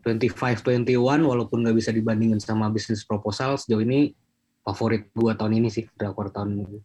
25-21 0.05 0.97
walaupun 1.25 1.65
nggak 1.65 1.77
bisa 1.77 1.91
dibandingin 1.93 2.41
sama 2.41 2.73
Business 2.73 3.05
Proposal 3.05 3.61
sejauh 3.61 3.85
ini 3.85 4.17
favorit 4.65 5.09
gua 5.13 5.37
tahun 5.37 5.61
ini 5.61 5.69
sih 5.69 5.85
drakor 5.97 6.33
tahun 6.33 6.65
ini. 6.65 6.79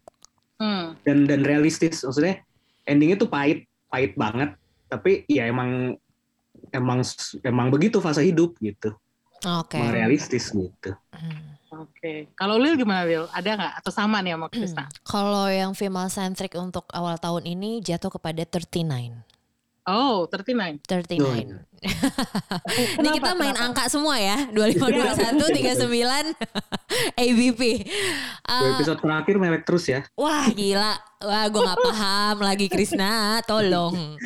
Hmm. 0.59 0.95
Dan 1.03 1.27
dan 1.27 1.43
realistis 1.43 2.03
maksudnya 2.03 2.43
endingnya 2.87 3.19
tuh 3.19 3.29
pahit, 3.31 3.67
pahit 3.91 4.15
banget. 4.15 4.55
Tapi 4.87 5.27
ya 5.27 5.47
emang 5.47 5.95
emang 6.71 6.99
emang 7.43 7.67
begitu 7.71 7.99
fase 7.99 8.23
hidup 8.23 8.55
gitu. 8.63 8.95
Oke. 9.45 9.77
Emang 9.77 9.93
realistis 9.93 10.51
gitu. 10.51 10.91
Hmm. 11.11 11.55
Oke. 11.75 12.31
Kalau 12.39 12.55
Lil 12.55 12.79
gimana 12.79 13.03
Lil? 13.03 13.27
Ada 13.35 13.49
nggak? 13.59 13.73
Atau 13.83 13.91
sama 13.91 14.23
nih 14.23 14.39
sama 14.39 14.47
Krista? 14.47 14.85
Kalau 15.03 15.45
yang 15.51 15.75
female 15.75 16.07
centric 16.07 16.55
untuk 16.55 16.87
awal 16.95 17.19
tahun 17.19 17.43
ini 17.43 17.83
jatuh 17.83 18.07
kepada 18.15 18.47
39. 18.47 19.34
Oh, 19.85 20.25
39. 20.25 20.81
39. 20.81 21.21
Tuh. 21.21 21.61
Ini 22.97 23.09
kita 23.21 23.37
main 23.37 23.53
angka 23.53 23.85
semua 23.85 24.17
ya. 24.17 24.49
25, 24.49 24.81
21, 25.37 25.37
39 25.37 26.33
ABP. 27.13 27.61
Dua 27.85 28.23
Uh, 28.45 28.73
episode 28.77 29.01
terakhir 29.01 29.35
mewek 29.37 29.61
terus 29.65 29.85
ya. 29.85 30.01
wah 30.17 30.49
gila. 30.49 30.97
Wah 31.21 31.45
gue 31.49 31.61
gak 31.61 31.81
paham 31.85 32.37
lagi 32.41 32.65
Krisna. 32.65 33.41
Tolong. 33.45 34.17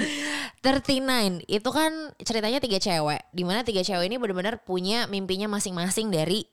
39 0.64 1.44
itu 1.48 1.70
kan 1.72 1.92
ceritanya 2.24 2.60
tiga 2.64 2.80
cewek. 2.80 3.28
Di 3.36 3.44
mana 3.44 3.64
tiga 3.68 3.84
cewek 3.84 4.08
ini 4.08 4.16
benar-benar 4.16 4.64
punya 4.64 5.12
mimpinya 5.12 5.52
masing-masing 5.52 6.08
dari 6.08 6.48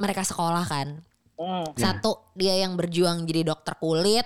mereka 0.00 0.24
sekolah 0.24 0.64
kan. 0.64 1.00
Oh. 1.36 1.68
Satu 1.76 2.32
dia 2.32 2.56
yang 2.56 2.80
berjuang 2.80 3.28
jadi 3.28 3.52
dokter 3.52 3.76
kulit, 3.76 4.24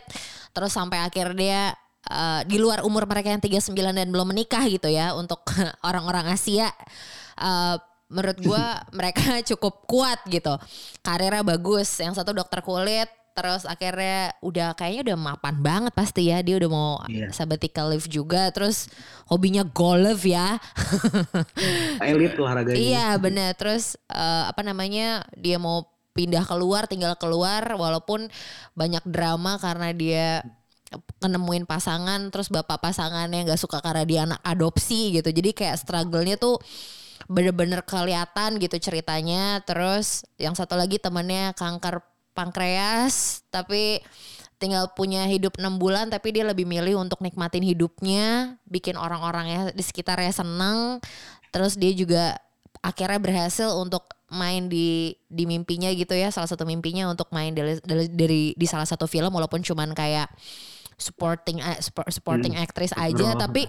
terus 0.54 0.70
sampai 0.70 1.02
akhir 1.02 1.34
dia 1.34 1.74
eh, 2.10 2.42
di 2.44 2.58
luar 2.58 2.82
umur 2.82 3.06
mereka 3.06 3.30
yang 3.30 3.38
39 3.38 3.70
dan 3.94 4.08
belum 4.10 4.26
menikah 4.28 4.66
gitu 4.66 4.90
ya 4.90 5.14
untuk 5.14 5.46
orang-orang 5.88 6.34
Asia. 6.34 6.68
eh, 7.38 7.76
menurut 8.10 8.42
gua 8.42 8.82
mereka 8.98 9.22
cukup 9.54 9.86
kuat 9.86 10.18
gitu. 10.26 10.58
Karirnya 11.00 11.46
bagus. 11.46 11.86
Yang 11.96 12.18
satu 12.18 12.34
dokter 12.34 12.58
kulit, 12.60 13.06
terus 13.30 13.62
akhirnya 13.62 14.34
udah 14.42 14.74
kayaknya 14.74 15.14
udah 15.14 15.18
mapan 15.30 15.56
banget 15.62 15.92
pasti 15.94 16.26
ya. 16.28 16.42
Dia 16.42 16.58
udah 16.58 16.66
mau 16.68 16.98
Iya. 17.06 17.30
sabbatical 17.30 17.94
leave 17.94 18.10
juga, 18.10 18.50
terus 18.50 18.90
hobinya 19.30 19.62
golf 19.62 20.26
ya. 20.26 20.58
Elit 22.02 22.34
olahraganya. 22.36 22.76
Iya 22.76 23.06
benar. 23.16 23.54
Terus 23.54 23.94
eh, 24.06 24.44
apa 24.50 24.60
namanya 24.60 25.22
dia 25.36 25.56
mau 25.56 25.86
pindah 26.10 26.42
keluar, 26.42 26.90
tinggal 26.90 27.14
keluar, 27.14 27.62
walaupun 27.78 28.26
banyak 28.74 29.06
drama 29.06 29.56
karena 29.62 29.94
dia 29.94 30.26
kenemuin 31.20 31.68
pasangan, 31.68 32.32
terus 32.32 32.48
bapak 32.48 32.80
pasangannya 32.80 33.46
nggak 33.46 33.60
suka 33.60 33.78
karena 33.84 34.04
dia 34.08 34.20
anak 34.24 34.40
adopsi 34.40 35.20
gitu. 35.20 35.28
Jadi 35.28 35.52
kayak 35.52 35.76
struggle-nya 35.84 36.40
tuh 36.40 36.58
bener-bener 37.28 37.84
kelihatan 37.84 38.56
gitu 38.58 38.76
ceritanya. 38.80 39.60
Terus 39.62 40.24
yang 40.40 40.56
satu 40.56 40.74
lagi 40.74 40.96
temennya 40.96 41.52
kanker 41.54 42.00
pankreas, 42.32 43.44
tapi 43.52 44.00
tinggal 44.60 44.92
punya 44.92 45.24
hidup 45.24 45.56
enam 45.56 45.80
bulan 45.80 46.12
tapi 46.12 46.36
dia 46.36 46.44
lebih 46.44 46.68
milih 46.68 47.00
untuk 47.00 47.24
nikmatin 47.24 47.64
hidupnya 47.64 48.60
bikin 48.68 48.92
orang-orangnya 49.00 49.72
di 49.72 49.80
sekitarnya 49.80 50.36
seneng 50.36 51.00
terus 51.48 51.80
dia 51.80 51.96
juga 51.96 52.36
akhirnya 52.84 53.16
berhasil 53.16 53.72
untuk 53.72 54.04
main 54.30 54.68
di 54.68 55.16
di 55.26 55.48
mimpinya 55.48 55.88
gitu 55.90 56.12
ya 56.12 56.28
salah 56.28 56.46
satu 56.46 56.68
mimpinya 56.68 57.08
untuk 57.08 57.32
main 57.32 57.56
dari 57.56 57.80
dari, 57.82 58.06
dari- 58.12 58.54
di 58.54 58.66
salah 58.68 58.86
satu 58.86 59.08
film 59.08 59.32
walaupun 59.32 59.64
cuman 59.64 59.96
kayak 59.96 60.28
supporting 61.00 61.58
support- 61.80 62.12
supporting 62.12 62.54
actress 62.60 62.92
aja 62.94 63.34
Bro. 63.34 63.40
tapi 63.40 63.64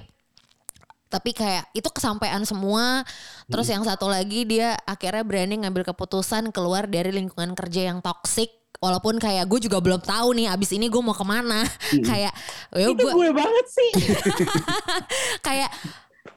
tapi 1.12 1.36
kayak 1.36 1.68
itu 1.76 1.92
kesampaian 1.92 2.40
semua. 2.48 3.04
Terus 3.52 3.68
yang 3.68 3.84
satu 3.84 4.08
lagi 4.08 4.48
dia 4.48 4.80
akhirnya 4.88 5.28
berani 5.28 5.60
ngambil 5.60 5.92
keputusan 5.92 6.56
keluar 6.56 6.88
dari 6.88 7.12
lingkungan 7.12 7.52
kerja 7.52 7.92
yang 7.92 8.00
toksik 8.00 8.48
walaupun 8.80 9.20
kayak 9.20 9.46
gue 9.46 9.60
juga 9.60 9.84
belum 9.84 10.00
tahu 10.00 10.40
nih 10.40 10.48
abis 10.48 10.72
ini 10.72 10.88
gue 10.88 11.04
mau 11.04 11.12
ke 11.12 11.28
mana. 11.28 11.68
Kayak 12.10 12.32
ya 12.72 12.88
Itu 12.88 13.04
gue 13.04 13.30
banget 13.36 13.66
sih. 13.68 13.92
kayak 15.48 15.70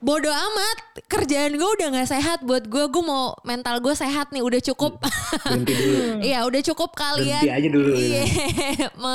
bodoh 0.05 0.31
amat 0.31 0.77
kerjaan 1.09 1.57
gue 1.57 1.71
udah 1.81 1.89
nggak 1.97 2.11
sehat 2.13 2.45
buat 2.45 2.69
gue 2.69 2.85
gue 2.93 3.03
mau 3.05 3.33
mental 3.41 3.81
gue 3.81 3.97
sehat 3.97 4.29
nih 4.37 4.45
udah 4.45 4.61
cukup. 4.61 5.01
Berhenti 5.01 5.73
dulu. 5.73 5.97
Iya 6.29 6.39
udah 6.45 6.61
cukup 6.61 6.91
kalian. 6.93 7.41
Berhenti 7.41 7.57
aja 7.57 7.69
dulu. 7.73 7.93
Iya. 7.97 8.23
me, 9.03 9.15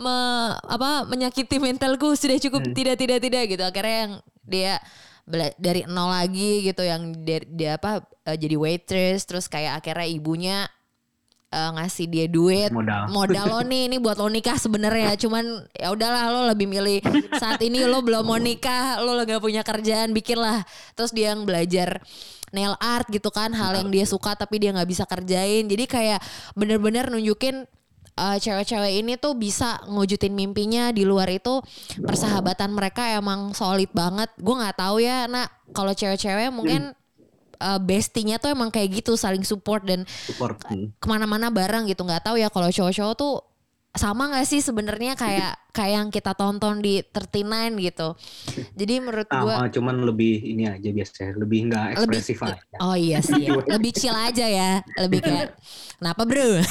me- 0.00 0.56
apa 0.56 1.04
menyakiti 1.04 1.60
mentalku 1.60 2.16
sudah 2.16 2.40
cukup. 2.40 2.64
Hmm. 2.64 2.72
tidak 2.72 2.96
tidak 2.96 3.18
tidak 3.20 3.42
gitu. 3.52 3.62
Akhirnya 3.62 3.96
yang 4.08 4.12
dia 4.48 4.74
dari 5.60 5.86
nol 5.86 6.10
lagi 6.10 6.66
gitu 6.66 6.82
yang 6.82 7.14
dia, 7.22 7.44
dia 7.46 7.70
apa 7.78 8.02
eh, 8.26 8.34
jadi 8.34 8.56
waitress 8.58 9.22
terus 9.28 9.46
kayak 9.46 9.84
akhirnya 9.84 10.08
ibunya 10.10 10.58
eh, 11.52 11.70
ngasih 11.76 12.06
dia 12.08 12.26
duit. 12.26 12.72
Modal. 12.72 13.12
modal 13.12 13.46
lo 13.46 13.60
nih 13.60 13.92
ini 13.92 13.96
buat 14.00 14.16
lo 14.16 14.32
nikah 14.32 14.56
sebenarnya. 14.56 15.14
Cuman 15.20 15.68
ya 15.76 15.92
udahlah 15.92 16.32
lo 16.32 16.40
lebih 16.48 16.66
milih 16.66 17.04
saat 17.36 17.60
ini 17.60 17.84
lo 17.84 18.00
belum 18.00 18.24
mau 18.24 18.40
nikah 18.40 19.04
lo 19.04 19.20
gak 19.22 19.44
punya 19.44 19.60
kerjaan 19.60 20.16
bikin 20.16 20.40
lah 20.40 20.64
terus 20.96 21.12
dia 21.12 21.36
yang 21.36 21.44
belajar 21.44 22.00
nail 22.52 22.76
art 22.78 23.08
gitu 23.08 23.32
kan 23.32 23.48
hal 23.56 23.80
yang 23.80 23.88
dia 23.88 24.04
suka 24.04 24.36
tapi 24.36 24.60
dia 24.60 24.72
nggak 24.72 24.88
bisa 24.88 25.04
kerjain. 25.08 25.68
Jadi 25.68 25.84
kayak 25.88 26.20
bener-bener 26.52 27.08
nunjukin 27.08 27.64
eh, 28.16 28.36
cewek-cewek 28.40 28.92
ini 29.04 29.16
tuh 29.16 29.36
bisa 29.36 29.80
ngewujudin 29.88 30.32
mimpinya 30.32 30.92
di 30.92 31.04
luar 31.04 31.28
itu. 31.32 31.60
Persahabatan 32.00 32.72
mereka 32.72 33.12
emang 33.16 33.56
solid 33.56 33.88
banget. 33.92 34.28
Gue 34.36 34.54
nggak 34.56 34.76
tahu 34.76 35.00
ya 35.00 35.28
nak. 35.28 35.48
Kalau 35.72 35.96
cewek-cewek 35.96 36.52
mungkin 36.52 36.92
eh, 37.62 37.78
bestinya 37.78 38.36
tuh 38.36 38.50
emang 38.50 38.68
kayak 38.68 38.98
gitu 38.98 39.14
saling 39.14 39.42
support 39.42 39.82
dan 39.82 40.02
Support. 40.26 40.66
Hmm. 40.66 40.90
ke 40.92 41.06
mana-mana 41.06 41.48
bareng 41.48 41.86
gitu 41.86 42.02
nggak 42.02 42.24
tahu 42.24 42.36
ya 42.36 42.48
kalau 42.48 42.66
cowok-cowok 42.68 43.14
tuh 43.14 43.34
sama 43.92 44.24
nggak 44.26 44.48
sih 44.48 44.58
sebenarnya 44.58 45.12
kayak 45.14 45.52
kayak 45.68 45.92
yang 45.94 46.08
kita 46.08 46.32
tonton 46.32 46.80
di 46.80 47.04
39 47.04 47.76
gitu 47.78 48.16
jadi 48.72 48.94
menurut 48.98 49.28
Sama, 49.28 49.68
cuman 49.68 50.00
lebih 50.02 50.32
ini 50.42 50.64
aja 50.64 50.88
biasanya, 50.88 51.36
lebih 51.36 51.58
nggak 51.68 51.84
Lebih- 52.00 52.24
ekspresif 52.24 52.38
aja. 52.40 52.56
oh 52.80 52.96
iya 52.96 53.20
sih 53.20 53.36
ya. 53.42 53.52
lebih 53.76 53.92
chill 53.92 54.16
aja 54.16 54.48
ya 54.48 54.80
lebih 54.96 55.20
kayak 55.20 55.60
kenapa 56.00 56.24
bro 56.24 56.64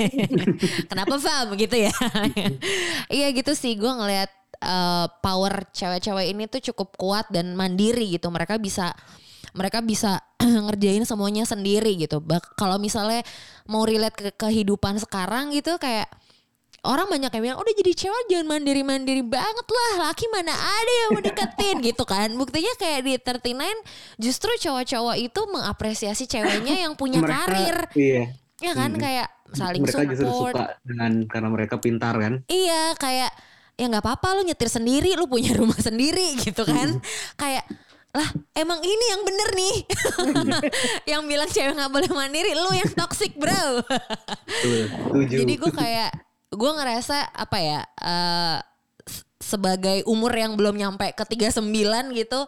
kenapa 0.90 1.14
fam 1.18 1.46
gitu 1.54 1.76
ya 1.76 1.92
iya 3.20 3.28
gitu 3.30 3.52
sih 3.52 3.76
gue 3.76 3.92
ngelihat 3.92 4.30
eh, 4.58 5.06
power 5.20 5.68
cewek-cewek 5.70 6.26
ini 6.26 6.48
tuh 6.48 6.64
cukup 6.72 6.96
kuat 6.96 7.28
dan 7.28 7.52
mandiri 7.52 8.08
gitu 8.10 8.28
mereka 8.28 8.56
bisa 8.56 8.96
mereka 9.52 9.80
bisa 9.80 10.20
ngerjain 10.66 11.04
semuanya 11.04 11.44
sendiri 11.44 11.94
gitu. 11.96 12.20
Kalau 12.56 12.76
misalnya 12.76 13.22
mau 13.64 13.84
relate 13.84 14.16
ke 14.16 14.30
kehidupan 14.32 14.98
sekarang 14.98 15.52
gitu 15.52 15.76
kayak 15.76 16.08
orang 16.82 17.06
banyak 17.06 17.30
yang 17.30 17.42
bilang 17.46 17.60
udah 17.62 17.74
jadi 17.78 17.92
cewek 17.94 18.24
jangan 18.26 18.58
mandiri-mandiri 18.58 19.22
banget 19.22 19.66
lah 19.68 20.10
laki 20.10 20.26
mana 20.28 20.50
ada 20.50 20.92
yang 20.98 21.10
mau 21.14 21.22
deketin 21.22 21.76
gitu 21.86 22.02
kan 22.02 22.26
buktinya 22.34 22.74
kayak 22.74 23.06
di 23.06 23.14
39 23.22 24.18
justru 24.18 24.50
cowok-cowok 24.58 25.14
itu 25.14 25.40
mengapresiasi 25.46 26.26
ceweknya 26.26 26.82
yang 26.82 26.98
punya 26.98 27.22
Mereka- 27.22 27.38
karir 27.46 27.76
Iya. 27.94 28.22
ya 28.58 28.72
kan 28.74 28.90
Hmm. 28.90 28.98
kayak 28.98 29.28
saling 29.54 29.82
mereka 29.86 30.02
justru 30.10 30.26
support 30.26 30.54
suka 30.58 30.66
dengan 30.82 31.12
karena 31.28 31.48
mereka 31.52 31.74
pintar 31.78 32.14
kan. 32.18 32.42
Iya 32.48 32.98
kayak 32.98 33.30
ya 33.72 33.84
nggak 33.86 34.02
apa-apa 34.02 34.28
lu 34.34 34.42
nyetir 34.42 34.66
sendiri 34.66 35.14
lu 35.14 35.30
punya 35.30 35.54
rumah 35.54 35.78
sendiri 35.78 36.34
gitu 36.36 36.66
kan 36.66 36.98
kayak 37.36 37.62
lah 38.12 38.28
emang 38.52 38.76
ini 38.84 39.04
yang 39.08 39.22
bener 39.24 39.48
nih. 39.56 39.76
Yang 41.16 41.22
bilang 41.24 41.48
cewek 41.48 41.72
nggak 41.72 41.92
boleh 41.92 42.10
mandiri 42.12 42.52
lu 42.52 42.68
yang 42.76 42.92
toxic 42.92 43.32
bro. 43.40 43.80
Jadi 45.32 45.52
gue 45.56 45.72
kayak 45.72 46.12
gue 46.52 46.70
ngerasa 46.76 47.32
apa 47.32 47.56
ya 47.56 47.80
s- 49.08 49.24
sebagai 49.40 50.04
umur 50.04 50.28
yang 50.36 50.60
belum 50.60 50.76
nyampe 50.76 51.08
ke 51.16 51.24
39 51.24 51.64
gitu 52.12 52.44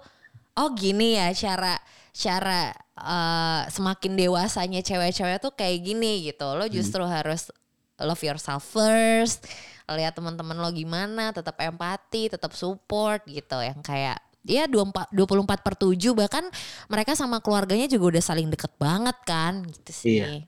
oh 0.55 0.69
gini 0.77 1.17
ya 1.17 1.33
cara 1.33 1.81
cara 2.13 2.71
eh, 3.01 3.63
semakin 3.73 4.13
dewasanya 4.15 4.85
cewek-cewek 4.85 5.41
tuh 5.41 5.57
kayak 5.57 5.81
gini 5.81 6.29
gitu. 6.29 6.45
Lo 6.55 6.69
justru 6.69 7.01
harus 7.09 7.49
love 7.97 8.21
yourself 8.21 8.69
first 8.69 9.49
lihat 9.85 10.17
teman-teman 10.17 10.57
lo 10.57 10.73
gimana 10.73 11.29
tetap 11.33 11.57
empati 11.57 12.29
tetap 12.29 12.53
support 12.53 13.25
gitu. 13.25 13.57
Yang 13.61 13.81
kayak 13.81 14.21
ya 14.45 14.69
24 14.69 15.11
24 15.13 15.65
per 15.65 15.75
7 15.77 15.97
bahkan 16.13 16.45
mereka 16.93 17.17
sama 17.17 17.41
keluarganya 17.41 17.89
juga 17.89 18.17
udah 18.17 18.23
saling 18.23 18.49
deket 18.53 18.73
banget 18.77 19.17
kan 19.25 19.65
gitu 19.65 19.93
sih. 19.93 20.21
Iya. 20.21 20.45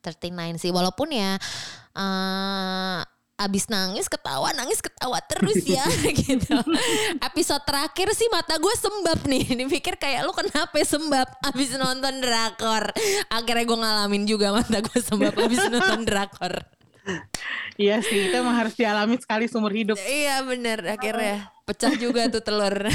39 0.00 0.56
sih 0.56 0.70
walaupun 0.72 1.12
ya 1.12 1.36
eh 1.92 3.00
abis 3.40 3.72
nangis 3.72 4.04
ketawa 4.04 4.52
nangis 4.52 4.84
ketawa 4.84 5.16
terus 5.24 5.64
ya 5.76 5.84
gitu. 6.12 6.60
Episode 7.24 7.64
terakhir 7.64 8.12
sih 8.12 8.28
mata 8.28 8.60
gue 8.60 8.74
sembab 8.76 9.20
nih 9.24 9.44
dipikir 9.64 9.96
kayak 9.96 10.28
lu 10.28 10.32
kenapa 10.36 10.76
sembab 10.84 11.28
abis 11.48 11.74
nonton 11.80 12.20
drakor? 12.20 12.92
Akhirnya 13.32 13.64
gue 13.64 13.78
ngalamin 13.80 14.24
juga 14.28 14.52
mata 14.52 14.84
gue 14.84 15.00
sembab 15.00 15.34
abis 15.40 15.60
nonton 15.72 16.04
drakor. 16.04 16.54
Iya 17.80 18.04
sih, 18.04 18.28
itu 18.28 18.36
emang 18.36 18.60
harus 18.60 18.76
dialami 18.76 19.16
sekali 19.16 19.48
seumur 19.48 19.72
hidup. 19.72 19.96
Iya 19.96 20.44
bener 20.44 20.84
akhirnya 20.84 21.48
pecah 21.70 21.94
juga 21.94 22.26
tuh 22.26 22.42
telur. 22.42 22.74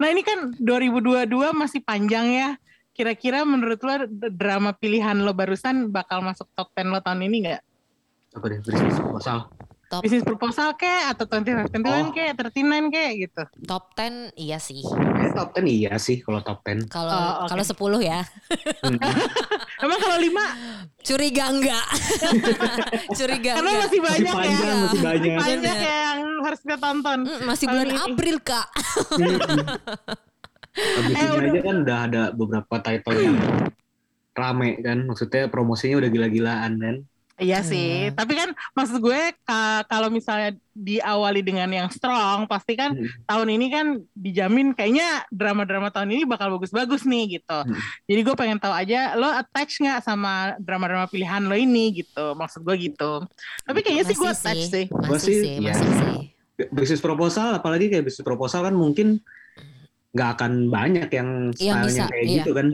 Nah 0.00 0.08
ini 0.08 0.24
kan 0.24 0.56
2022 0.56 1.28
masih 1.52 1.84
panjang 1.84 2.26
ya. 2.32 2.48
Kira-kira 2.92 3.44
menurut 3.44 3.80
lo 3.84 4.04
drama 4.32 4.76
pilihan 4.76 5.16
lo 5.16 5.32
barusan 5.32 5.88
bakal 5.88 6.24
masuk 6.24 6.48
top 6.56 6.72
10 6.76 6.92
lo 6.92 7.00
tahun 7.00 7.24
ini 7.24 7.36
nggak? 7.48 7.60
Apa 8.36 8.44
deh, 8.48 8.58
bisnis 8.64 8.96
proposal. 8.96 9.48
Top 9.92 10.00
Bisnis 10.00 10.24
proposal 10.24 10.72
ke 10.72 10.88
atau 11.04 11.28
25 11.28 11.68
Oh. 11.84 12.08
ke, 12.08 12.32
39 12.32 12.88
ke 12.88 13.04
gitu. 13.20 13.42
top 13.62 13.92
10 13.92 14.32
iya 14.34 14.56
sih. 14.56 14.80
Eh, 14.80 15.28
top 15.30 15.52
10 15.52 15.68
iya 15.68 15.92
sih 15.96 16.16
kalau 16.18 16.40
top 16.40 16.64
10. 16.64 16.88
Kalau 16.88 17.12
Oh, 17.12 17.44
oke. 17.44 17.52
kalau 17.52 17.60
10 17.62 18.00
ya. 18.00 18.24
Hmm. 18.80 18.96
Emang 19.84 19.98
kalau 19.98 20.16
5 20.16 20.32
Curiga 20.98 21.44
enggak? 21.46 21.86
Curiga 23.20 23.52
karena 23.52 23.68
enggak? 23.70 23.84
masih 23.84 24.00
banyak 24.00 24.32
panjang, 24.32 24.56
ya. 24.64 24.80
masih 24.80 25.00
banyak. 25.02 25.32
banyak 25.36 25.60
Bener. 25.60 25.76
yang 25.84 26.18
harus 26.40 26.58
kita 26.58 26.76
tonton. 26.78 27.18
Mm, 27.22 27.40
masih 27.44 27.66
bulan 27.68 27.86
ini. 27.86 27.98
April 28.00 28.36
kak. 28.40 28.66
Abis 30.72 31.12
Eh, 31.12 31.20
ini 31.20 31.28
udah. 31.28 31.50
aja 31.52 31.60
kan 31.60 31.76
udah 31.78 31.98
ada 32.02 32.22
beberapa 32.30 32.74
title 32.80 33.18
yang 33.18 33.36
rame 34.32 34.80
kan. 34.80 35.04
Maksudnya 35.04 35.42
promosinya 35.46 36.00
udah 36.00 36.08
gila-gilaan 36.08 36.72
kan. 36.74 36.96
Iya 37.42 37.60
sih, 37.60 38.08
Hmm. 38.08 38.14
tapi 38.14 38.32
kan 38.32 38.48
maksud 38.72 38.96
gue 38.96 39.20
ka- 39.42 39.82
kalau 39.84 40.08
misalnya 40.08 40.54
diawali 40.72 41.42
dengan 41.42 41.66
yang 41.66 41.88
strong, 41.88 42.46
pasti 42.46 42.72
kan 42.72 42.94
Hmm. 42.94 43.10
tahun 43.26 43.48
ini 43.50 43.66
kan 43.68 43.86
dijamin 44.12 44.72
kayaknya 44.72 45.04
drama-drama 45.28 45.90
tahun 45.90 46.08
ini 46.10 46.22
bakal 46.24 46.54
bagus-bagus 46.54 47.02
nih 47.02 47.36
gitu. 47.36 47.58
Hmm. 47.58 47.74
Jadi 48.06 48.20
gue 48.22 48.34
pengen 48.34 48.56
tahu 48.56 48.70
aja 48.70 49.12
lo 49.14 49.26
attach 49.26 49.76
nggak 49.76 50.00
sama 50.00 50.54
drama-drama 50.56 51.04
pilihan 51.04 51.42
lo 51.42 51.52
ini 51.52 51.98
gitu, 51.98 52.32
maksud 52.32 52.62
gue 52.62 52.76
gitu. 52.80 53.26
Tapi 53.62 53.78
kayaknya 53.80 54.04
sih 54.06 54.16
gue 54.16 54.22
Masih 54.24 54.38
attach 54.40 54.62
sih. 54.64 54.84
Gua 54.86 55.08
Masih 55.10 55.26
sih, 55.26 55.38
sih, 55.42 55.54
ya. 55.58 55.74
masih 55.74 55.90
sih. 55.90 56.18
Bisnis 56.70 57.02
proposal 57.02 57.52
apalagi 57.52 57.90
kayak 57.90 58.06
bisnis 58.06 58.22
proposal 58.22 58.62
kan 58.62 58.72
mungkin 58.72 59.18
nggak 60.12 60.30
akan 60.36 60.52
banyak 60.68 61.08
yang 61.08 61.28
Yang 61.50 61.58
stylenya 61.58 61.88
bisa, 61.88 62.04
kayak 62.06 62.24
iya. 62.24 62.36
gitu 62.38 62.50
kan. 62.52 62.66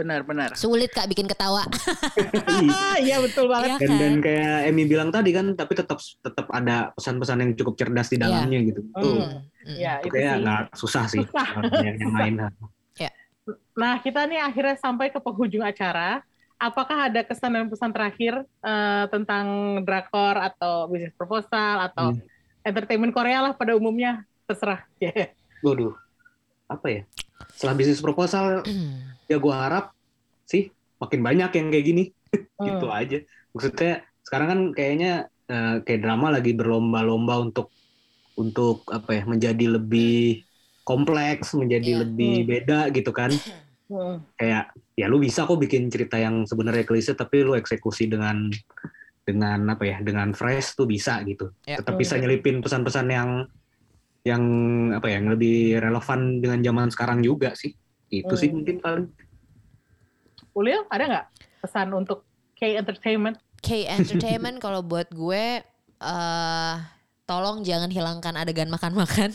Ya, 0.00 0.24
benar-benar. 0.24 0.56
Sulit 0.56 0.88
kak 0.88 1.04
bikin 1.06 1.28
ketawa. 1.28 1.68
Iya 3.00 3.20
betul 3.20 3.46
banget. 3.46 3.68
Iya 3.70 3.76
dan 3.78 3.86
kan? 3.86 3.98
dan 4.00 4.14
kayak 4.18 4.56
Emmy 4.64 4.84
bilang 4.84 5.08
tadi 5.08 5.30
kan 5.30 5.52
tapi 5.52 5.72
tetap 5.74 6.00
tetap 6.00 6.46
ada 6.48 6.88
pesan-pesan 6.94 7.36
yang 7.38 7.52
cukup 7.54 7.76
cerdas 7.76 8.08
di 8.08 8.16
Iya. 8.16 8.24
dalamnya 8.24 8.58
gitu. 8.62 8.80
Hmm. 8.90 8.96
Tuh. 8.96 9.16
Mm. 9.60 9.76
Ya 9.76 9.92
itu 10.00 10.08
Kayak 10.10 10.32
sih. 10.32 10.40
nggak 10.40 10.62
susah 10.72 11.04
sih 11.06 11.20
Susah. 11.20 11.48
yang 11.84 11.96
lain. 12.10 12.34
Nah 13.74 13.94
kita 13.98 14.24
nih 14.24 14.40
akhirnya 14.40 14.76
sampai 14.76 15.08
ke 15.08 15.18
penghujung 15.18 15.60
acara. 15.60 16.24
Apakah 16.56 17.08
ada 17.08 17.20
kesan 17.20 17.52
dan 17.52 17.68
pesan 17.68 17.88
terakhir 17.88 18.40
eh, 18.44 19.04
tentang 19.08 19.46
drakor 19.82 20.36
atau 20.36 20.88
bisnis 20.88 21.12
proposal 21.12 21.84
atau 21.84 22.12
Hmm. 22.12 22.20
entertainment 22.62 23.12
Korea 23.12 23.40
lah 23.40 23.52
pada 23.52 23.72
umumnya 23.72 24.24
terserah. 24.44 24.84
Ya. 24.96 25.32
Waduh, 25.64 25.92
apa 26.66 26.86
ya? 26.88 27.02
Setelah 27.54 27.74
bisnis 27.76 28.02
proposal 28.04 28.64
ya 29.30 29.36
gue 29.38 29.54
harap 29.54 29.94
sih 30.44 30.68
makin 31.00 31.20
banyak 31.24 31.50
yang 31.56 31.66
kayak 31.72 31.86
gini 31.86 32.04
gitu 32.66 32.86
Hmm. 32.90 32.98
aja. 33.00 33.18
Maksudnya 33.56 33.92
sekarang 34.26 34.48
kan 34.48 34.60
kayaknya 34.76 35.12
eh, 35.50 35.76
kayak 35.82 36.00
drama 36.04 36.26
lagi 36.34 36.52
berlomba-lomba 36.54 37.34
untuk 37.42 37.72
untuk 38.38 38.86
apa 38.88 39.20
ya 39.20 39.22
menjadi 39.28 39.76
lebih 39.80 40.44
kompleks, 40.82 41.52
menjadi 41.58 41.92
Iya. 41.92 42.00
lebih 42.06 42.34
Hmm. 42.42 42.48
beda 42.48 42.80
gitu 42.94 43.10
kan. 43.12 43.30
Hmm. 43.90 44.22
kayak 44.38 44.70
ya 44.94 45.10
lu 45.10 45.18
bisa 45.18 45.42
kok 45.50 45.58
bikin 45.58 45.90
cerita 45.90 46.14
yang 46.14 46.46
sebenarnya 46.46 46.86
klise 46.86 47.10
tapi 47.18 47.42
lu 47.42 47.58
eksekusi 47.58 48.06
dengan 48.06 48.46
dengan 49.26 49.66
apa 49.66 49.82
ya 49.82 49.98
dengan 49.98 50.30
fresh 50.30 50.78
tuh 50.78 50.86
bisa 50.86 51.18
gitu 51.26 51.50
Ya. 51.66 51.82
tetap 51.82 51.98
bisa 51.98 52.14
nyelipin 52.14 52.62
pesan-pesan 52.62 53.06
yang 53.10 53.30
yang 54.20 54.42
apa 54.92 55.08
ya 55.08 55.16
yang 55.16 55.32
lebih 55.32 55.80
relevan 55.80 56.44
dengan 56.44 56.60
zaman 56.60 56.88
sekarang 56.92 57.18
juga 57.24 57.56
sih 57.56 57.72
itu 58.12 58.34
sih 58.36 58.50
Hmm. 58.52 58.56
mungkin 58.60 58.76
paling 58.82 59.06
Ulil 60.50 60.82
ada 60.90 61.04
nggak 61.06 61.26
pesan 61.62 61.94
untuk 61.94 62.26
K 62.58 62.74
Entertainment? 62.76 63.38
K 63.62 63.86
Entertainment 63.86 64.58
kalau 64.64 64.82
buat 64.82 65.08
gue 65.14 65.62
eh 66.00 66.74
tolong 67.30 67.62
jangan 67.62 67.86
hilangkan 67.86 68.34
adegan 68.34 68.66
makan-makan. 68.66 69.30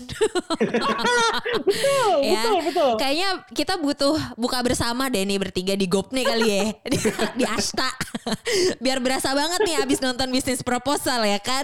Betul, 1.64 2.16
Ya. 2.20 2.44
betul, 2.44 2.58
betul. 2.68 2.92
Kayaknya 3.00 3.30
kita 3.56 3.74
butuh 3.80 4.16
buka 4.36 4.60
bersama 4.60 5.08
deh 5.08 5.24
nih 5.24 5.40
bertiga 5.40 5.74
di 5.74 5.88
Gopne 5.88 6.28
kali 6.28 6.48
ya. 6.52 6.64
di, 6.92 6.98
di 7.40 7.46
Ashta. 7.48 7.88
Biar 8.84 9.00
berasa 9.00 9.32
banget 9.32 9.64
nih 9.64 9.76
abis 9.80 10.04
nonton 10.04 10.28
bisnis 10.28 10.60
proposal 10.60 11.24
ya 11.24 11.40
kan. 11.40 11.64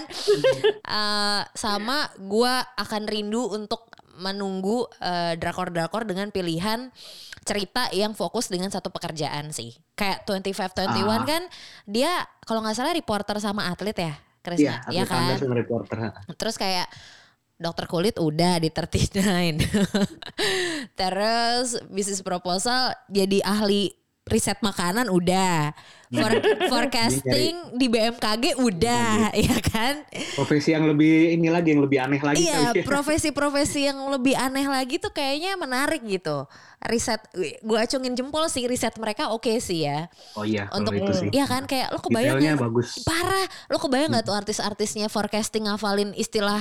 Eh, 0.72 1.42
sama 1.52 2.08
gue 2.16 2.54
akan 2.80 3.02
rindu 3.12 3.52
untuk 3.52 3.92
menunggu 4.16 4.88
eh, 5.02 5.36
drakor-drakor 5.36 6.08
dengan 6.08 6.32
pilihan 6.32 6.94
cerita 7.42 7.90
yang 7.90 8.14
fokus 8.14 8.48
dengan 8.48 8.70
satu 8.70 8.94
pekerjaan 8.94 9.50
sih. 9.50 9.74
Kayak 9.98 10.24
2521 10.30 10.88
Ah. 11.10 11.26
kan 11.26 11.44
dia 11.84 12.12
kalau 12.46 12.62
nggak 12.62 12.78
salah 12.78 12.94
reporter 12.94 13.36
sama 13.42 13.68
atlet 13.68 13.98
ya. 13.98 14.14
Iya, 14.58 14.82
ya 14.90 15.06
Atlet 15.06 15.38
kan? 15.38 15.54
Reporter. 15.54 15.98
Terus 16.34 16.56
kayak 16.58 16.90
dokter 17.62 17.86
kulit 17.86 18.18
udah 18.18 18.58
di 18.58 18.74
39. 18.74 19.22
Terus 21.00 21.78
bisnis 21.94 22.26
proposal 22.26 22.98
jadi 23.06 23.46
ahli 23.46 23.94
riset 24.26 24.58
makanan 24.66 25.14
udah. 25.14 25.70
For, 26.12 26.32
forecasting 26.68 27.80
di 27.80 27.88
BMKG 27.88 28.60
udah, 28.60 29.32
ya 29.48 29.56
kan? 29.64 30.04
Profesi 30.36 30.76
yang 30.76 30.84
lebih 30.84 31.40
ini 31.40 31.48
lagi 31.48 31.72
yang 31.72 31.80
lebih 31.80 32.04
aneh 32.04 32.20
lagi 32.20 32.44
Iya, 32.44 32.76
ya. 32.76 32.84
profesi-profesi 32.84 33.88
yang 33.88 33.96
lebih 34.12 34.36
aneh 34.36 34.68
lagi 34.68 35.00
tuh 35.00 35.16
kayaknya 35.16 35.56
menarik 35.56 36.04
gitu. 36.04 36.52
Riset, 36.84 37.24
gue 37.64 37.78
acungin 37.80 38.12
jempol 38.12 38.44
sih 38.52 38.68
riset 38.68 38.92
mereka 39.00 39.32
oke 39.32 39.56
sih 39.64 39.88
ya. 39.88 40.12
Oh 40.36 40.44
iya, 40.44 40.68
Untuk, 40.76 40.92
itu 41.00 41.12
sih. 41.16 41.30
Iya 41.32 41.48
kan 41.48 41.64
kayak 41.64 41.96
lo 41.96 42.04
kebayang 42.04 42.44
nggak? 42.44 42.60
bagus. 42.60 43.08
Parah, 43.08 43.48
lo 43.72 43.80
kebayang 43.80 44.12
nggak 44.12 44.26
tuh 44.28 44.36
artis-artisnya 44.36 45.08
forecasting 45.08 45.72
ngafalin 45.72 46.12
istilah 46.12 46.60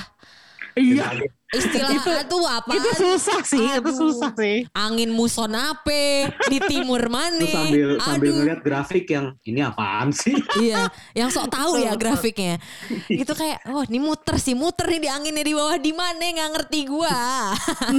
Iya, 0.78 1.06
istilah 1.50 1.90
itu 1.98 2.38
apa? 2.46 2.72
itu 2.78 2.90
susah 2.94 3.42
sih, 3.42 3.58
itu 3.58 3.82
Aduh. 3.82 3.96
susah 3.96 4.30
sih. 4.38 4.66
angin 4.70 5.10
muson 5.10 5.50
ape 5.50 6.30
di 6.46 6.58
timur 6.66 7.10
mana? 7.10 7.42
Terus 7.42 7.54
sambil 7.54 7.88
sambil 7.98 8.30
Aduh. 8.30 8.36
ngeliat 8.38 8.60
grafik 8.62 9.06
yang 9.10 9.34
ini 9.42 9.60
apaan 9.62 10.14
sih? 10.14 10.34
Iya, 10.62 10.86
yang 11.14 11.28
sok 11.30 11.50
tahu 11.50 11.82
ya 11.82 11.94
grafiknya. 12.00 12.62
Itu 13.10 13.34
kayak, 13.34 13.66
oh 13.70 13.82
ini 13.86 13.98
muter 13.98 14.38
sih, 14.38 14.54
muter 14.54 14.86
nih 14.86 15.00
di 15.06 15.10
anginnya 15.10 15.44
di 15.44 15.54
bawah 15.54 15.78
di 15.78 15.92
mana 15.94 16.22
nggak 16.22 16.50
ngerti 16.54 16.80
gua. 16.86 17.50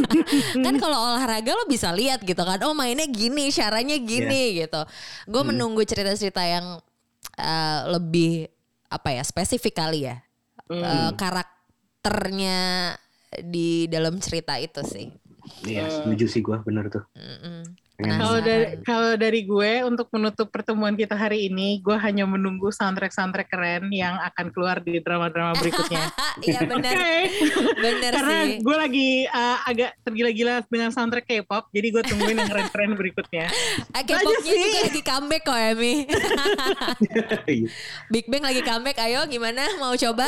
kan 0.66 0.76
kalau 0.80 0.98
olahraga 1.12 1.52
lo 1.52 1.68
bisa 1.68 1.92
lihat 1.92 2.24
gitu 2.24 2.42
kan, 2.42 2.60
oh 2.64 2.76
mainnya 2.76 3.08
gini, 3.08 3.52
caranya 3.52 4.00
gini 4.00 4.64
gitu. 4.64 4.82
Gue 5.28 5.44
menunggu 5.44 5.84
cerita-cerita 5.84 6.40
yang 6.44 6.80
eh, 7.36 7.80
lebih 7.92 8.48
apa 8.92 9.12
ya 9.16 9.24
spesifik 9.24 9.80
kali 9.80 10.08
ya, 10.08 10.20
Eh, 10.72 11.12
karakternya 12.02 12.98
di 13.46 13.86
dalam 13.86 14.18
cerita 14.18 14.58
itu 14.58 14.82
sih. 14.82 15.08
Iya, 15.70 15.86
setuju 15.94 16.26
sih 16.26 16.42
gua 16.42 16.66
bener 16.66 16.90
tuh. 16.90 17.06
Mm-mm. 17.14 17.62
Pengen 17.62 17.81
Kalau 18.02 18.42
dari 18.42 18.66
kalau 18.82 19.12
dari 19.14 19.46
gue 19.46 19.72
untuk 19.86 20.10
menutup 20.10 20.50
pertemuan 20.50 20.98
kita 20.98 21.14
hari 21.14 21.48
ini, 21.48 21.78
gue 21.86 21.94
hanya 21.94 22.26
menunggu 22.26 22.74
soundtrack-soundtrack 22.74 23.48
keren 23.48 23.94
yang 23.94 24.18
akan 24.18 24.50
keluar 24.50 24.82
di 24.82 24.98
drama-drama 25.00 25.54
berikutnya. 25.58 26.10
Iya 26.42 26.64
benar, 26.64 26.96
Oke. 26.96 27.18
benar 27.78 28.12
Karena 28.18 28.38
sih. 28.48 28.64
gue 28.64 28.76
lagi 28.80 29.10
uh, 29.30 29.58
agak 29.68 29.92
tergila-gila 30.02 30.64
dengan 30.72 30.90
soundtrack 30.90 31.28
K-pop, 31.28 31.70
jadi 31.70 31.88
gue 31.92 32.04
tungguin 32.08 32.40
yang 32.40 32.50
keren-keren 32.50 32.92
berikutnya. 32.98 33.46
Eh, 33.92 34.04
K-popnya 34.08 34.56
juga 34.56 34.80
lagi 34.88 35.02
comeback 35.04 35.44
kok 35.44 35.60
Emi. 35.60 35.94
Big 38.14 38.26
Bang 38.32 38.44
lagi 38.48 38.62
comeback, 38.64 38.98
ayo 39.04 39.28
gimana 39.28 39.68
mau 39.78 39.94
coba? 39.94 40.26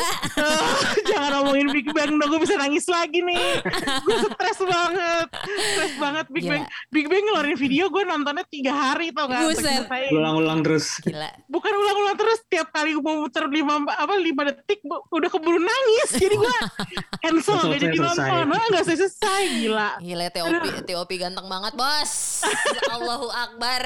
Jangan 1.08 1.40
ngomongin 1.40 1.72
Big 1.72 1.88
Bang 1.90 2.20
dong, 2.20 2.28
gue 2.28 2.40
bisa 2.44 2.54
nangis 2.60 2.84
lagi 2.86 3.24
nih. 3.24 3.64
Gue 4.04 4.16
stres 4.28 4.60
banget, 4.60 5.26
stres 5.32 5.94
banget 5.96 6.26
Big 6.30 6.44
Gila. 6.44 6.52
Bang. 6.60 6.64
Big 6.92 7.06
Bang 7.08 7.22
ngeluarin 7.24 7.56
video, 7.64 7.88
gue 7.88 8.02
nontonnya 8.04 8.44
tiga 8.44 8.72
hari 8.76 9.08
tau 9.16 9.24
gak? 9.24 9.40
Buset. 9.48 9.88
Ulang-ulang 10.12 10.60
terus. 10.60 11.00
Gila. 11.00 11.30
bukan 11.48 11.72
ulang-ulang 11.72 12.16
terus 12.20 12.38
tiap 12.50 12.68
kali 12.70 12.92
gue 12.92 13.00
mau 13.00 13.24
muter 13.24 13.48
lima 13.48 13.80
apa 13.88 14.14
lima 14.20 14.42
detik 14.52 14.84
udah 14.86 15.28
keburu 15.32 15.56
nangis 15.56 16.10
jadi 16.18 16.34
gue 16.36 16.56
cancel 17.24 17.56
gak 17.70 17.80
jadi 17.80 17.96
selesai. 17.96 18.26
nonton 18.26 18.44
nah, 18.50 18.64
nggak 18.68 18.84
selesai 18.84 19.08
selesai 19.08 19.42
gila 19.62 19.90
Gila 20.00 20.26
TOP, 20.30 20.64
TOP 20.84 21.10
ganteng 21.16 21.46
banget 21.46 21.72
bos. 21.78 22.12
Allahu 22.94 23.28
Akbar. 23.30 23.84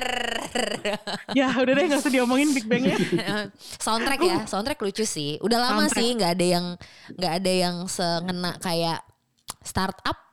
ya 1.37 1.53
udah 1.55 1.73
deh 1.73 1.85
nggak 1.87 2.01
usah 2.01 2.13
diomongin 2.13 2.51
Big 2.57 2.67
Bang 2.67 2.85
ya 2.85 2.99
soundtrack 3.85 4.21
ya, 4.21 4.39
soundtrack 4.49 4.81
lucu 4.81 5.05
sih. 5.05 5.37
Udah 5.45 5.59
lama 5.61 5.87
Soundtrack. 5.87 6.01
sih 6.03 6.09
nggak 6.19 6.33
ada 6.35 6.47
yang 6.47 6.67
nggak 7.15 7.33
ada 7.43 7.53
yang 7.53 7.77
sengena 7.87 8.53
kayak 8.59 9.01
startup 9.63 10.28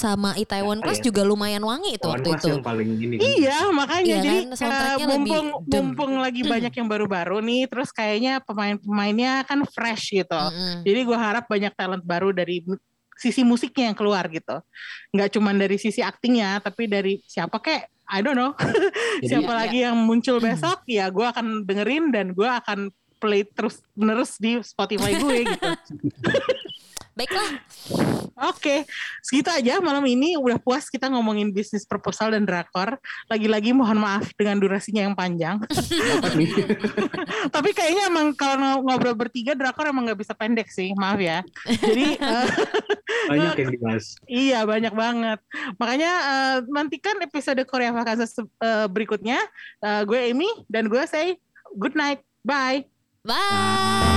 sama 0.00 0.32
Itaewon 0.34 0.80
Class 0.80 0.96
Iya. 0.98 1.06
juga 1.06 1.22
lumayan 1.22 1.60
wangi 1.60 1.94
itu 1.94 2.08
waktu 2.08 2.24
Class 2.26 2.40
itu. 2.40 2.48
yang 2.50 2.64
paling 2.64 2.88
ini 2.90 3.14
kan. 3.14 3.28
Iya 3.28 3.58
makanya 3.70 4.00
Iya 4.02 4.16
jadi 4.16 4.36
kan, 4.40 4.56
soundtracknya 4.56 4.96
eh, 4.96 4.96
lebih 4.96 5.12
mumpung 5.12 5.46
dem. 5.62 5.82
mumpung 5.84 6.12
lagi 6.16 6.40
banyak 6.42 6.72
yang 6.72 6.88
baru-baru 6.88 7.38
nih, 7.40 7.62
terus 7.66 7.88
kayaknya 7.90 8.40
pemain-pemainnya 8.40 9.44
kan 9.44 9.60
fresh 9.66 10.16
gitu. 10.16 10.40
Mm-mm. 10.40 10.80
Jadi 10.82 11.00
gue 11.02 11.18
harap 11.18 11.44
banyak 11.44 11.72
talent 11.74 12.00
baru 12.02 12.32
dari 12.32 12.64
sisi 13.14 13.44
musiknya 13.44 13.92
yang 13.92 13.96
keluar 13.96 14.24
gitu. 14.26 14.56
Nggak 15.10 15.28
cuma 15.30 15.52
dari 15.52 15.76
sisi 15.76 16.00
aktingnya, 16.00 16.56
tapi 16.58 16.88
dari 16.88 17.20
siapa 17.22 17.60
kek, 17.60 17.84
I 18.06 18.24
don't 18.24 18.32
know. 18.32 18.56
Jadi- 19.20 19.28
siapa 19.28 19.46
Iya, 19.46 19.58
lagi 19.60 19.78
yang 19.84 19.96
muncul 20.00 20.40
besok, 20.40 20.80
ya 20.84 21.06
gue 21.06 21.22
akan 21.22 21.62
dengerin 21.62 22.08
dan 22.08 22.32
gue 22.32 22.48
akan 22.48 22.88
play 23.16 23.44
terus 23.44 23.84
menerus 23.92 24.40
di 24.40 24.56
Spotify 24.60 25.12
gue 25.14 25.36
gitu. 25.44 25.68
Baiklah, 27.20 27.50
Oke, 28.48 28.88
segitu 29.20 29.52
aja 29.52 29.76
malam 29.84 30.00
ini. 30.08 30.32
Udah 30.40 30.56
puas 30.56 30.88
kita 30.88 31.12
ngomongin 31.12 31.52
bisnis 31.52 31.84
proposal 31.84 32.32
dan 32.32 32.48
drakor. 32.48 32.96
Lagi-lagi 33.28 33.76
mohon 33.76 34.00
maaf 34.00 34.32
dengan 34.32 34.56
durasinya 34.56 35.04
yang 35.04 35.12
panjang. 35.12 35.60
Tapi 37.54 37.70
kayaknya 37.76 38.08
emang 38.08 38.32
kalau 38.32 38.56
ng- 38.56 38.82
ngobrol 38.88 39.12
bertiga 39.12 39.52
drakor 39.52 39.92
emang 39.92 40.08
nggak 40.08 40.24
bisa 40.24 40.32
pendek 40.32 40.72
sih, 40.72 40.96
maaf 40.96 41.20
ya. 41.20 41.44
Jadi 41.68 42.16
eh, 42.24 42.48
Banyak 43.28 43.56
yang 43.60 43.70
dibahas. 43.76 44.16
iya 44.24 44.64
banyak 44.64 44.94
banget. 44.96 45.38
Makanya 45.76 46.12
eh, 46.24 46.56
nantikan 46.72 47.20
episode 47.20 47.60
Korea 47.68 47.92
Vakansa 47.92 48.24
se- 48.24 48.48
eh, 48.64 48.88
berikutnya. 48.88 49.36
Eh, 49.84 50.02
gue 50.08 50.32
Amy 50.32 50.48
dan 50.72 50.88
gue 50.88 51.04
say 51.04 51.36
good 51.76 51.92
night, 51.92 52.24
bye. 52.40 52.88
bye. 53.20 54.09